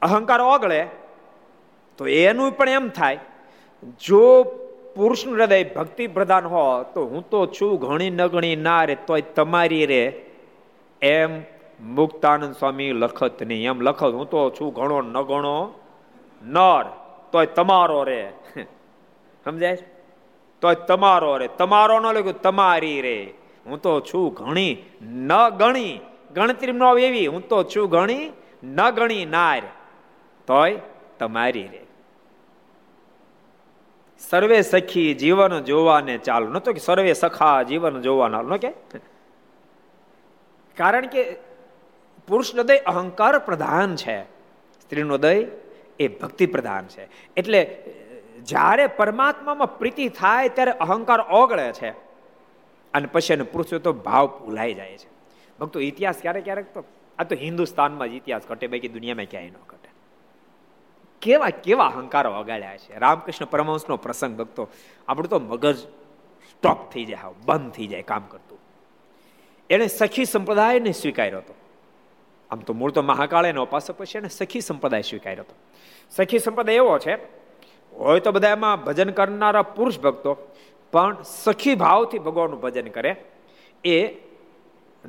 અહંકાર 0.01 0.41
ઓગળે 0.41 0.81
તો 1.99 2.07
એનું 2.07 2.51
પણ 2.51 2.69
એમ 2.69 2.89
થાય, 2.89 3.19
જો 3.99 4.43
પુરુષનું 4.95 5.35
હૃદય 5.37 5.63
ભક્તિ 5.75 6.07
પ્રધાન 6.07 6.45
હો, 6.45 6.83
તો 6.93 7.05
હું 7.05 7.29
તો 7.29 7.39
છું 7.47 7.79
ઘણી 7.79 8.09
નગણી 8.09 8.55
ના 8.55 8.83
રે 8.83 8.95
તોય 9.07 9.21
તમારી 9.21 9.85
રે. 9.85 10.03
એમ 11.01 11.31
મુક્તાનંદ 11.95 12.53
સ્વામી 12.55 12.91
લખત 12.93 13.43
નહીં, 13.43 13.69
એમ 13.69 13.81
લખત, 13.81 14.11
હું 14.19 14.29
તો 14.29 14.49
છું 14.49 14.73
ઘણો 14.73 15.01
નગણો 15.01 15.57
નર, 16.45 16.85
તોય 17.31 17.45
તમારો 17.45 18.03
રે. 18.03 18.33
સમજાય 19.43 19.75
તોય 20.61 20.75
તમારો 20.75 21.37
રે. 21.37 21.47
તમારો 21.47 21.99
ન 21.99 22.05
લખ્યું, 22.05 22.41
તમારી 22.41 23.01
રે. 23.01 23.33
હું 23.65 23.81
તો 23.81 23.99
છું 23.99 24.33
ઘણી, 24.33 24.77
ન 25.01 25.49
ગણી. 25.49 25.99
ગણતરી 26.33 26.71
ન 26.71 26.83
એવી. 26.99 27.27
હું 27.27 27.47
તો 27.47 27.63
છું 27.63 27.89
ઘણી, 27.89 28.31
ન 28.63 28.89
ગણી 28.89 29.25
નાર. 29.25 29.63
તોય 30.47 30.79
તમારી 31.19 31.67
રે. 31.67 31.81
સર્વે 34.19 34.61
સખી 34.61 35.13
જીવન 35.13 35.59
જોવાને 35.59 36.17
ચાલો. 36.17 36.47
નતો 36.47 36.73
કે 36.73 36.79
સર્વે 36.79 37.13
સખા 37.13 37.63
જીવન 37.63 38.01
જોવાના. 38.01 38.41
ન 38.41 38.55
કે? 38.55 38.73
કારણ 40.77 41.07
કે 41.07 41.23
પુરુષ 42.27 42.55
હૃદય 42.55 42.77
અહંકાર 42.77 43.39
પ્રધાન 43.39 43.95
છે. 43.95 44.23
સ્ત્રીનો 44.81 45.13
હૃદય 45.13 45.64
એ 45.99 46.07
ભક્તિ 46.07 46.45
પ્રધાન 46.45 46.85
છે. 46.85 47.07
એટલે 47.37 47.83
જ્યારે 48.43 48.87
પરમાત્મામાં 48.87 49.79
પ્રીતિ 49.79 50.09
થાય 50.09 50.49
ત્યારે 50.49 50.71
અહંકાર 50.71 51.21
ઓગળે 51.21 51.73
છે. 51.73 51.89
અને 52.93 53.05
પછી 53.05 53.33
એને 53.33 53.43
પુરુષો 53.43 53.79
તો 53.79 53.93
ભાવ 53.93 54.27
ભૂલાઈ 54.27 54.73
જાય 54.73 54.97
છે. 54.97 55.09
ભક્તો, 55.59 55.79
ઇતિહાસ 55.79 56.15
ક્યારેક 56.21 56.43
ક્યારેક 56.43 56.73
તો, 56.73 56.83
આ 57.19 57.23
તો 57.23 57.35
હિન્દુસ્તાનમાં 57.35 58.07
જ 58.07 58.11
ઇતિહાસ 58.11 58.41
ઘટે, 58.49 58.67
બાકી 58.67 58.87
દુનિયામાં 58.87 59.25
ક્યાંય 59.25 59.49
ન 59.49 59.53
ઘટે. 59.67 59.89
કેવા 61.21 61.49
કેવા 61.49 61.85
અહંકારો 61.85 62.39
વગાડ્યા 62.39 62.77
છે. 62.77 62.99
રામકૃષ્ણ 62.99 63.45
પરમહંસનો 63.45 63.97
પ્રસંગ, 63.97 64.37
ભક્તો, 64.37 64.67
આપણું 65.07 65.29
તો 65.29 65.39
મગજ 65.39 65.77
સ્ટોપ 66.47 66.91
થઈ 66.91 67.05
જાય 67.05 67.33
બંધ 67.45 67.71
થઈ 67.71 67.87
જાય 67.87 68.01
કામ 68.01 68.21
કરતું. 68.27 68.59
એણે 69.69 69.87
સખી 69.87 70.25
સંપ્રદાયને 70.25 70.91
સ્વીકાર્યો 70.91 71.37
હતો. 71.37 71.55
આમ 72.55 72.61
તો 72.61 72.73
મૂળ 72.73 72.91
તો 72.91 73.01
મહાકાળ 73.01 73.45
એનો 73.45 73.63
ઉપાસક 73.63 73.95
પછી 73.97 74.17
એને 74.17 74.27
સખી 74.27 74.61
સંપ્રદાય 74.61 75.01
સ્વીકાર્યો 75.01 75.43
હતો. 75.43 75.55
સખી 76.09 76.39
સંપ્રદાય 76.39 76.75
એવો 76.75 76.97
છે, 76.97 77.15
હોય 77.93 78.19
તો 78.19 78.31
બધા 78.31 78.49
એમાં 78.49 78.83
ભજન 78.83 79.09
કરનારા 79.09 79.61
પુરુષ 79.61 79.99
ભક્તો, 79.99 80.33
પણ 80.91 81.17
સખી 81.23 81.75
ભાવથી 81.75 82.19
ભગવાનનું 82.19 82.61
ભજન 82.61 82.87
કરે, 82.87 83.15
એ 83.83 84.15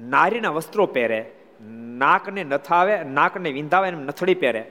નારીના 0.00 0.50
વસ્ત્રો 0.50 0.86
પહેરે, 0.86 1.32
નાકને 1.98 2.44
નથાવે, 2.44 3.02
નાકને 3.02 3.50
વિંધાવે 3.50 3.90
નથડી 3.90 4.34
પહેરે, 4.34 4.70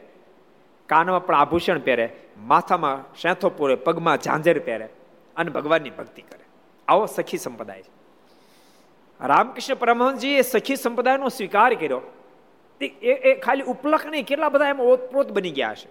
કાનમાં 0.86 1.26
પણ 1.26 1.36
આભૂષણ 1.36 1.80
પહેરે, 1.80 2.10
માથામાં 2.38 3.16
શેથો 3.16 3.50
પૂરે, 3.50 3.76
પગમાં 3.76 4.18
ઝાંઝર 4.18 4.60
પહેરે 4.60 4.90
અને 5.36 5.52
ભગવાનની 5.52 5.90
ભક્તિ 5.90 6.22
કરે. 6.22 6.46
આવો 6.88 7.06
સખી 7.06 7.38
સંપ્રદાય 7.38 7.82
છે. 7.82 7.96
રામકૃષ્ણ 9.28 9.76
પરમહંસજીએ 9.76 10.42
સખી 10.42 10.76
સંપ્રદાયનો 10.76 11.30
સ્વીકાર 11.30 11.74
કર્યો. 11.74 12.02
એ 12.82 13.36
ખાલી 13.36 13.64
ઉપલખ 13.64 14.06
નહીં, 14.06 14.26
કેટલા 14.26 14.50
બધા 14.50 14.70
એમ 14.70 14.82
ઓતપ્રોત 14.82 15.32
બની 15.32 15.52
ગયા 15.52 15.74
છે. 15.74 15.90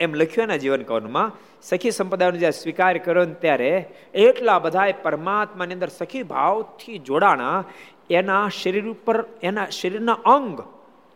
એમ 0.00 0.14
લખ્યું 0.14 0.44
એના 0.44 0.56
જીવન 0.56 0.82
કવનમાં 0.82 1.32
સખી 1.62 1.90
સંપ્રદાયનો 1.90 2.36
જ્યારે 2.36 2.58
સ્વીકાર 2.60 2.98
કર્યો 2.98 3.24
ને 3.24 3.34
ત્યારે 3.34 3.90
એટલા 4.14 4.58
બધા 4.58 4.92
પરમાત્માની 5.02 5.74
અંદર 5.74 5.88
સખી 5.88 6.22
ભાવથી 6.22 6.98
જોડાણા, 6.98 7.64
એના 8.10 8.48
શરીર 8.48 8.86
ઉપર, 8.88 9.24
એના 9.42 9.68
શરીરના 9.68 10.12
અંગ, 10.12 10.58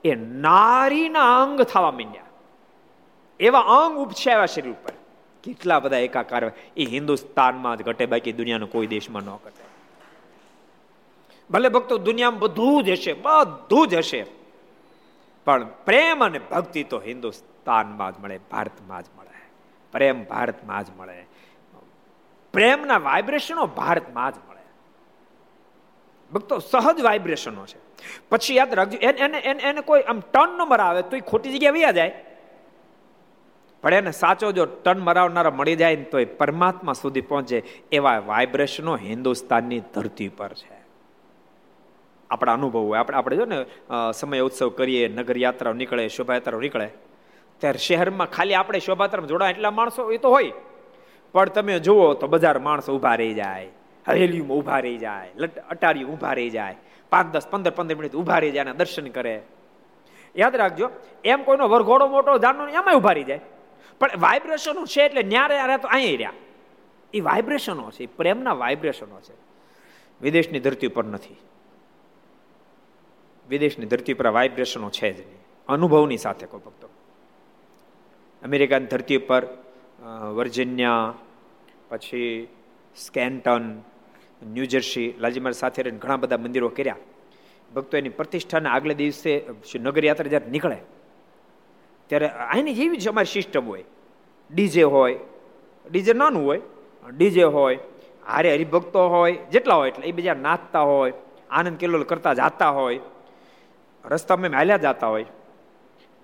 એ 0.04 0.14
નારીના 0.14 1.42
અંગ 1.42 1.62
થવા 1.62 1.90
માંડ્યા. 1.90 2.24
એવા 3.40 3.60
અંગ 3.60 3.98
ઉપછાવ્યા 3.98 4.46
શરીર 4.46 4.72
ઉપર. 4.72 4.94
કેટલા 5.44 5.80
બધા 5.80 5.96
એકાકાર 5.98 6.52
એ 6.76 6.84
હિન્દુસ્તાનમાં 6.84 7.76
જ 7.76 7.82
ઘટે, 7.82 8.06
બાકી 8.06 8.32
દુનિયાનો 8.32 8.66
કોઈ 8.66 8.86
દેશમાં 8.86 9.22
ન 9.22 9.36
ઘટે. 9.44 9.64
ભલે 11.50 11.68
ભક્તો 11.68 11.98
દુનિયામાં 11.98 12.40
બધું 12.40 12.84
જ 12.84 12.90
હશે, 12.90 13.12
બધું 13.12 13.88
જ 13.88 13.94
હશે. 13.94 14.37
પણ 15.48 15.64
પ્રેમ 15.64 16.24
અને 16.24 16.38
ભક્તિ 16.38 16.84
તો 16.84 17.00
હિન્દુસ્તાનમાં 17.00 18.16
જ 18.16 18.18
મળે, 18.18 18.38
ભારતમાં 18.50 19.02
જ 19.02 19.06
મળે. 19.18 19.50
પ્રેમ 19.92 20.24
ભારતમાં 20.24 20.84
જ 20.84 20.86
મળે. 20.98 21.26
પ્રેમના 22.52 22.98
વાઇબ્રેશનો 22.98 23.66
ભારતમાં 23.66 24.32
જ 24.32 24.34
મળે. 24.48 24.62
ભક્તો, 26.32 26.58
સહજ 26.58 27.00
વાઇબ્રેશનો 27.00 27.66
છે. 27.66 27.78
પછી 28.28 28.56
યાદ 28.56 28.74
રાખજો, 28.74 28.98
એને 28.98 29.38
એને 29.38 29.62
એને 29.62 29.80
કોઈ 29.80 30.00
આમ 30.00 30.20
ટર્ન 30.20 30.58
નંબર 30.58 30.80
આવે 30.80 31.02
તો 31.02 31.16
એ 31.16 31.20
ખોટી 31.20 31.52
જગ્યાએ 31.52 31.72
વૈયા 31.72 31.90
જાય. 31.90 32.24
પણ 33.82 33.94
એને 33.94 34.10
સાચો 34.10 34.52
જો 34.52 34.66
ટર્ન 34.66 34.98
મરાવનારા 34.98 35.50
મળી 35.50 35.76
જાય 35.76 35.96
ને 35.96 36.02
તો 36.02 36.18
એ 36.18 36.24
પરમાત્મા 36.24 36.92
સુધી 36.92 37.20
પહોંચે 37.20 37.62
એવા 37.92 38.18
વાઇબ્રેશનો 38.18 38.96
હિન્દુસ્તાનની 38.96 39.80
ધરતી 39.80 40.28
પર 40.28 40.52
છે. 40.52 40.77
આપણા 42.30 42.54
અનુભવ 42.58 42.78
હોય. 42.88 42.98
આપણે 43.00 43.16
આપણે 43.18 43.36
જો 43.36 43.44
ને 43.52 43.58
સમય 44.12 44.42
ઉત્સવ 44.48 44.70
કરીએ, 44.78 45.08
નગરયાત્રાઓ 45.08 45.74
નીકળે, 45.80 46.08
શોભાયાત્રાઓ 46.16 46.60
નીકળે, 46.60 46.88
ત્યારે 47.62 47.80
શહેરમાં 47.86 48.28
ખાલી 48.36 48.56
આપણે 48.60 48.80
શોભાયાત્રામાં 48.86 49.30
જોડા 49.32 49.50
એટલા 49.54 49.74
માણસો 49.78 50.10
એ 50.12 50.18
તો 50.18 50.30
હોય. 50.30 50.52
પણ 51.34 51.48
તમે 51.56 51.80
જુઓ 51.80 52.14
તો 52.14 52.26
બજાર 52.28 52.58
માણસો 52.58 52.90
ઊભા 52.96 53.16
રહી 53.20 53.34
જાય, 53.40 53.68
હવેલીમાં 54.06 54.56
ઊભા 54.58 54.80
રહી 54.84 54.98
જાય 54.98 55.48
અટારી 55.72 56.04
ઊભા 56.04 56.34
રહી 56.38 56.50
જાય, 56.56 56.76
પાંચ 57.12 57.32
દસ, 57.34 57.46
પંદર 57.52 57.72
પંદર 57.78 57.96
મિનિટ 57.96 58.14
ઊભા 58.20 58.40
રહી 58.42 58.54
જાય 58.56 58.74
દર્શન 58.80 59.08
કરે. 59.16 59.34
યાદ 60.34 60.56
રાખજો, 60.62 60.86
એમ 61.24 61.40
કોઈનો 61.46 61.66
વરઘોડો 61.72 62.06
મોટો 62.08 62.38
જાણનો 62.44 62.68
એમાં 62.68 62.96
ઊભા 62.98 63.16
રહી 63.18 63.28
જાય. 63.30 63.42
પણ 64.00 64.20
વાઇબ્રેશનો 64.24 64.86
છે 64.86 65.02
એટલે 65.08 65.22
ન્યારે 65.32 65.54
યારે 65.60 65.76
તો 65.82 65.88
અહીં 65.96 66.16
રહ્યા. 66.20 66.36
એ 67.14 67.20
વાઇબ્રેશનો 67.28 67.90
છે 67.96 68.06
પ્રેમના 68.18 68.56
વાઇબ્રેશનો 68.62 69.20
છે. 69.26 69.34
વિદેશની 70.20 70.60
ધરતી 70.64 70.90
ઉપર 70.92 71.04
નથી. 71.04 71.38
વિદેશની 73.48 73.86
ધરતી 73.86 74.14
પર 74.14 74.28
વાઇબ્રેશનો 74.36 74.90
છે 74.90 75.08
જ 75.12 75.18
નહીં. 75.20 75.40
અનુભવની 75.68 76.20
સાથે 76.24 76.46
કોઈ 76.46 76.64
ભક્તો. 76.66 76.88
અમેરિકાની 78.42 78.90
ધરતી 78.92 79.20
પર 79.28 79.42
વર્જિનિયા, 80.36 81.14
પછી 81.88 82.48
સ્કેન્ટન 82.96 83.64
ન્યૂજર્સી 84.54 85.08
લાલજી 85.18 85.52
સાથે 85.60 85.80
રહીને 85.82 85.98
ઘણા 85.98 86.20
બધા 86.22 86.40
મંદિરો 86.44 86.68
કર્યા. 86.76 87.00
ભક્તો 87.74 87.94
એની 87.96 88.16
પ્રતિષ્ઠાના 88.18 88.72
આગલે 88.76 88.94
દિવસે 88.94 89.32
નગરયાત્રા 89.86 90.30
જ્યારે 90.32 90.50
નીકળે, 90.50 90.78
ત્યારે 92.10 92.28
આની 92.52 92.74
જેવી 92.74 93.00
જ 93.02 93.08
અમારી 93.08 93.32
સિસ્ટમ 93.32 93.64
હોય. 93.66 93.84
ડીજે 94.50 94.84
હોય, 94.94 95.18
ડીજે 95.86 96.12
નાનું 96.12 96.44
હોય, 96.48 96.60
ડીજે 97.16 97.44
હોય, 97.56 97.78
હારે 98.28 98.48
હરિભક્તો 98.54 99.00
હોય, 99.08 99.36
જેટલા 99.52 99.76
હોય 99.80 99.90
એટલે, 99.90 100.06
એ 100.06 100.12
બીજા 100.12 100.38
નાચતા 100.46 100.84
હોય, 100.90 101.12
આનંદ 101.50 101.76
કેલોલ 101.76 102.04
કરતા 102.04 102.34
જાતા 102.40 102.72
હોય 102.78 103.00
રસ્તામાં 104.08 104.52
હાલ્યા 104.52 104.76
જતા 104.76 105.08
હોય, 105.08 105.26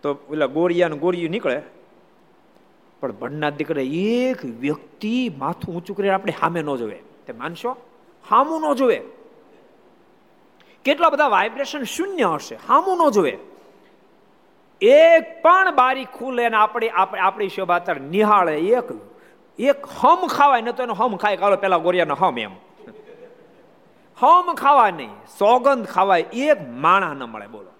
તો 0.03 0.15
પેલા 0.15 0.47
ગોળિયા 0.49 0.89
ગોળિયું 1.05 1.31
નીકળે. 1.31 1.63
પણ 3.01 3.13
ભણના 3.13 3.51
દીકરે 3.51 3.85
એક 3.85 4.45
વ્યક્તિ 4.63 5.15
માથું 5.39 5.75
ઊંચું 5.75 5.97
કરીને 5.97 6.15
આપણે 6.15 6.33
સામે 6.41 6.61
ન 6.63 6.71
જોવે. 6.77 6.99
તે 7.27 7.33
માનશો? 7.33 7.77
હામું 8.25 8.61
ન 8.61 8.75
જોવે. 8.75 8.99
કેટલા 10.85 11.11
બધા 11.11 11.29
વાઇબ્રેશન 11.29 11.83
શૂન્ય 11.95 12.31
હશે, 12.35 12.57
હામું 12.69 12.97
ન 12.99 13.11
જોવે. 13.11 13.35
એક 14.81 15.43
પણ 15.43 15.75
બારી 15.75 16.07
ખુલે 16.17 16.49
ને 16.49 16.57
આપણી 16.57 16.89
આપણી 17.27 17.49
શોભાતર 17.49 17.97
નિહાળે. 18.13 18.57
એક 18.59 18.89
એક 19.59 19.81
હમ 20.01 20.27
ખાવાય, 20.27 20.63
ન 20.63 20.71
તો 20.73 20.83
એનો 20.83 20.95
હમ 20.95 21.17
ખાય. 21.17 21.37
કાલો 21.37 21.57
પેલા 21.57 21.79
ગોરિયાનો 21.79 22.15
હમ 22.15 22.39
એમ. 22.39 22.55
હમ 24.19 24.55
ખાવા 24.55 24.91
નહીં, 24.91 25.15
સોગંદ 25.39 25.87
ખાવાય. 25.87 26.25
એક 26.49 26.59
માણા 26.85 27.15
ન 27.15 27.23
મળે, 27.25 27.47
બોલો. 27.47 27.71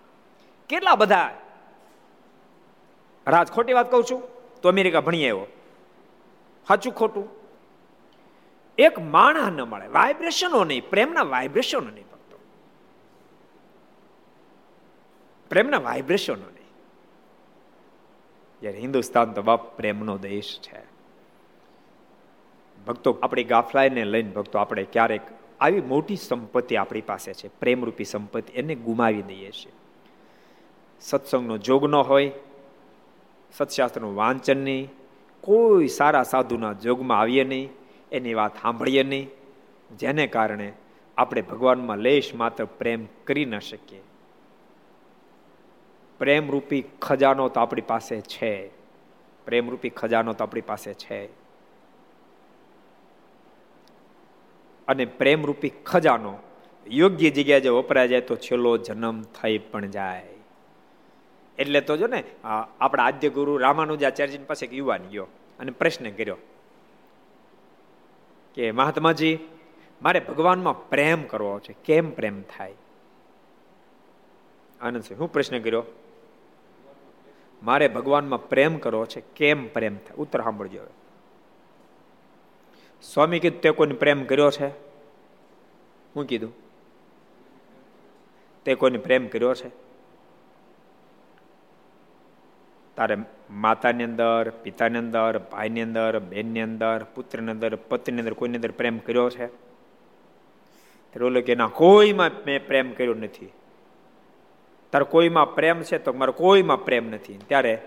કેટલા 0.69 0.95
બધા? 0.95 1.41
રાજ 3.27 3.49
ખોટી 3.49 3.73
વાત 3.73 3.91
કહું 3.91 4.05
છું? 4.05 4.23
તો 4.63 4.69
અમેરિકા 4.69 5.01
ભણી 5.01 5.31
આવ્યો. 5.31 5.47
સાચું 6.69 6.93
ખોટું? 6.93 7.29
એક 8.79 8.99
માણા 8.99 9.51
ન 9.51 9.61
મળે 9.61 9.87
વાઇબ્રેશનો 9.87 10.65
નહીં, 10.65 10.91
પ્રેમના 10.91 11.23
વાઇબ્રેશનો 11.23 11.91
નહીં 11.91 12.05
ભક્તો. 12.13 12.39
પ્રેમના 15.51 15.79
વાઇબ્રેશનો 15.79 16.51
નહીં. 16.51 16.71
જ્યારે 18.61 18.79
હિન્દુસ્તાન 18.79 19.33
તો 19.33 19.43
બાપ 19.43 19.77
પ્રેમનો 19.77 20.19
દેશ 20.19 20.61
છે. 20.63 20.95
ભક્તો 22.87 23.19
આપણી 23.23 23.45
ગાફલાઈને 23.45 24.05
લઈને 24.05 24.31
ભક્તો 24.31 24.59
આપણે 24.59 24.85
ક્યારેક 24.85 25.21
આવી 25.61 25.81
મોટી 25.81 26.17
સંપત્તિ 26.17 26.77
આપણી 26.77 27.01
પાસે 27.01 27.35
છે, 27.35 27.49
પ્રેમરૂપી 27.49 28.05
સંપત્તિ, 28.05 28.53
એને 28.53 28.75
ગુમાવી 28.75 29.23
દઈએ 29.23 29.51
છીએ. 29.51 29.73
સત્સંગનો 31.01 31.59
જોગ 31.59 31.85
ન 31.87 31.95
હોય, 31.95 32.33
સત્શાસ્ત્રનું 33.53 34.17
વાંચન 34.17 34.57
નહીં, 34.57 34.91
કોઈ 35.41 35.89
સારા 35.89 36.23
સાધુના 36.23 36.73
જોગમાં 36.73 37.21
આવીએ 37.21 37.45
નહીં, 37.45 37.71
એની 38.13 38.35
વાત 38.35 38.63
સાંભળીએ 38.63 39.03
નહીં, 39.03 39.31
જેને 39.97 40.27
કારણે 40.27 40.73
આપણે 41.17 41.43
ભગવાનમાં 41.43 41.99
લેશ 41.99 42.35
માત્ર 42.35 42.65
પ્રેમ 42.65 43.07
કરી 43.25 43.45
ન 43.45 43.59
શકીએ. 43.59 44.03
પ્રેમરૂપી 46.19 46.85
ખજાનો 47.03 47.49
તો 47.49 47.61
આપણી 47.61 47.81
પાસે 47.81 48.21
છે. 48.21 48.69
પ્રેમરૂપી 49.45 49.89
ખજાનો 49.89 50.33
તો 50.33 50.45
આપણી 50.45 50.61
પાસે 50.61 50.95
છે. 50.95 51.27
અને 54.89 55.05
પ્રેમરૂપી 55.05 55.69
ખજાનો 55.69 56.39
યોગ્ય 56.87 57.31
જગ્યાએ 57.31 57.69
વપરાય 57.69 58.09
જાય 58.09 58.21
તો 58.21 58.37
છેલ્લો 58.37 58.77
જન્મ 58.77 59.23
થઈ 59.23 59.59
પણ 59.59 59.87
જાય. 59.87 60.34
એટલે 61.59 61.81
તો 61.81 61.97
જો 61.97 62.07
ને 62.07 62.25
આપણા 62.81 63.05
આદ્ય 63.05 63.29
ગુરુ 63.29 63.57
રામાનુજાચાર્યજી 63.57 64.39
પાસે 64.39 64.67
યુવાન 64.67 65.03
ગયો 65.03 65.27
અને 65.59 65.71
પ્રશ્ન 65.71 66.11
કર્યો 66.11 66.37
કે, 68.55 68.71
મહાત્માજી, 68.71 69.39
મારે 70.03 70.21
ભગવાનમાં 70.21 70.89
પ્રેમ 70.89 71.23
કરવો 71.23 71.61
છે. 71.61 71.75
કેમ 71.85 72.11
પ્રેમ 72.11 72.43
થાય? 72.43 72.75
આનંદ 74.81 75.03
હું 75.19 75.33
પ્રશ્ન 75.33 75.59
કર્યો, 75.59 75.83
મારે 77.63 77.89
ભગવાનમાં 77.89 78.49
પ્રેમ 78.49 78.77
કરવો 78.79 79.07
છે. 79.07 79.23
કેમ 79.37 79.69
પ્રેમ 79.69 79.97
થાય? 79.97 80.17
ઉત્તર 80.17 80.43
સાંભળજો 80.43 80.81
હવે. 80.81 80.93
સ્વામી 83.03 83.39
કીધું, 83.39 83.61
તે 83.61 83.71
કોઈને 83.71 83.95
પ્રેમ 83.95 84.25
કર્યો 84.25 84.51
છે? 84.51 84.69
હું 86.17 86.25
કીધું, 86.25 86.53
તે 88.65 88.75
કોઈને 88.75 88.99
પ્રેમ 88.99 89.27
કર્યો 89.27 89.55
છે? 89.55 89.84
તારે 92.97 93.17
માતાની 93.51 94.05
અંદર, 94.05 94.53
પિતાની 94.63 94.99
અંદર, 94.99 95.39
ભાઈની 95.39 95.83
અંદર, 95.83 96.19
બેનની 96.19 96.61
અંદર, 96.61 97.07
પુત્રની 97.15 97.51
અંદર, 97.51 97.75
પત્નીની 97.75 98.21
અંદર 98.21 98.33
કોઈની 98.33 98.57
અંદર 98.57 98.71
પ્રેમ 98.71 98.99
કર્યો 98.99 99.31
છે? 99.31 99.47
ઓલો 101.25 101.41
કે, 101.41 101.55
ના, 101.55 101.67
કોઈમાં 101.67 102.31
મેં 102.47 102.67
પ્રેમ 102.67 102.93
કર્યો 102.93 103.15
નથી. 103.15 103.53
તારે 104.93 105.05
કોઈમાં 105.05 105.55
પ્રેમ 105.55 105.83
છે 105.83 105.99
તો 105.99 106.13
મારે 106.13 106.33
કોઈમાં 106.33 106.85
પ્રેમ 106.85 107.11
નથી. 107.11 107.39
ત્યારે 107.49 107.83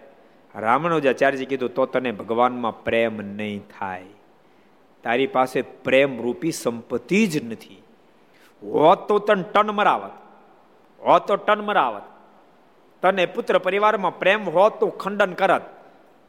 રામાનુજાચાર્યજી 0.55 1.45
કીધું, 1.45 1.73
તો 1.73 1.85
તને 1.85 2.11
ભગવાનમાં 2.11 2.83
પ્રેમ 2.83 3.17
નહીં 3.17 3.63
થાય. 3.79 4.05
તારી 5.03 5.27
પાસે 5.27 5.61
પ્રેમ 5.61 6.21
રૂપી 6.21 6.51
સંપત્તિ 6.51 7.27
જ 7.27 7.45
નથી. 7.45 7.83
હોત 8.63 9.07
તો 9.07 9.19
તને 9.19 9.43
ટન 9.43 9.71
મરાવત. 9.71 10.11
હોત 11.05 11.27
તો 11.27 11.35
ટન 11.35 11.61
મરાવત. 11.61 12.16
તને 13.01 13.25
પુત્ર 13.25 13.57
પરિવારમાં 13.57 14.19
પ્રેમ 14.19 14.49
હોત 14.49 14.79
તો 14.79 14.87
ખંડન 14.87 15.33
કરત. 15.33 15.61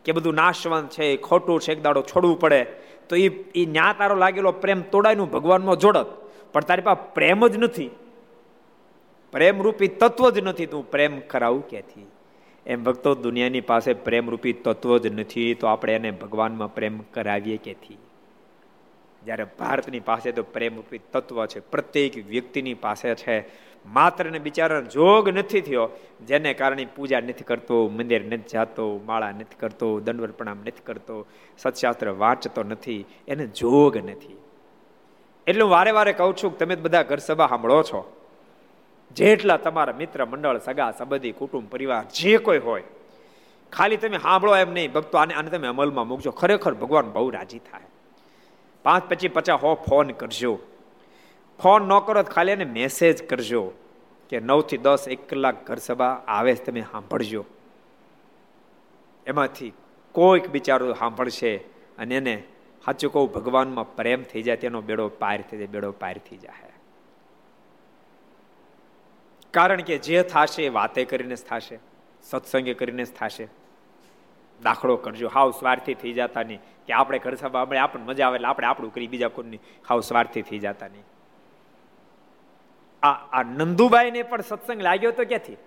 કે 0.04 0.12
બધું 0.12 0.34
નાશવંત 0.34 0.90
છે 0.90 1.16
ખોટું 1.16 1.60
છે, 1.60 1.72
એક 1.72 1.82
દાડો 1.82 2.02
છોડવું 2.02 2.40
પડે. 2.40 2.66
તો 3.08 3.16
એ 3.16 3.28
એ 3.54 3.66
ન્યા 3.66 3.94
તારો 3.98 4.16
લાગેલો 4.16 4.52
પ્રેમ 4.52 4.82
તોડાયનું 4.82 5.30
ભગવાનમાં 5.30 5.76
જોડત. 5.76 6.06
પણ 6.52 6.60
તારી 6.60 6.82
પાસે 6.82 7.12
પ્રેમ 7.14 7.48
જ 7.48 7.56
નથી. 7.56 7.90
પ્રેમરૂપી 9.32 9.88
તત્વ 9.88 10.30
જ 10.30 10.38
નથી. 10.38 10.66
તું 10.66 10.90
પ્રેમ 10.90 11.20
કરાવું 11.20 11.68
ક્યાંથી? 11.68 12.06
એમ 12.66 12.84
ભક્તો, 12.84 13.14
દુનિયાની 13.14 13.60
પાસે 13.60 13.92
પ્રેમરૂપી 13.92 14.52
તત્વ 14.52 14.98
જ 14.98 15.06
નથી, 15.06 15.54
તો 15.54 15.66
આપણે 15.66 15.94
એને 15.94 16.10
ભગવાનમાં 16.10 16.74
પ્રેમ 16.74 16.98
કરાવીએ 16.98 17.56
ક્યાંથી? 17.56 17.98
જ્યારે 19.24 19.44
ભારતની 19.44 20.00
પાસે 20.00 20.32
તો 20.32 20.42
પ્રેમરૂપી 20.42 20.98
તત્વ 20.98 21.46
છે, 21.46 21.60
પ્રત્યેક 21.60 22.26
વ્યક્તિની 22.26 22.74
પાસે 22.74 23.14
છે. 23.14 23.40
માત્ર 23.86 24.24
ને 24.30 24.38
બિચારા 24.38 24.80
જોગ 24.80 25.28
નથી 25.28 25.60
થયો, 25.60 25.88
જેને 26.26 26.54
કારણે 26.54 26.86
પૂજા 26.96 27.20
નથી 27.20 27.44
કરતો, 27.44 27.88
મંદિર 27.88 28.24
નથી 28.24 28.48
જાતો, 28.52 29.00
માળા 29.06 29.30
નથી 29.30 29.56
કરતો 29.60 30.00
દંડવર 30.00 30.30
પ્રણામ 30.30 30.58
નથી 30.58 30.82
કરતો, 30.84 31.26
સત્શાસ્ત્ર 31.58 32.10
વાંચતો 32.10 32.62
નથી, 32.62 33.04
એને 33.28 33.46
જોગ 33.46 33.96
નથી. 33.96 34.36
એટલે 35.46 35.62
હું 35.62 35.70
વારે 35.70 35.90
વારે 35.90 36.12
કહું 36.12 36.36
છું 36.36 36.58
કે 36.58 36.64
તમે 36.64 36.76
બધા 36.76 37.02
ઘર 37.02 37.16
સભા 37.16 37.46
સાંભળો 37.46 37.82
છો. 37.82 38.16
જેટલા 39.16 39.56
તમારા 39.56 39.92
મિત્ર, 39.92 40.24
મંડળ, 40.24 40.58
સગા, 40.58 40.90
સંબંધી, 40.90 41.32
કુટુંબ, 41.32 41.68
પરિવાર, 41.70 42.04
જે 42.14 42.36
કોઈ 42.36 42.58
હોય, 42.58 42.82
ખાલી 43.72 43.96
તમે 43.96 44.18
સાંભળો 44.18 44.56
એમ 44.56 44.72
નહીં, 44.72 44.92
ભક્તો, 44.92 45.18
આને 45.18 45.34
આને 45.34 45.50
તમે 45.50 45.68
અમલમાં 45.68 46.08
મૂકજો. 46.08 46.30
ખરેખર 46.30 46.74
ભગવાન 46.74 47.12
બહુ 47.12 47.30
રાજી 47.30 47.58
થાય. 47.58 47.82
પાંચ 48.82 49.08
પછી 49.08 49.28
પચાસ 49.28 49.60
હો, 49.60 49.74
ફોન 49.74 50.10
કરજો. 50.10 50.58
ફોન 51.58 51.88
ન 51.88 51.98
કરો 52.06 52.22
ખાલી 52.22 52.52
એને 52.52 52.64
મેસેજ 52.64 53.26
કરજો 53.28 53.62
કે 54.30 54.40
નવથી 54.40 54.78
દસ 54.78 55.08
એક 55.08 55.28
કલાક 55.28 55.56
ઘર 55.66 55.80
સભા 55.86 56.14
આવે 56.28 56.54
તમે 56.54 56.82
સાંભળજો. 56.92 57.42
એમાંથી 59.26 59.72
કોઈક 60.14 60.46
બિચારો 60.50 60.94
સાંભળશે 60.94 61.52
અને 61.98 62.14
એને 62.14 62.34
સાચું 62.84 63.12
કહું 63.12 63.32
ભગવાનમાં 63.32 63.96
પ્રેમ 63.96 64.22
થઈ 64.22 64.42
જાય, 64.42 64.56
તેનો 64.56 64.80
બેડો 64.80 65.08
પાર 65.08 65.38
થઈ 65.40 65.58
જાય, 65.58 65.66
બેડો 65.66 65.90
પાર 65.92 66.16
થઈ 66.18 66.36
જાય. 66.36 66.72
કારણ 69.54 69.82
કે 69.82 69.98
જે 69.98 70.22
થશે 70.22 70.62
એ 70.62 70.68
વાતે 70.68 71.04
કરીને 71.04 71.36
જ 71.36 71.42
થશે, 71.50 71.78
સત્સંગે 72.22 72.74
કરીને 72.74 73.04
જ 73.04 73.12
થશે. 73.18 73.46
દાખલો 74.60 74.96
કરજો. 74.96 75.28
હાવ 75.28 75.50
સ્વાર્થી 75.50 75.94
થઈ 75.94 76.12
જતા 76.12 76.42
નહીં 76.42 76.60
કે 76.86 76.92
આપણે 76.92 77.18
ઘર 77.18 77.34
સભા, 77.34 77.66
આપણે 77.82 78.04
મજા 78.04 78.26
આવે 78.26 78.36
એટલે 78.36 78.48
આપણે 78.48 78.66
આપણું 78.66 78.94
કરી, 78.94 79.06
બીજા 79.06 79.28
કોઈની 79.28 79.60
હાવ 79.88 80.00
સ્વાર્થી 80.00 80.42
થઈ 80.42 80.58
જતા 80.58 80.88
નહીં 80.88 81.06
આ 83.02 83.16
આ 83.32 83.42
નંદુબાઈને 83.42 84.22
પણ 84.22 84.40
સત્સંગ 84.40 84.80
લાગ્યો 84.80 85.12
તો 85.12 85.24
ક્યાંથી? 85.24 85.58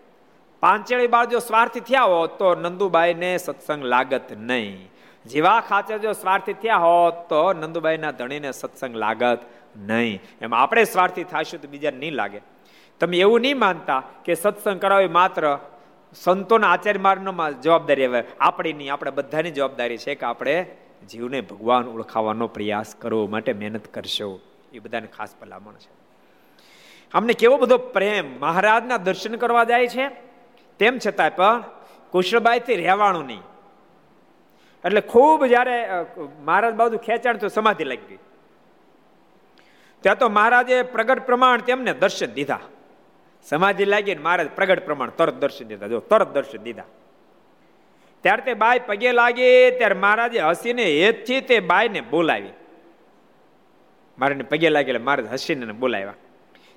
પાંચેળી 0.63 1.07
બાળ 1.07 1.25
જો 1.25 1.39
સ્વાર્થી 1.39 1.79
થયા 1.79 2.03
હોત 2.03 2.39
તો 2.39 2.55
નંદુબાઈને 2.55 3.37
સત્સંગ 3.37 3.83
લાગત 3.83 4.31
નહીં. 4.37 4.89
જેવા 5.25 5.59
ખાચર 5.61 5.97
જો 5.97 6.13
સ્વાર્થી 6.13 6.53
થયા 6.53 6.77
હોત 6.77 7.29
તો 7.29 7.53
નંદુબાઈના 7.53 8.11
ધણીને 8.11 8.51
સત્સંગ 8.51 8.95
લાગત 8.95 9.41
નહીં. 9.75 10.21
એમ 10.41 10.53
આપણે 10.53 10.83
સ્વાર્થી 10.83 11.23
થશું 11.23 11.61
તો 11.61 11.67
બીજા 11.67 11.91
નહીં 11.91 12.13
લાગે. 12.13 12.41
તમે 12.99 13.17
એવું 13.17 13.41
નહીં 13.41 13.59
માનતા 13.59 14.01
કે 14.25 14.33
સત્સંગ 14.35 14.79
કરાવે 14.81 15.07
માત્ર 15.07 15.59
સંતોના 16.13 16.71
આચાર્ય 16.71 16.99
માર્ગમાં 16.99 17.61
જવાબદારી 17.61 18.05
હવે 18.05 18.23
આપણી 18.39 18.73
નહીં, 18.73 18.93
આપણે 18.93 19.11
બધાની 19.11 19.51
જવાબદારી 19.51 19.97
છે 19.97 20.15
કે 20.15 20.25
આપણે 20.25 20.55
જીવને 21.09 21.41
ભગવાન 21.41 21.87
ઓળખાવાનો 21.87 22.47
પ્રયાસ 22.47 22.95
કરવો 22.95 23.27
માટે 23.27 23.53
મહેનત 23.53 23.87
કરશો. 23.87 24.39
એ 24.73 24.79
બધાને 24.79 25.07
ખાસ 25.07 25.35
ભલામણ 25.41 25.73
છે. 25.73 26.00
અમને 27.13 27.33
કેવો 27.33 27.57
બધો 27.57 27.77
પ્રેમ. 27.77 28.39
મહારાજના 28.39 28.97
દર્શન 28.97 29.35
કરવા 29.35 29.63
જાય 29.63 29.87
છે, 29.87 30.09
તેમ 30.79 30.99
છતાંય 31.07 31.29
પણ 31.29 31.63
કુશળબાઈથી 32.11 32.75
રહેવાનું 32.75 33.25
નહીં. 33.25 33.41
એટલે 34.85 35.01
ખૂબ 35.01 35.45
જ્યારે 35.45 35.75
મહારાજ 36.39 36.73
બાજુ 36.73 36.97
ખેંચાણ 36.97 37.37
તો 37.37 37.47
સમાધિ 37.47 37.83
લાગી 37.83 38.05
ગઈ. 38.09 38.17
ત્યાં 40.01 40.17
તો 40.17 40.29
મહારાજે 40.29 40.81
પ્રગટ 40.83 41.25
પ્રમાણ 41.25 41.59
તેમને 41.59 41.93
દર્શન 41.93 42.31
દીધા. 42.33 42.59
સમાધિ 43.43 43.85
લાગી 43.85 44.15
મહારાજ 44.15 44.49
પ્રગટ 44.55 44.85
પ્રમાણ 44.85 45.09
તરત 45.09 45.33
દર્શન 45.33 45.67
દીધા. 45.67 45.87
જો, 45.87 45.99
તરત 45.99 46.27
દર્શન 46.27 46.57
દીધા. 46.57 46.83
ત્યારે 48.21 48.41
તે 48.41 48.53
બાઈ 48.53 48.79
પગે 48.85 49.11
લાગી, 49.11 49.71
ત્યારે 49.77 49.95
મહારાજે 49.95 50.39
હસીને 50.39 50.83
હેતથી 50.83 51.41
તે 51.41 51.59
બાઈને 51.59 52.01
બોલાવી. 52.01 52.53
મારાને 54.19 54.43
પગે 54.43 54.69
લાગે 54.69 54.91
એટલે 54.91 55.03
મહારાજ 55.03 55.33
હસીને 55.33 55.73
બોલાવ્યા. 55.73 56.13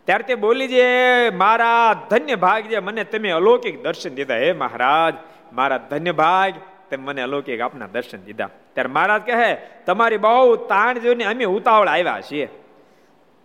ત્યારે 0.05 0.24
તે 0.24 0.34
બોલી 0.34 0.68
જે, 0.68 1.30
મારા 1.30 2.07
ધન્ય 2.11 2.34
ભાગ 2.34 2.62
જે 2.62 2.78
મને 2.78 3.05
તમે 3.05 3.30
અલૌકિક 3.30 3.82
દર્શન 3.82 4.14
દીધા. 4.14 4.34
હે 4.34 4.52
મહારાજ, 4.52 5.14
મારા 5.52 5.78
ધન્ય 5.78 6.12
ભાગ 6.12 6.55
તમે 6.90 7.05
મને 7.05 7.22
અલૌકિક 7.22 7.61
આપના 7.61 7.86
દર્શન 7.86 8.18
દીધા. 8.18 8.46
ત્યારે 8.46 8.88
મહારાજ 8.88 9.22
કહે, 9.22 9.57
તમારી 9.86 10.16
બહુ 10.16 10.57
તાણ 10.57 10.98
જોઈને 10.98 11.24
અમે 11.24 11.44
ઉતાવળ 11.44 11.88
આવ્યા 11.88 12.20
છીએ. 12.20 12.48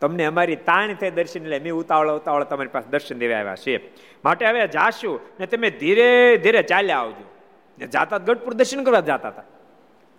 તમને 0.01 0.25
અમારી 0.25 0.55
તાણ 0.55 0.93
થઈ 0.93 1.11
દર્શન 1.11 1.43
એટલે 1.43 1.59
અમે 1.59 1.69
ઉતાવળ 1.69 2.09
ઉતાવળ 2.09 2.43
તમારી 2.43 2.69
પાસે 2.69 2.89
દર્શન 2.89 3.17
દેવા 3.17 3.39
આવ્યા 3.39 3.55
છીએ. 3.55 3.91
માટે 4.25 4.45
હવે 4.45 4.67
જાશું 4.67 5.19
ને 5.39 5.45
તમે 5.45 5.69
ધીરે 5.69 6.37
ધીરે 6.37 6.61
ચાલ્યા 6.61 6.97
આવજો. 6.97 7.25
જાતા 7.87 8.17
ગઢપુર 8.17 8.53
દર્શન 8.53 8.83
કરવા 8.83 8.99
જતા 8.99 9.27
હતા. 9.27 9.43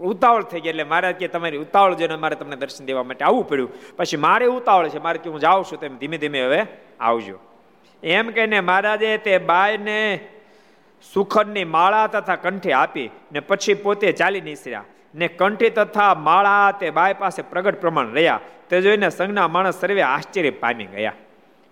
ઉતાવળ 0.00 0.42
થઈ 0.42 0.60
ગઈ. 0.60 0.68
એટલે 0.68 0.84
મારે 0.84 1.12
કે 1.12 1.28
તમારી 1.28 1.56
ઉતાવળ 1.56 1.94
જોઈને 1.94 2.16
મારે 2.16 2.36
તમને 2.36 2.56
દર્શન 2.56 2.84
દેવા 2.84 3.02
માટે 3.02 3.24
આવવું 3.24 3.48
પડ્યું. 3.48 3.96
પછી 3.96 4.16
મારે 4.16 4.46
ઉતાવળ 4.46 4.88
છે. 4.88 4.98
મારે 4.98 5.18
કે 5.18 5.30
હું 5.30 5.40
જાઉં 5.40 5.64
છું 5.64 5.80
તેમ 5.80 5.98
ધીમે 5.98 6.18
ધીમે 6.18 6.42
હવે 6.42 6.66
આવજો. 7.00 7.38
એમ 8.02 8.30
કહીને 8.30 8.60
મહારાજે 8.60 9.18
તે 9.18 9.38
બાયને 9.38 10.28
સુખદની 11.14 11.64
માળા 11.64 12.06
તથા 12.06 12.36
કંઠે 12.36 12.72
આપી 12.72 13.10
ને 13.32 13.40
પછી 13.40 13.74
પોતે 13.74 14.12
ચાલી 14.12 14.40
નીસર્યા. 14.40 14.84
ને 15.14 15.28
કંઠી 15.28 15.70
તથા 15.70 16.14
માળા 16.14 16.72
તે 16.80 16.90
બાય 16.90 17.14
પાસે 17.14 17.42
પ્રગટ 17.42 17.80
પ્રમાણ 17.80 18.06
રહ્યા. 18.06 18.40
તે 18.68 18.80
જોઈને 18.80 19.10
સંજ્ઞા 19.10 19.48
માણસ 19.48 19.80
સર્વે 19.80 20.02
આશ્ચર્ય 20.02 20.50
પામી 20.50 20.84
ગયા. 20.84 21.12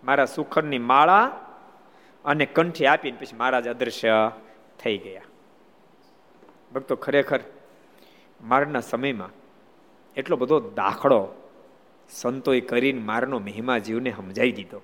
મારા 0.04 0.24
સુખરની 0.24 0.78
માળા 0.78 1.24
અને 2.24 2.46
કંઠી 2.46 2.86
આપીને 2.86 3.18
પછી 3.20 3.36
મહારાજ 3.36 3.68
અદૃશ્ય 3.68 4.30
થઈ 4.82 4.98
ગયા. 4.98 5.20
ભક્તો 6.74 6.96
ખરેખર 6.96 7.40
મારના 8.41 8.80
સમયમાં 8.80 9.30
એટલો 10.16 10.36
બધો 10.36 10.61
દાખલો 10.61 11.28
સંતોએ 12.11 12.61
કરીને 12.61 13.03
મારનો 13.03 13.39
મહિમા 13.39 13.78
જીવને 13.78 14.11
સમજાવી 14.11 14.53
દીધો. 14.53 14.80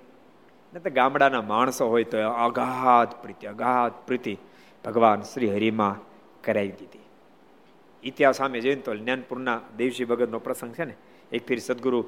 ને 0.73 0.81
તો 0.81 0.91
ગામડાના 0.91 1.43
માણસો 1.43 1.89
હોય 1.89 2.05
તો 2.05 2.19
અગાધ 2.29 3.09
પ્રીતિ 3.23 3.47
અગાધ 3.47 3.93
પ્રીતિ 4.07 4.39
ભગવાન 4.85 5.23
શ્રી 5.23 5.55
હરિમાં 5.55 5.97
કરાવી 6.45 6.73
દીધી. 6.73 7.01
ઇતિહાસ 8.03 8.37
સામે 8.37 8.61
જોઈને 8.61 8.83
તો 8.83 8.95
જ્ઞાનપુરના 8.97 9.61
દેવજી 9.77 10.05
ભગતનો 10.05 10.39
પ્રસંગ 10.39 10.75
છે 10.75 10.85
ને, 10.85 10.95
એક 11.33 11.47
ફીર 11.47 11.59
સદગુરુ 11.59 12.05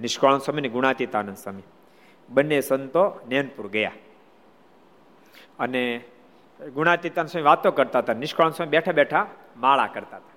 નિષ્કાળ 0.00 0.38
સ્વામી 0.38 0.60
ને 0.60 0.68
ગુણાતીતાનંદ 0.68 1.36
સ્વામી. 1.36 1.62
બંને 2.28 2.60
સંતો 2.60 3.20
જ્ઞાનપુર 3.28 3.68
ગયા. 3.68 3.92
અને 5.58 6.00
ગુણાતીતાનંદ 6.74 7.30
સ્વામી 7.30 7.44
વાતો 7.44 7.70
કરતા 7.70 7.98
હતા 7.98 8.12
નિષ્કાળ 8.12 8.50
સ્વામી 8.50 8.70
બેઠા 8.70 8.92
બેઠા 8.92 9.26
માળા 9.56 9.86
કરતા 9.86 10.16
હતા. 10.16 10.27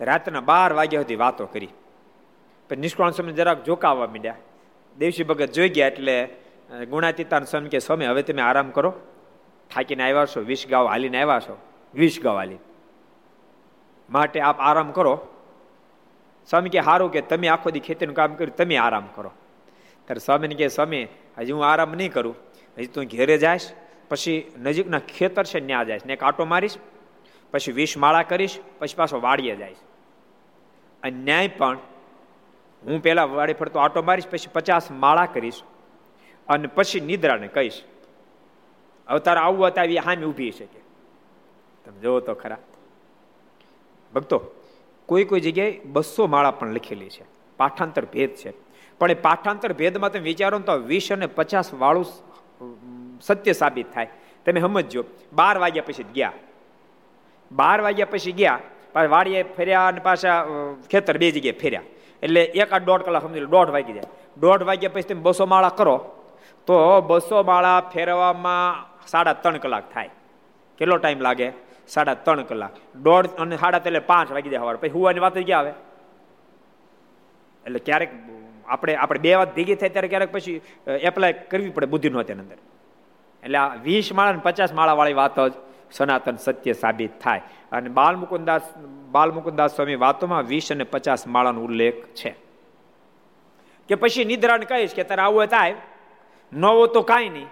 રાતના 0.00 0.40
બાર 0.40 0.72
વાગ્યા 0.72 1.02
સુધી 1.02 1.16
વાતો 1.16 1.46
કરી. 1.46 1.68
પણ 2.70 2.78
નિષ્કાળ 2.78 3.10
સ્વામી 3.10 3.32
જરાક 3.32 3.64
જોકાવા 3.64 4.06
માંડ્યા. 4.06 4.36
દેવશી 4.98 5.24
ભગત 5.24 5.52
જોઈ 5.52 5.68
ગયા 5.68 5.88
એટલે 5.88 6.16
ગુણાતીતાન 6.90 7.44
સ્વામી 7.44 7.68
કે, 7.68 7.78
સ્વામી, 7.78 8.06
હવે 8.06 8.22
તમે 8.22 8.42
આરામ 8.42 8.70
કરો. 8.70 8.90
થાકીને 9.70 10.02
આવ્યા 10.02 10.26
છો 10.26 10.40
વીસ 10.40 10.66
ગાવ 10.70 10.86
હાલીને 10.86 11.18
આવ્યા 11.22 11.40
છો. 11.40 11.56
વીસ 11.94 12.16
ગાવ 12.22 12.36
હાલી 12.36 12.58
માટે 14.10 14.40
આપ 14.40 14.60
આરામ 14.60 14.90
કરો. 14.92 15.14
સ્વામી 16.50 16.70
કે 16.70 16.80
સારું 16.80 17.12
કે 17.12 17.20
તમે 17.22 17.48
આખો 17.48 17.70
દી 17.70 17.80
ખેતીનું 17.80 18.16
કામ 18.16 18.34
કર્યું, 18.34 18.56
તમે 18.56 18.76
આરામ 18.76 19.06
કરો. 19.14 19.30
ત્યારે 20.06 20.18
સ્વામીને 20.18 20.54
કે, 20.54 20.68
સ્વામી, 20.68 21.04
હજી 21.38 21.52
હું 21.52 21.66
આરામ 21.66 21.92
નહીં 21.92 22.12
કરું. 22.12 22.34
હજી 22.78 22.86
તું 22.86 23.04
ઘેરે 23.04 23.36
જઈશ, 23.38 23.66
પછી 24.08 24.52
નજીકના 24.58 24.98
ખેતર 25.10 25.44
છે 25.44 25.60
ત્યાં 25.60 25.86
જઈશ 25.86 26.04
ને 26.06 26.16
કાંટો 26.16 26.44
મારીશ, 26.44 26.76
પછી 27.52 27.72
વીસ 27.72 27.96
માળા 27.96 28.22
કરીશ, 28.22 28.58
પછી 28.78 28.96
પાછો 28.96 29.20
વાડીએ 29.20 29.56
જઈશ. 29.56 29.80
અને 31.02 31.16
ન્યાય 31.18 31.48
પણ 31.48 31.78
હું 32.82 33.02
પહેલા 33.02 33.24
વાડી 33.24 33.52
ફરતો 33.52 33.78
આટો 33.78 34.02
મારીશ, 34.02 34.26
પછી 34.26 34.50
પચાસ 34.52 34.90
માળા 34.90 35.26
કરીશ 35.26 35.62
અને 36.48 36.66
પછી 36.66 37.00
નિદ્રાને 37.00 37.48
કહીશ. 37.48 37.82
અવતાર 39.06 39.36
આવવું 39.36 39.66
હતા 39.66 39.82
એ 39.82 39.96
હામી 39.96 40.24
ઊભી 40.24 40.50
શકે 40.50 40.80
તમે 41.84 42.00
જોવો 42.00 42.20
તો 42.20 42.34
ખરા. 42.34 42.56
ભક્તો, 44.14 44.40
કોઈ 45.06 45.24
કોઈ 45.24 45.40
જગ્યાએ 45.40 45.80
બસો 45.84 46.26
માળા 46.26 46.50
પણ 46.50 46.72
લખેલી 46.72 47.08
છે. 47.08 47.24
પાઠાંતર 47.56 48.04
ભેદ 48.04 48.30
છે. 48.34 48.52
પણ 48.98 49.10
એ 49.10 49.14
પાઠાંતર 49.14 49.72
ભેદમાં 49.72 50.12
તમે 50.12 50.22
વિચારો 50.22 50.58
તો 50.58 50.76
વીસ 50.76 51.12
અને 51.12 51.26
પચાસ 51.26 51.74
વાળું 51.74 52.06
સત્ય 53.22 53.52
સાબિત 53.52 53.92
થાય. 53.92 54.08
તમે 54.46 54.60
સમજજો, 54.60 55.04
બાર 55.32 55.58
વાગ્યા 55.58 55.82
પછી 55.86 56.02
ગયા. 56.02 56.32
બાર 57.52 57.80
વાગ્યા 57.80 58.06
પછી 58.10 58.32
ગયા 58.32 58.58
પાછા 58.94 59.12
વાડીએ 59.16 59.42
ફેર્યા 59.56 59.86
અને 59.92 60.00
પાછા 60.08 60.36
ખેતર 60.92 61.16
બે 61.22 61.32
જગ્યાએ 61.36 61.60
ફેર્યા. 61.62 61.88
એટલે 62.22 62.42
એક 62.62 62.72
આ 62.72 62.80
દોઢ 62.88 63.02
કલાક 63.06 63.24
સમજી 63.26 63.50
દોઢ 63.56 63.70
વાગી 63.76 63.96
જાય. 63.98 64.10
દોઢ 64.44 64.64
વાગ્યા 64.70 64.94
પછી 64.94 65.08
તમે 65.10 65.22
બસો 65.26 65.44
માળા 65.52 65.76
કરો, 65.80 65.96
તો 66.66 66.74
બસો 67.10 67.38
માળા 67.50 67.78
ફેરવામાં 67.92 68.86
સાડા 69.12 69.36
ત્રણ 69.42 69.62
કલાક 69.64 69.84
થાય. 69.94 70.10
કેટલો 70.78 70.98
ટાઈમ 70.98 71.22
લાગે? 71.28 71.48
સાડા 71.94 72.16
ત્રણ 72.24 72.44
કલાક. 72.50 72.74
દોઢ 73.06 73.28
અને 73.42 73.56
સાડા 73.62 73.80
એટલે 73.82 74.00
પાંચ 74.10 74.28
વાગી 74.36 74.52
જાય 74.52 74.64
સવારે. 74.64 74.78
પછી 74.82 74.94
હુવાની 74.96 75.24
વાત 75.24 75.38
ક્યાં 75.38 75.60
આવે? 75.60 75.72
એટલે 77.66 77.80
ક્યારેક 77.86 78.10
આપણે 78.74 78.92
આપણે 79.04 79.20
બે 79.24 79.32
વાત 79.40 79.50
ભેગી 79.56 79.76
થાય 79.80 79.92
ત્યારે 79.94 80.10
ક્યારેક 80.12 80.32
પછી 80.36 80.58
એપ્લાય 81.08 81.34
કરવી 81.50 81.74
પડે 81.76 81.92
બુદ્ધિ 81.94 82.08
નો 82.10 82.22
તેની 82.28 82.44
અંદર. 82.44 82.58
એટલે 83.42 83.58
આ 83.62 83.68
વીસ 83.86 84.12
માળા 84.16 84.36
ને 84.38 84.42
પચાસ 84.46 84.72
માળા 84.78 84.98
વાળી 85.00 85.18
વાત 85.22 85.38
જ 85.38 85.52
સનાતન 85.92 86.36
સત્ય 86.36 86.72
સાબિત 86.72 87.10
થાય. 87.20 87.42
અને 87.72 87.88
બાલમુકુદાસ 87.88 88.76
બાલમુકુદાસ 89.10 89.76
સ્વામી 89.76 89.94
વાતોમાં 89.94 90.42
વીસ 90.42 90.72
અને 90.72 90.84
પચાસ 90.84 91.26
માળાનો 91.26 91.60
ઉલ્લેખ 91.60 92.06
છે. 92.06 92.34
કે 93.88 93.94
પછી 93.94 94.24
નિદ્રાને 94.24 94.64
કહીશ 94.64 94.94
કે 94.94 95.04
તારે 95.04 95.22
આવું 95.22 95.46
થાય 95.46 95.74
નવો 96.52 96.86
તો 96.86 97.02
કાંઈ 97.02 97.28
નહીં. 97.28 97.46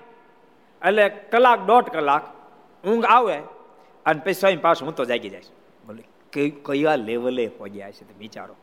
એટલે 0.89 1.09
કલાક 1.09 1.61
દોઢ 1.61 1.85
કલાક 1.85 2.25
ઊંઘ 2.87 3.05
આવે 3.05 3.37
અને 4.07 4.21
પછી 4.25 4.33
સ્વામી 4.33 4.57
પાછું 4.57 4.89
હું 4.89 4.97
તો 4.97 5.05
જાગી 5.05 5.31
જાય 5.31 5.43
બોલે 5.87 6.51
કયા 6.51 6.97
લેવલે 6.97 7.47
પહોંચ્યા 7.49 7.91
છે 7.91 8.05
તમે 8.05 8.19
વિચારો 8.19 8.55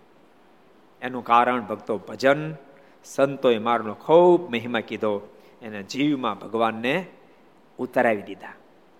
એનું 1.01 1.23
કારણ 1.23 1.61
ભક્તો 1.61 1.97
ભજન, 1.97 2.55
સંતોએ 3.03 3.57
મારનો 3.57 3.93
ખૂબ 3.93 4.49
મહિમા 4.51 4.79
કીધો. 4.79 5.21
એને 5.61 5.83
જીવમાં 5.83 6.39
ભગવાનને 6.39 7.05
ઉતરાવી 7.77 8.21
દીધા. 8.21 8.53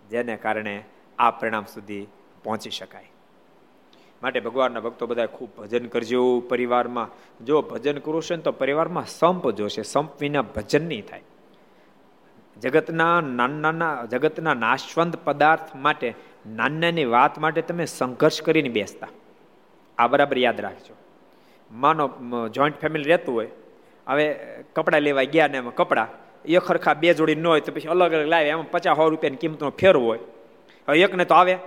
જેને 0.10 0.36
કારણે 0.38 0.84
આ 1.20 1.32
પરિણામ 1.32 1.66
સુધી 1.66 2.08
પહોંચી 2.44 2.70
શકાય. 2.70 3.10
માટે 4.24 4.40
ભગવાનના 4.40 4.80
ભક્તો 4.80 5.08
બધા 5.08 5.26
ખૂબ 5.26 5.50
ભજન 5.58 5.88
કરજો 5.88 6.40
પરિવારમાં. 6.40 7.10
જો 7.46 7.62
ભજન 7.62 7.98
કરવું 7.98 8.22
છે 8.22 8.36
ને 8.36 8.42
તો 8.42 8.52
પરિવારમાં 8.52 9.06
સંપ 9.06 9.52
જોશે. 9.52 9.82
સંપ 9.82 10.22
વિના 10.22 10.42
ભજન 10.42 10.88
નહીં 10.88 11.06
થાય. 11.06 11.22
જગતના 12.62 13.22
નાના 13.22 14.06
જગતના 14.06 14.54
નાશવંત 14.54 15.16
પદાર્થ 15.16 15.76
માટે 15.76 16.14
નાનાની 16.48 17.06
વાત 17.06 17.40
માટે 17.40 17.62
તમે 17.62 17.86
સંઘર્ષ 17.86 18.42
કરીને 18.42 18.70
બેસતા. 18.70 19.08
આ 19.98 20.08
બરાબર 20.08 20.38
યાદ 20.38 20.62
રાખજો. 20.62 20.96
માનો 21.72 22.50
જોઈન્ટ 22.50 22.80
ફેમિલી 22.82 23.10
રહેતું 23.10 23.36
હોય. 23.36 23.50
હવે 24.08 24.34
કપડાં 24.76 25.02
લેવા 25.02 25.24
ગયા 25.24 25.48
ને 25.48 25.58
એમાં 25.58 25.76
કપડાં 25.76 26.25
એક 26.48 26.64
ખરખા 26.64 26.94
બે 26.94 27.14
જોડી 27.14 27.36
ન 27.36 27.48
હોય 27.48 27.62
તો 27.62 27.72
પછી 27.72 27.88
અલગ 27.88 28.14
અલગ 28.14 28.28
લાવે. 28.28 28.50
એમાં 28.50 28.72
પચાસ 28.72 28.98
સો 28.98 29.10
રૂપિયાની 29.10 29.38
કિંમતનો 29.38 29.70
ફેર 29.70 29.96
હોય. 29.98 30.20
હવે 30.88 31.02
એકને 31.02 31.26
તો 31.26 31.36
આવે. 31.36 31.58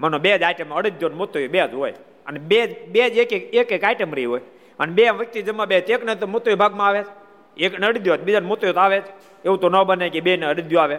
માનો 0.00 0.18
બે 0.18 0.38
જ 0.38 0.42
આઈટમ 0.42 0.68
ને 0.68 1.14
મોતો 1.14 1.48
બે 1.48 1.58
જ 1.68 1.74
હોય. 1.74 1.94
અને 2.26 2.38
બે 2.38 2.66
બે 2.66 3.10
જ 3.10 3.18
એક 3.18 3.32
એક 3.32 3.72
એક 3.72 3.84
આઈટમ 3.84 4.14
રહી 4.14 4.24
હોય. 4.24 4.40
અને 4.78 4.92
બે 4.92 5.10
વ્યક્તિ 5.10 5.42
જમા 5.42 5.64
બે 5.64 5.76
એકને 5.76 6.14
તો 6.14 6.26
મોતો 6.26 6.56
ભાગમાં 6.56 6.88
આવે. 6.88 7.04
એકને 7.56 7.86
અડધ્યો 7.86 8.16
બીજાને 8.16 8.46
મોતો 8.46 8.72
આવે 8.76 9.02
એવું 9.44 9.60
તો 9.60 9.68
ન 9.68 9.82
બને 9.82 10.10
કે 10.10 10.20
બે 10.20 10.36
ને 10.36 10.46
અડધ્યો 10.46 10.80
આવે. 10.80 10.96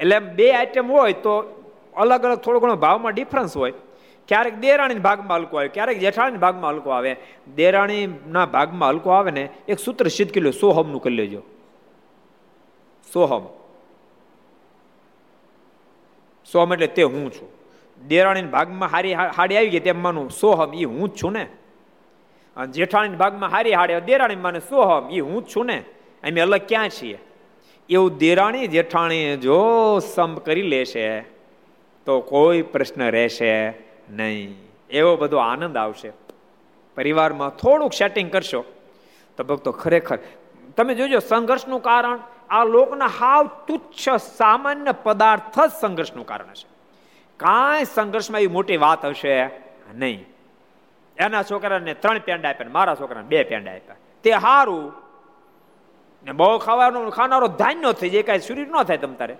એટલે 0.00 0.18
બે 0.18 0.52
આઈટમ 0.52 0.90
હોય 0.90 1.12
તો 1.12 1.32
અલગ 1.96 2.24
અલગ 2.24 2.38
થોડો 2.38 2.60
ઘણો 2.60 2.76
ભાવમાં 2.76 3.12
ડિફરન્સ 3.12 3.56
હોય. 3.56 3.72
ક્યારેક 4.28 4.58
દેરાણી 4.58 4.94
ભાગમાં 4.94 5.38
હલકો 5.38 5.58
આવે, 5.58 5.68
ક્યારેક 5.68 5.98
જેઠાણી 5.98 6.36
ભાગમાં 6.36 6.70
હલકો 6.70 6.90
આવે. 6.90 7.16
દેરાણીના 7.56 8.46
ભાગમાં 8.46 8.88
હલકો 8.90 9.10
આવે 9.10 9.30
ને 9.30 9.48
એક 9.68 9.78
સૂત્ર 9.78 10.08
સિદ્ધ 10.08 10.32
કરી 10.34 10.40
લો 10.40 10.50
સો 10.50 10.70
હમનું 10.70 11.02
કરી 11.02 11.14
લેજો. 11.14 11.42
સોહમ. 13.16 13.44
સોહમ 16.52 16.72
એટલે 16.72 16.86
તે 16.86 17.02
હું 17.02 17.28
છું. 17.32 17.48
દેરાણી 18.08 18.42
ભાગમાં 18.42 18.88
હારી 18.88 19.14
હાડી 19.14 19.56
આવી 19.56 19.68
ગઈ 19.68 19.80
તેમ 19.80 20.02
માનું, 20.02 20.30
સોહમ 20.30 20.74
એ 20.74 20.84
હું 20.84 21.08
જ 21.08 21.22
છું 21.22 21.32
ને. 21.32 21.44
અને 22.56 22.72
જેઠાણી 22.72 23.16
ભાગમાં 23.16 23.50
હારી 23.50 23.72
હાડી 23.72 24.00
દેરાણી 24.00 24.36
માને 24.36 24.60
સોહમ 24.60 25.08
એ 25.10 25.20
હું 25.20 25.44
જ 25.44 25.48
છું 25.56 25.66
ને. 25.66 25.78
અમે 26.24 26.40
અલગ 26.40 26.60
ક્યાં 26.68 26.88
છીએ? 26.88 27.18
એવું 27.88 28.18
દેરાણી 28.18 28.66
જેઠાણી 28.66 29.36
જો 29.36 29.58
સમ 30.14 30.34
કરી 30.34 30.62
લેશે, 30.62 31.20
તો 32.06 32.20
કોઈ 32.20 32.62
પ્રશ્ન 32.62 33.02
રહેશે 33.10 33.52
નહીં. 34.10 34.54
એવો 34.90 35.16
બધો 35.16 35.36
આનંદ 35.36 35.76
આવશે. 35.76 36.12
પરિવારમાં 36.96 37.50
થોડુંક 37.56 37.92
સેટિંગ 37.92 38.32
કરશો, 38.32 38.64
તો 39.36 39.44
ભક્તો 39.44 39.72
ખરેખર, 39.72 40.18
તમે 40.76 40.94
જોજો, 40.94 41.18
સંઘર્ષનું 41.18 41.80
કારણ 41.82 42.18
આ 42.50 42.64
લોકના 42.64 43.12
હાવ 43.18 43.44
તુચ્છ 43.68 44.06
સામાન્ય 44.38 44.92
પદાર્થ 45.06 45.58
જ 45.58 45.68
સંઘર્ષનું 45.80 46.26
કારણ 46.32 46.54
છે 46.60 46.68
કાંઈ 47.40 47.88
સંઘર્ષમાં 47.94 48.40
એવી 48.42 48.54
મોટી 48.56 48.78
વાત 48.86 49.04
હશે 49.04 49.34
નહીં. 49.94 50.20
એના 51.18 51.42
છોકરાને 51.50 51.92
ત્રણ 52.02 52.20
પેંડા 52.28 52.50
આપ્યા 52.52 52.76
મારા 52.78 52.96
છોકરાને 53.00 53.28
બે 53.32 53.44
પેંડા 53.50 53.74
આપ્યા. 53.78 54.00
તે 54.24 54.30
સારું 54.46 54.86
ને 56.26 56.32
બહુ 56.40 56.48
ખાવાનું 56.66 57.10
ખાનારો 57.18 57.48
ધાન્ય 57.60 57.92
થઈ 58.00 58.10
જાય 58.14 58.28
કાંઈ 58.30 58.46
શરીર 58.48 58.68
ન 58.68 58.76
થાય 58.88 59.02
તમ 59.04 59.14
તારે. 59.20 59.36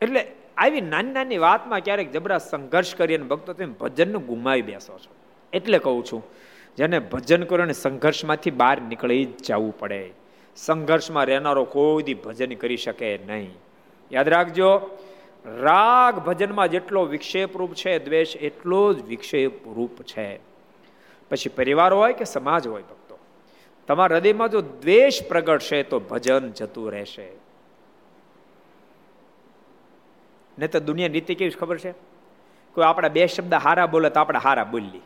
એટલે 0.00 0.20
આવી 0.62 0.84
નાની 0.92 1.14
નાની 1.16 1.42
વાતમાં 1.48 1.84
ક્યારેક 1.86 2.08
જબરા 2.14 2.40
સંઘર્ષ 2.50 2.96
કરીને 3.00 3.26
ભક્તો 3.30 3.52
તમે 3.58 3.74
ભજનને 3.82 4.18
ગુમાવી 4.30 4.66
બેસો 4.70 4.94
છો. 5.02 5.10
એટલે 5.52 5.78
કહું 5.84 6.02
છું, 6.08 6.22
જેને 6.78 6.98
ભજન 7.12 7.42
કરો 7.50 7.62
અને 7.66 7.76
સંઘર્ષમાંથી 7.84 8.58
બહાર 8.62 8.76
નીકળી 8.90 9.24
જવું 9.46 9.72
પડે. 9.80 10.00
સંઘર્ષમાં 10.56 11.24
રહેનારો 11.24 11.64
કોઈ 11.64 12.02
દી 12.02 12.14
ભજન 12.14 12.54
કરી 12.54 12.76
શકે 12.76 13.18
નહીં. 13.26 13.54
યાદ 14.12 14.28
રાખજો, 14.28 14.98
રાગ 15.46 16.18
ભજનમાં 16.18 16.68
જેટલો 16.68 17.04
વિક્ષેપરૂપ 17.04 17.74
છે, 17.74 17.98
દ્વેષ 17.98 18.36
એટલો 18.36 18.92
જ 18.92 19.02
વિક્ષેપરૂપ 19.02 20.02
છે. 20.02 20.40
પછી 21.30 21.48
પરિવાર 21.48 21.92
હોય 21.92 22.12
કે 22.12 22.24
સમાજ 22.24 22.66
હોય 22.66 22.82
ભક્તો, 22.82 23.18
તમારા 23.86 24.16
હૃદયમાં 24.16 24.48
જો 24.48 24.60
દ્વેષ 24.60 25.22
પ્રગટશે 25.28 25.82
તો 25.82 26.00
ભજન 26.00 26.50
જતું 26.50 26.90
રહેશે. 26.90 27.32
ને 30.58 30.66
તો 30.66 30.80
દુનિયા 30.80 31.08
નીતિ 31.08 31.34
કેવી 31.34 31.50
ખબર 31.50 31.78
છે? 31.78 31.92
કોઈ 32.74 32.84
આપણા 32.84 33.08
બે 33.08 33.26
શબ્દ 33.26 33.54
હારા 33.54 33.86
બોલે 33.86 34.10
તો 34.10 34.20
આપણે 34.20 34.38
હારા 34.38 34.64
બોલી 34.64 35.00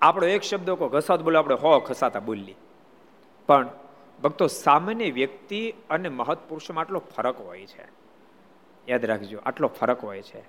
આપણો 0.00 0.26
એક 0.26 0.42
શબ્દ 0.42 0.70
કોઈ 0.70 0.88
ઘસાત 0.88 1.22
બોલે, 1.22 1.38
આપણે 1.38 1.54
હો 1.54 1.78
ખસાતા 1.78 2.20
બોલી 2.20 2.54
પણ 3.46 3.68
ભક્તો 4.22 4.46
સામાન્ય 4.46 5.10
વ્યક્તિ 5.10 5.74
અને 5.90 6.08
મહત્પુરુષોમાં 6.08 6.84
આટલો 6.84 7.02
ફરક 7.16 7.40
હોય 7.40 7.66
છે. 7.66 7.88
યાદ 8.88 9.04
રાખજો, 9.04 9.38
આટલો 9.46 9.68
ફરક 9.68 10.04
હોય 10.04 10.22
છે. 10.22 10.42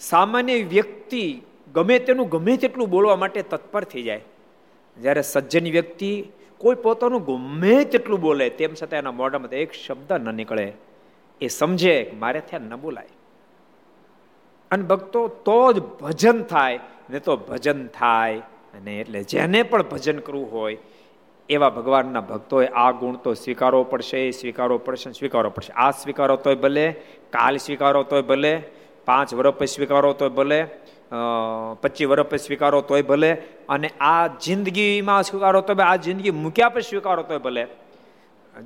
સામાન્ય 0.00 0.62
વ્યક્તિ 0.62 1.42
ગમે 1.74 1.98
તેનું 1.98 2.28
ગમે 2.28 2.56
તેટલું 2.56 2.90
બોલવા 2.90 3.16
માટે 3.16 3.42
તત્પર 3.42 3.84
થઈ 3.84 4.02
જાય. 4.02 4.20
જ્યારે 5.00 5.22
સજ્જન 5.22 5.70
વ્યક્તિ 5.70 6.28
કોઈ 6.58 6.74
પોતાનું 6.74 7.24
ગમે 7.24 7.84
તેટલું 7.84 8.20
બોલે 8.20 8.50
તેમ 8.50 8.74
છતાં 8.74 8.98
એના 8.98 9.12
મોઢામાં 9.12 9.48
એક 9.48 9.72
શબ્દ 9.72 10.12
ન 10.12 10.34
નીકળે. 10.34 10.72
એ 11.40 11.48
સમજે 11.48 12.12
મારે 12.18 12.40
ત્યાં 12.40 12.62
ન 12.62 12.76
બોલાય. 12.76 13.08
અને 14.70 14.82
ભક્તો 14.82 15.28
તો 15.28 15.72
જ 15.72 15.80
ભજન 15.80 16.42
થાય, 16.42 16.80
ને 17.10 17.18
તો 17.18 17.36
ભજન 17.36 17.86
થાય, 17.86 18.38
અને 18.74 19.00
એટલે 19.00 19.22
જેને 19.22 19.62
પણ 19.62 19.82
ભજન 19.82 20.18
કરવું 20.18 20.52
હોય 20.52 20.78
એવા 21.48 21.70
ભગવાનના 21.70 22.20
ભક્તોએ 22.20 22.66
આ 22.66 22.90
ગુણ 22.90 23.16
તો 23.16 23.34
સ્વીકારવો 23.34 23.82
પડશે 23.84 24.30
સ્વીકારવો 24.30 24.78
પડશે 24.78 25.12
સ્વીકારવો 25.12 25.50
પડશે. 25.50 25.72
આ 25.72 25.90
સ્વીકારો 25.90 26.36
તોય 26.36 26.54
ભલે, 26.54 26.86
કાલ 27.32 27.56
સ્વીકારો 27.56 28.02
તોય 28.02 28.22
ભલે, 28.22 28.62
પાંચ 29.06 29.34
વર્ષ 29.34 29.54
પછી 29.54 29.66
સ્વીકારો 29.66 30.12
તોય 30.12 30.28
ભલે 30.28 30.64
પચીસ 31.82 32.08
વર્ષ 32.08 32.26
પછી 32.26 32.38
સ્વીકારો 32.38 32.80
તોય 32.80 33.02
ભલે, 33.02 33.30
અને 33.68 33.88
આ 34.00 34.26
જિંદગીમાં 34.26 35.22
સ્વીકારો 35.22 35.60
તો 35.60 35.72
આ 35.82 35.96
જિંદગી 35.96 36.30
મૂક્યા 36.30 36.68
પછી 36.68 36.82
સ્વીકારો 36.82 37.22
તોય 37.22 37.38
ભલે. 37.38 37.66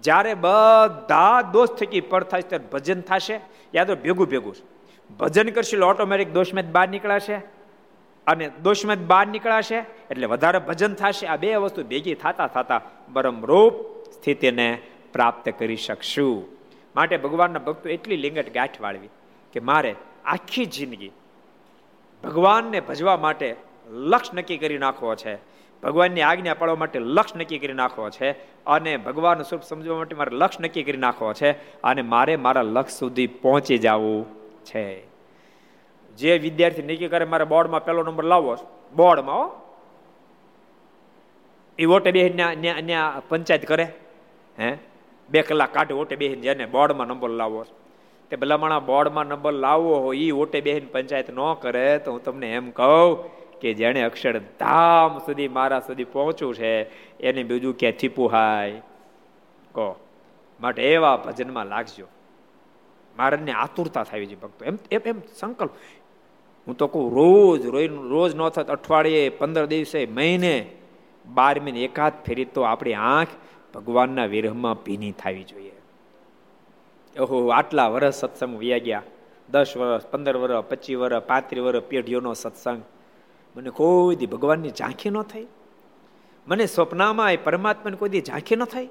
જ્યારે 0.03 0.35
બધા 0.35 1.43
દોષ 1.43 1.69
થકી 1.69 2.01
પર 2.01 2.23
થાય 2.23 2.43
ત્યારે 2.43 2.65
ભજન 2.73 3.01
થશે. 3.01 3.41
યાદ 3.75 4.03
ભેગું 4.03 4.27
ભેગું. 4.27 4.57
ભજન 5.21 5.49
કરશે 5.51 5.77
ઓટોમેટિક 5.81 6.33
દોષમાં 6.33 6.73
બહાર 6.73 6.89
નીકળાશે. 6.89 7.58
અને 8.29 8.51
દોષમાં 8.63 9.07
બહાર 9.07 9.27
નીકળાશે, 9.27 9.77
એટલે 10.11 10.27
વધારે 10.27 10.59
ભજન 10.59 10.95
થશે. 10.95 11.27
આ 11.27 11.37
બે 11.37 11.57
વસ્તુ 11.57 11.83
ભેગી 11.83 12.15
થતા 12.15 12.47
થતા 12.47 12.81
પરમરૂપ 13.13 13.75
સ્થિતિને 14.13 14.83
પ્રાપ્ત 15.13 15.49
કરી 15.59 15.77
શકશું. 15.77 16.59
માટે 16.97 17.17
ભગવાનના 17.17 17.59
ભક્તો 17.59 17.89
એટલી 17.89 18.17
લિંગટ 18.17 18.55
ગાંઠ 18.55 18.81
વાળવી 18.81 19.09
કે 19.53 19.61
મારે 19.61 19.95
આખી 20.25 20.65
જિંદગી 20.67 21.11
ભગવાનને 22.25 22.81
ભજવા 22.81 23.17
માટે 23.17 23.57
લક્ષ 23.91 24.35
નક્કી 24.35 24.59
કરી 24.59 24.79
નાખવો 24.79 25.15
છે. 25.15 25.35
ભગવાનની 25.83 26.23
આજ્ઞા 26.23 26.55
પાડવા 26.55 26.77
માટે 26.77 26.99
લક્ષ 26.99 27.37
નક્કી 27.37 27.59
કરી 27.59 27.73
નાખવો 27.73 28.11
છે. 28.11 28.31
અને 28.65 28.97
ભગવાનનું 28.97 29.45
સ્વરૂપ 29.45 29.63
સમજવા 29.63 29.97
માટે 29.97 30.17
મારે 30.17 30.37
લક્ષ 30.37 30.61
નક્કી 30.61 30.83
કરી 30.83 30.99
નાખવો 30.99 31.33
છે. 31.33 31.53
અને 31.83 32.03
મારે 32.03 32.37
મારા 32.37 32.63
લક્ષ 32.63 32.99
સુધી 32.99 33.27
પહોંચી 33.27 33.79
જવું 33.79 34.27
છે. 34.65 35.18
જે 36.19 36.39
વિદ્યાર્થી 36.39 36.83
નક્કી 36.83 37.09
કરે 37.09 37.25
મારે 37.25 37.45
બોર્ડમાં 37.45 37.85
પહેલો 37.85 38.03
નંબર 38.03 38.25
લાવવો 38.25 38.57
બોર્ડમાં 38.97 39.37
હો. 39.37 39.47
એ 41.79 41.85
વોટે 41.85 42.11
બે 42.13 42.23
પંચાયત 43.29 43.67
કરે, 43.67 43.87
હે? 44.59 44.77
બે 45.31 45.43
કલાક 45.43 45.75
કાઢે 45.75 45.95
વોટે 45.95 46.17
બેહીને 46.17 46.43
જેને 46.43 46.67
બોર્ડમાં 46.67 47.07
નંબર 47.07 47.31
લાવવો 47.31 47.65
તે 48.31 48.37
ભલામણા 48.37 48.79
બોર્ડમાં 48.81 49.27
નંબર 49.27 49.53
લાવવો 49.53 49.95
હોય 49.97 50.19
એ 50.19 50.31
વોટે 50.31 50.61
બેહીને 50.61 50.87
પંચાયત 50.87 51.31
ન 51.31 51.39
કરે, 51.61 51.99
તો 51.99 52.13
હું 52.13 52.25
તમને 52.25 52.53
એમ 52.53 52.71
કહું 52.71 53.25
કે 53.61 53.75
જેણે 53.75 54.03
અક્ષરધામ 54.03 55.19
સુધી 55.19 55.49
મારા 55.49 55.81
સુધી 55.81 56.05
પહોંચવું 56.05 56.55
છે, 56.55 56.73
એને 57.21 57.43
બીજું 57.43 57.79
ક્યાંથી 57.79 58.09
પુહાય 58.09 58.83
કહો. 59.73 59.97
માટે 60.61 60.83
એવા 60.93 61.17
ભજનમાં 61.17 61.67
લાગજો. 61.67 62.07
મારાને 63.17 63.53
આતુરતા 63.53 64.03
થવી 64.03 64.27
છે 64.27 64.41
ભક્તો. 64.41 64.65
એમ 64.65 64.79
એમ 64.91 65.21
સંકલ્પ. 65.37 65.71
હું 66.69 66.77
તો 66.77 66.87
કહું, 66.87 67.13
રોજ 67.13 67.67
રોજ 68.11 68.37
ન 68.37 68.49
થત, 68.49 68.71
અઠવાડિયે, 68.71 69.29
પંદર 69.29 69.67
દિવસે, 69.67 70.07
મહિને, 70.07 70.71
બાર 71.27 71.61
મહિને 71.61 71.81
એકાદ 71.81 72.13
ફેરી 72.27 72.45
તો 72.45 72.63
આપણી 72.63 72.95
આંખ 72.95 73.29
ભગવાનના 73.75 74.25
વિરહમાં 74.25 74.75
ભીની 74.75 75.13
થવી 75.13 75.45
જોઈએ. 75.45 75.73
ઓહો, 77.21 77.49
આટલા 77.49 77.89
વર્ષ 77.89 78.15
સત્સંગ 78.15 78.59
વ્યા 78.59 78.79
ગયા. 78.79 79.03
દસ 79.51 79.77
વર્ષ 79.77 80.07
પંદર 80.07 80.37
વર્ષ 80.37 80.65
પચીસ 80.69 80.99
વર્ષ 80.99 81.23
પાંત્રીસ 81.23 81.65
વર્ષ 81.65 81.83
પેઢીઓનો 81.83 82.35
સત્સંગ. 82.35 82.83
મને 83.57 83.71
કોઈ 83.71 84.17
દી 84.17 84.27
ભગવાનની 84.27 84.69
ઝાંખી 84.69 85.11
ન 85.11 85.23
થઈ. 85.23 85.47
મને 86.49 86.67
સ્વપ્નમાં 86.67 87.33
એ 87.33 87.37
પરમાત્માને 87.37 87.97
કોઈ 87.97 88.09
દી 88.09 88.21
ઝાંખી 88.21 88.57
ન 88.57 88.65
થઈ. 88.65 88.89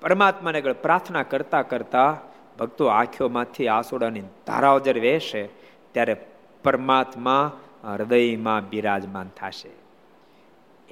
પરમાત્માને 0.00 0.58
આગળ 0.58 0.72
પ્રાર્થના 0.72 1.22
કરતા 1.22 1.62
કરતા 1.62 2.20
ભક્તો 2.58 2.86
આંખોમાંથી 2.86 3.68
આસોડાની 3.68 4.20
ધારાઓ 4.20 4.80
જ્યારે 4.80 5.00
વહેશે 5.00 5.48
ત્યારે 5.92 6.31
પરમાત્મા 6.62 7.60
હૃદયમાં 7.84 8.68
બિરાજમાન 8.68 9.28
થશે. 9.28 9.70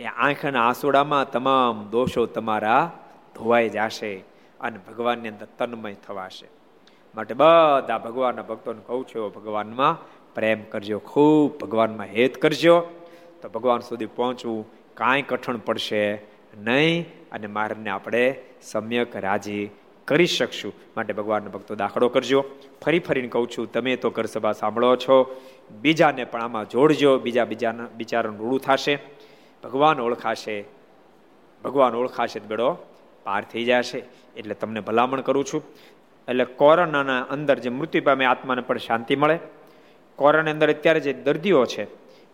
એ 0.03 0.05
આંખના 0.05 0.69
આંસુડામાં 0.69 1.31
તમામ 1.31 1.89
દોષો 1.91 2.27
તમારા 2.27 2.93
ધોવાઈ 3.35 3.69
જશે 3.69 4.13
અને 4.61 4.79
ભગવાનની 4.79 5.29
અંદર 5.29 5.47
તન્મય 5.59 5.95
થવાશે. 5.95 6.47
માટે 7.15 7.35
બધા 7.35 7.99
ભગવાનના 7.99 8.43
ભક્તોને 8.43 8.81
કહું 8.87 9.07
છું, 9.07 9.33
ભગવાનમાં 9.33 9.99
પ્રેમ 10.35 10.63
કરજો, 10.63 10.99
ખૂબ 10.99 11.59
ભગવાનમાં 11.59 12.07
હેત 12.07 12.43
કરજો. 12.43 12.81
તો 13.43 13.49
ભગવાન 13.49 13.81
સુધી 13.81 14.07
પહોંચવું 14.07 14.67
કાંઈ 14.95 15.23
કઠણ 15.23 15.57
પડશે 15.57 16.23
નહીં 16.57 17.07
અને 17.33 17.47
મારને 17.47 17.91
આપણે 17.91 18.43
સમ્યક 18.63 19.17
રાજી 19.17 19.71
કરી 20.05 20.27
શકશું. 20.27 20.73
માટે 20.97 21.13
ભગવાનના 21.13 21.51
ભક્તો 21.51 21.75
દાખલો 21.75 22.09
કરજો. 22.09 22.45
ફરી 22.85 22.99
ફરીને 22.99 23.29
કહું 23.29 23.49
છું, 23.49 23.73
તમે 23.73 23.97
તો 23.97 24.11
ઘર 24.11 24.25
સભા 24.25 24.53
સાંભળો 24.53 24.97
છો 24.97 25.41
બીજાને 25.83 26.25
પણ 26.25 26.43
આમાં 26.43 26.69
જોડજો, 26.69 27.19
બીજા 27.19 27.45
બીજાના 27.45 27.87
બિચારાનું 27.97 28.41
રૂડું 28.41 28.61
થશે. 28.61 28.99
ભગવાન 29.65 30.01
ઓળખાશે 30.01 30.65
ભગવાન 31.65 31.95
ઓળખાશે 31.95 32.41
બેડો 32.41 32.77
પાર 33.25 33.45
થઈ 33.45 33.65
જશે. 33.65 34.03
એટલે 34.37 34.55
તમને 34.55 34.81
ભલામણ 34.81 35.21
કરું 35.21 35.45
છું. 35.45 35.63
એટલે 36.29 36.45
કોરોનાના 36.45 37.21
અંદર 37.21 37.59
જે 37.59 37.71
મૃત્યુ 37.71 38.03
પામે 38.03 38.25
આત્માને 38.25 38.61
પણ 38.61 38.79
શાંતિ 38.79 39.17
મળે. 39.17 39.39
કોરોના 40.17 40.51
અંદર 40.51 40.69
અત્યારે 40.71 41.01
જે 41.01 41.13
દર્દીઓ 41.13 41.65
છે, 41.65 41.87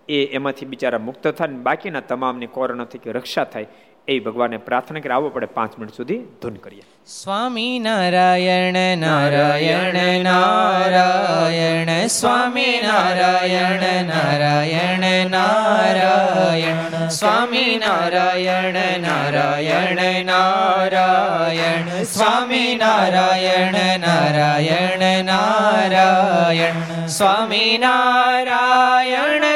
એ 0.09 0.27
એમાંથી 0.27 0.67
બિચારા 0.67 0.99
મુક્ત 0.99 1.29
થાય 1.29 1.49
બાકીના 1.49 2.01
તમામની 2.01 2.47
કોરોનાથી 2.47 3.11
રક્ષા 3.11 3.45
થાય. 3.45 3.67
એ 4.09 4.19
ભગવાનને 4.19 4.57
પ્રાર્થના 4.57 5.01
કરી, 5.01 5.13
આવો 5.13 5.29
પડે 5.29 5.47
પાંચ 5.47 5.79
મિનિટ 5.79 5.97
સુધી 5.97 6.19
ધૂન 6.43 6.55
કરીએ. 6.55 6.83
સ્વામી 7.07 7.79
નારાયણ 7.79 8.99
નારાયણ 8.99 10.23
નારાયણ, 10.23 12.07
સ્વામી 12.07 12.81
નારાયણ 12.83 14.05
નારાયણ 14.05 15.31
નારાયણ, 15.31 17.09
સ્વામી 17.09 17.83
નારાયણ 17.87 19.01
નારાયણ 19.01 20.25
નારાયણ, 20.25 22.03
સ્વામી 22.03 22.75
નારાયણ 22.75 24.01
નારાયણ 24.01 25.25
નારાયણ, 25.25 27.07
સ્વામી 27.07 27.79
નારાયણ 27.79 29.56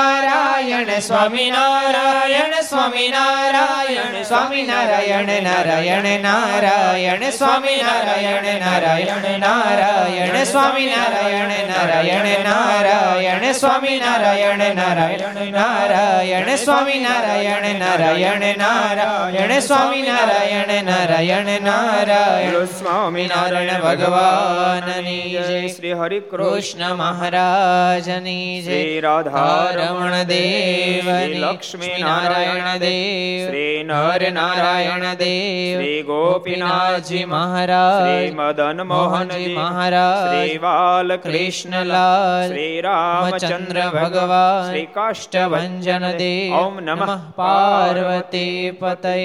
સ્વામિનારાયણ 0.00 0.90
સ્વામિનારાયણ 1.00 2.54
સ્વામિનારાયણ 2.62 4.16
સ્વામિનારાયણ 4.22 5.30
નારાયણ 5.42 6.06
નારાયણ 6.22 7.24
સ્વામિનારાયણ 7.30 8.48
નારાયણ 8.60 9.40
નારાયણ 9.40 10.36
સ્વામિનારાયણ 10.44 11.52
નારાયણ 11.68 12.28
નારાયણ 12.42 13.46
સ્વામિનારાયણ 13.52 14.64
નારાયણ 14.68 15.52
નારાયણ 15.52 16.50
સ્વામિનારાયણ 16.56 17.78
નારાયણ 17.78 18.46
નારાયણ 18.58 19.54
સ્વામિનારાયણ 19.60 20.74
નારાયણ 20.84 21.52
નારાયણ 21.62 22.64
સ્વામિનારાયણ 22.74 23.80
ભગવાનની 23.80 25.20
જય 25.30 25.60
શ્રી 25.68 25.94
હરિ 25.94 26.20
કૃષ્ણ 26.30 26.96
મહારાજની 26.96 28.62
જય 28.62 28.82
રાધારા 29.00 29.89
રમણ 29.90 30.26
દેવ 30.26 31.06
લક્ષ્મી 31.36 32.00
નારાયણ 32.00 32.82
દેવ 32.82 33.42
શ્રી 33.44 33.78
નર 33.84 34.22
નારાયણ 34.30 35.06
દેવ 35.14 35.72
શ્રી 35.72 36.02
ગોપીનાથજી 36.04 37.22
મહારાજ 37.26 38.02
શ્રી 38.02 38.28
મદન 38.34 38.84
મોહનજી 38.84 39.56
મહારાજ 39.56 40.20
શ્રી 40.20 40.58
બાલ 40.58 41.16
કૃષ્ણલાલ 41.18 42.46
શ્રી 42.46 42.76
રામચંદ્ર 42.82 43.82
ભગવાન 43.88 44.62
શ્રી 44.62 44.86
કાષ્ટભન 44.94 46.08
દેવ 46.18 46.56
ઓમ 46.60 46.80
નમઃ 46.82 47.18
પાર્વતી 47.36 48.72
પતય 48.80 49.16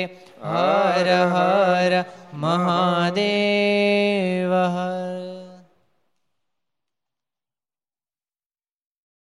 હર 0.48 1.08
હર 1.30 1.94
મહાદેવ 2.40 3.26
હર 4.70 5.35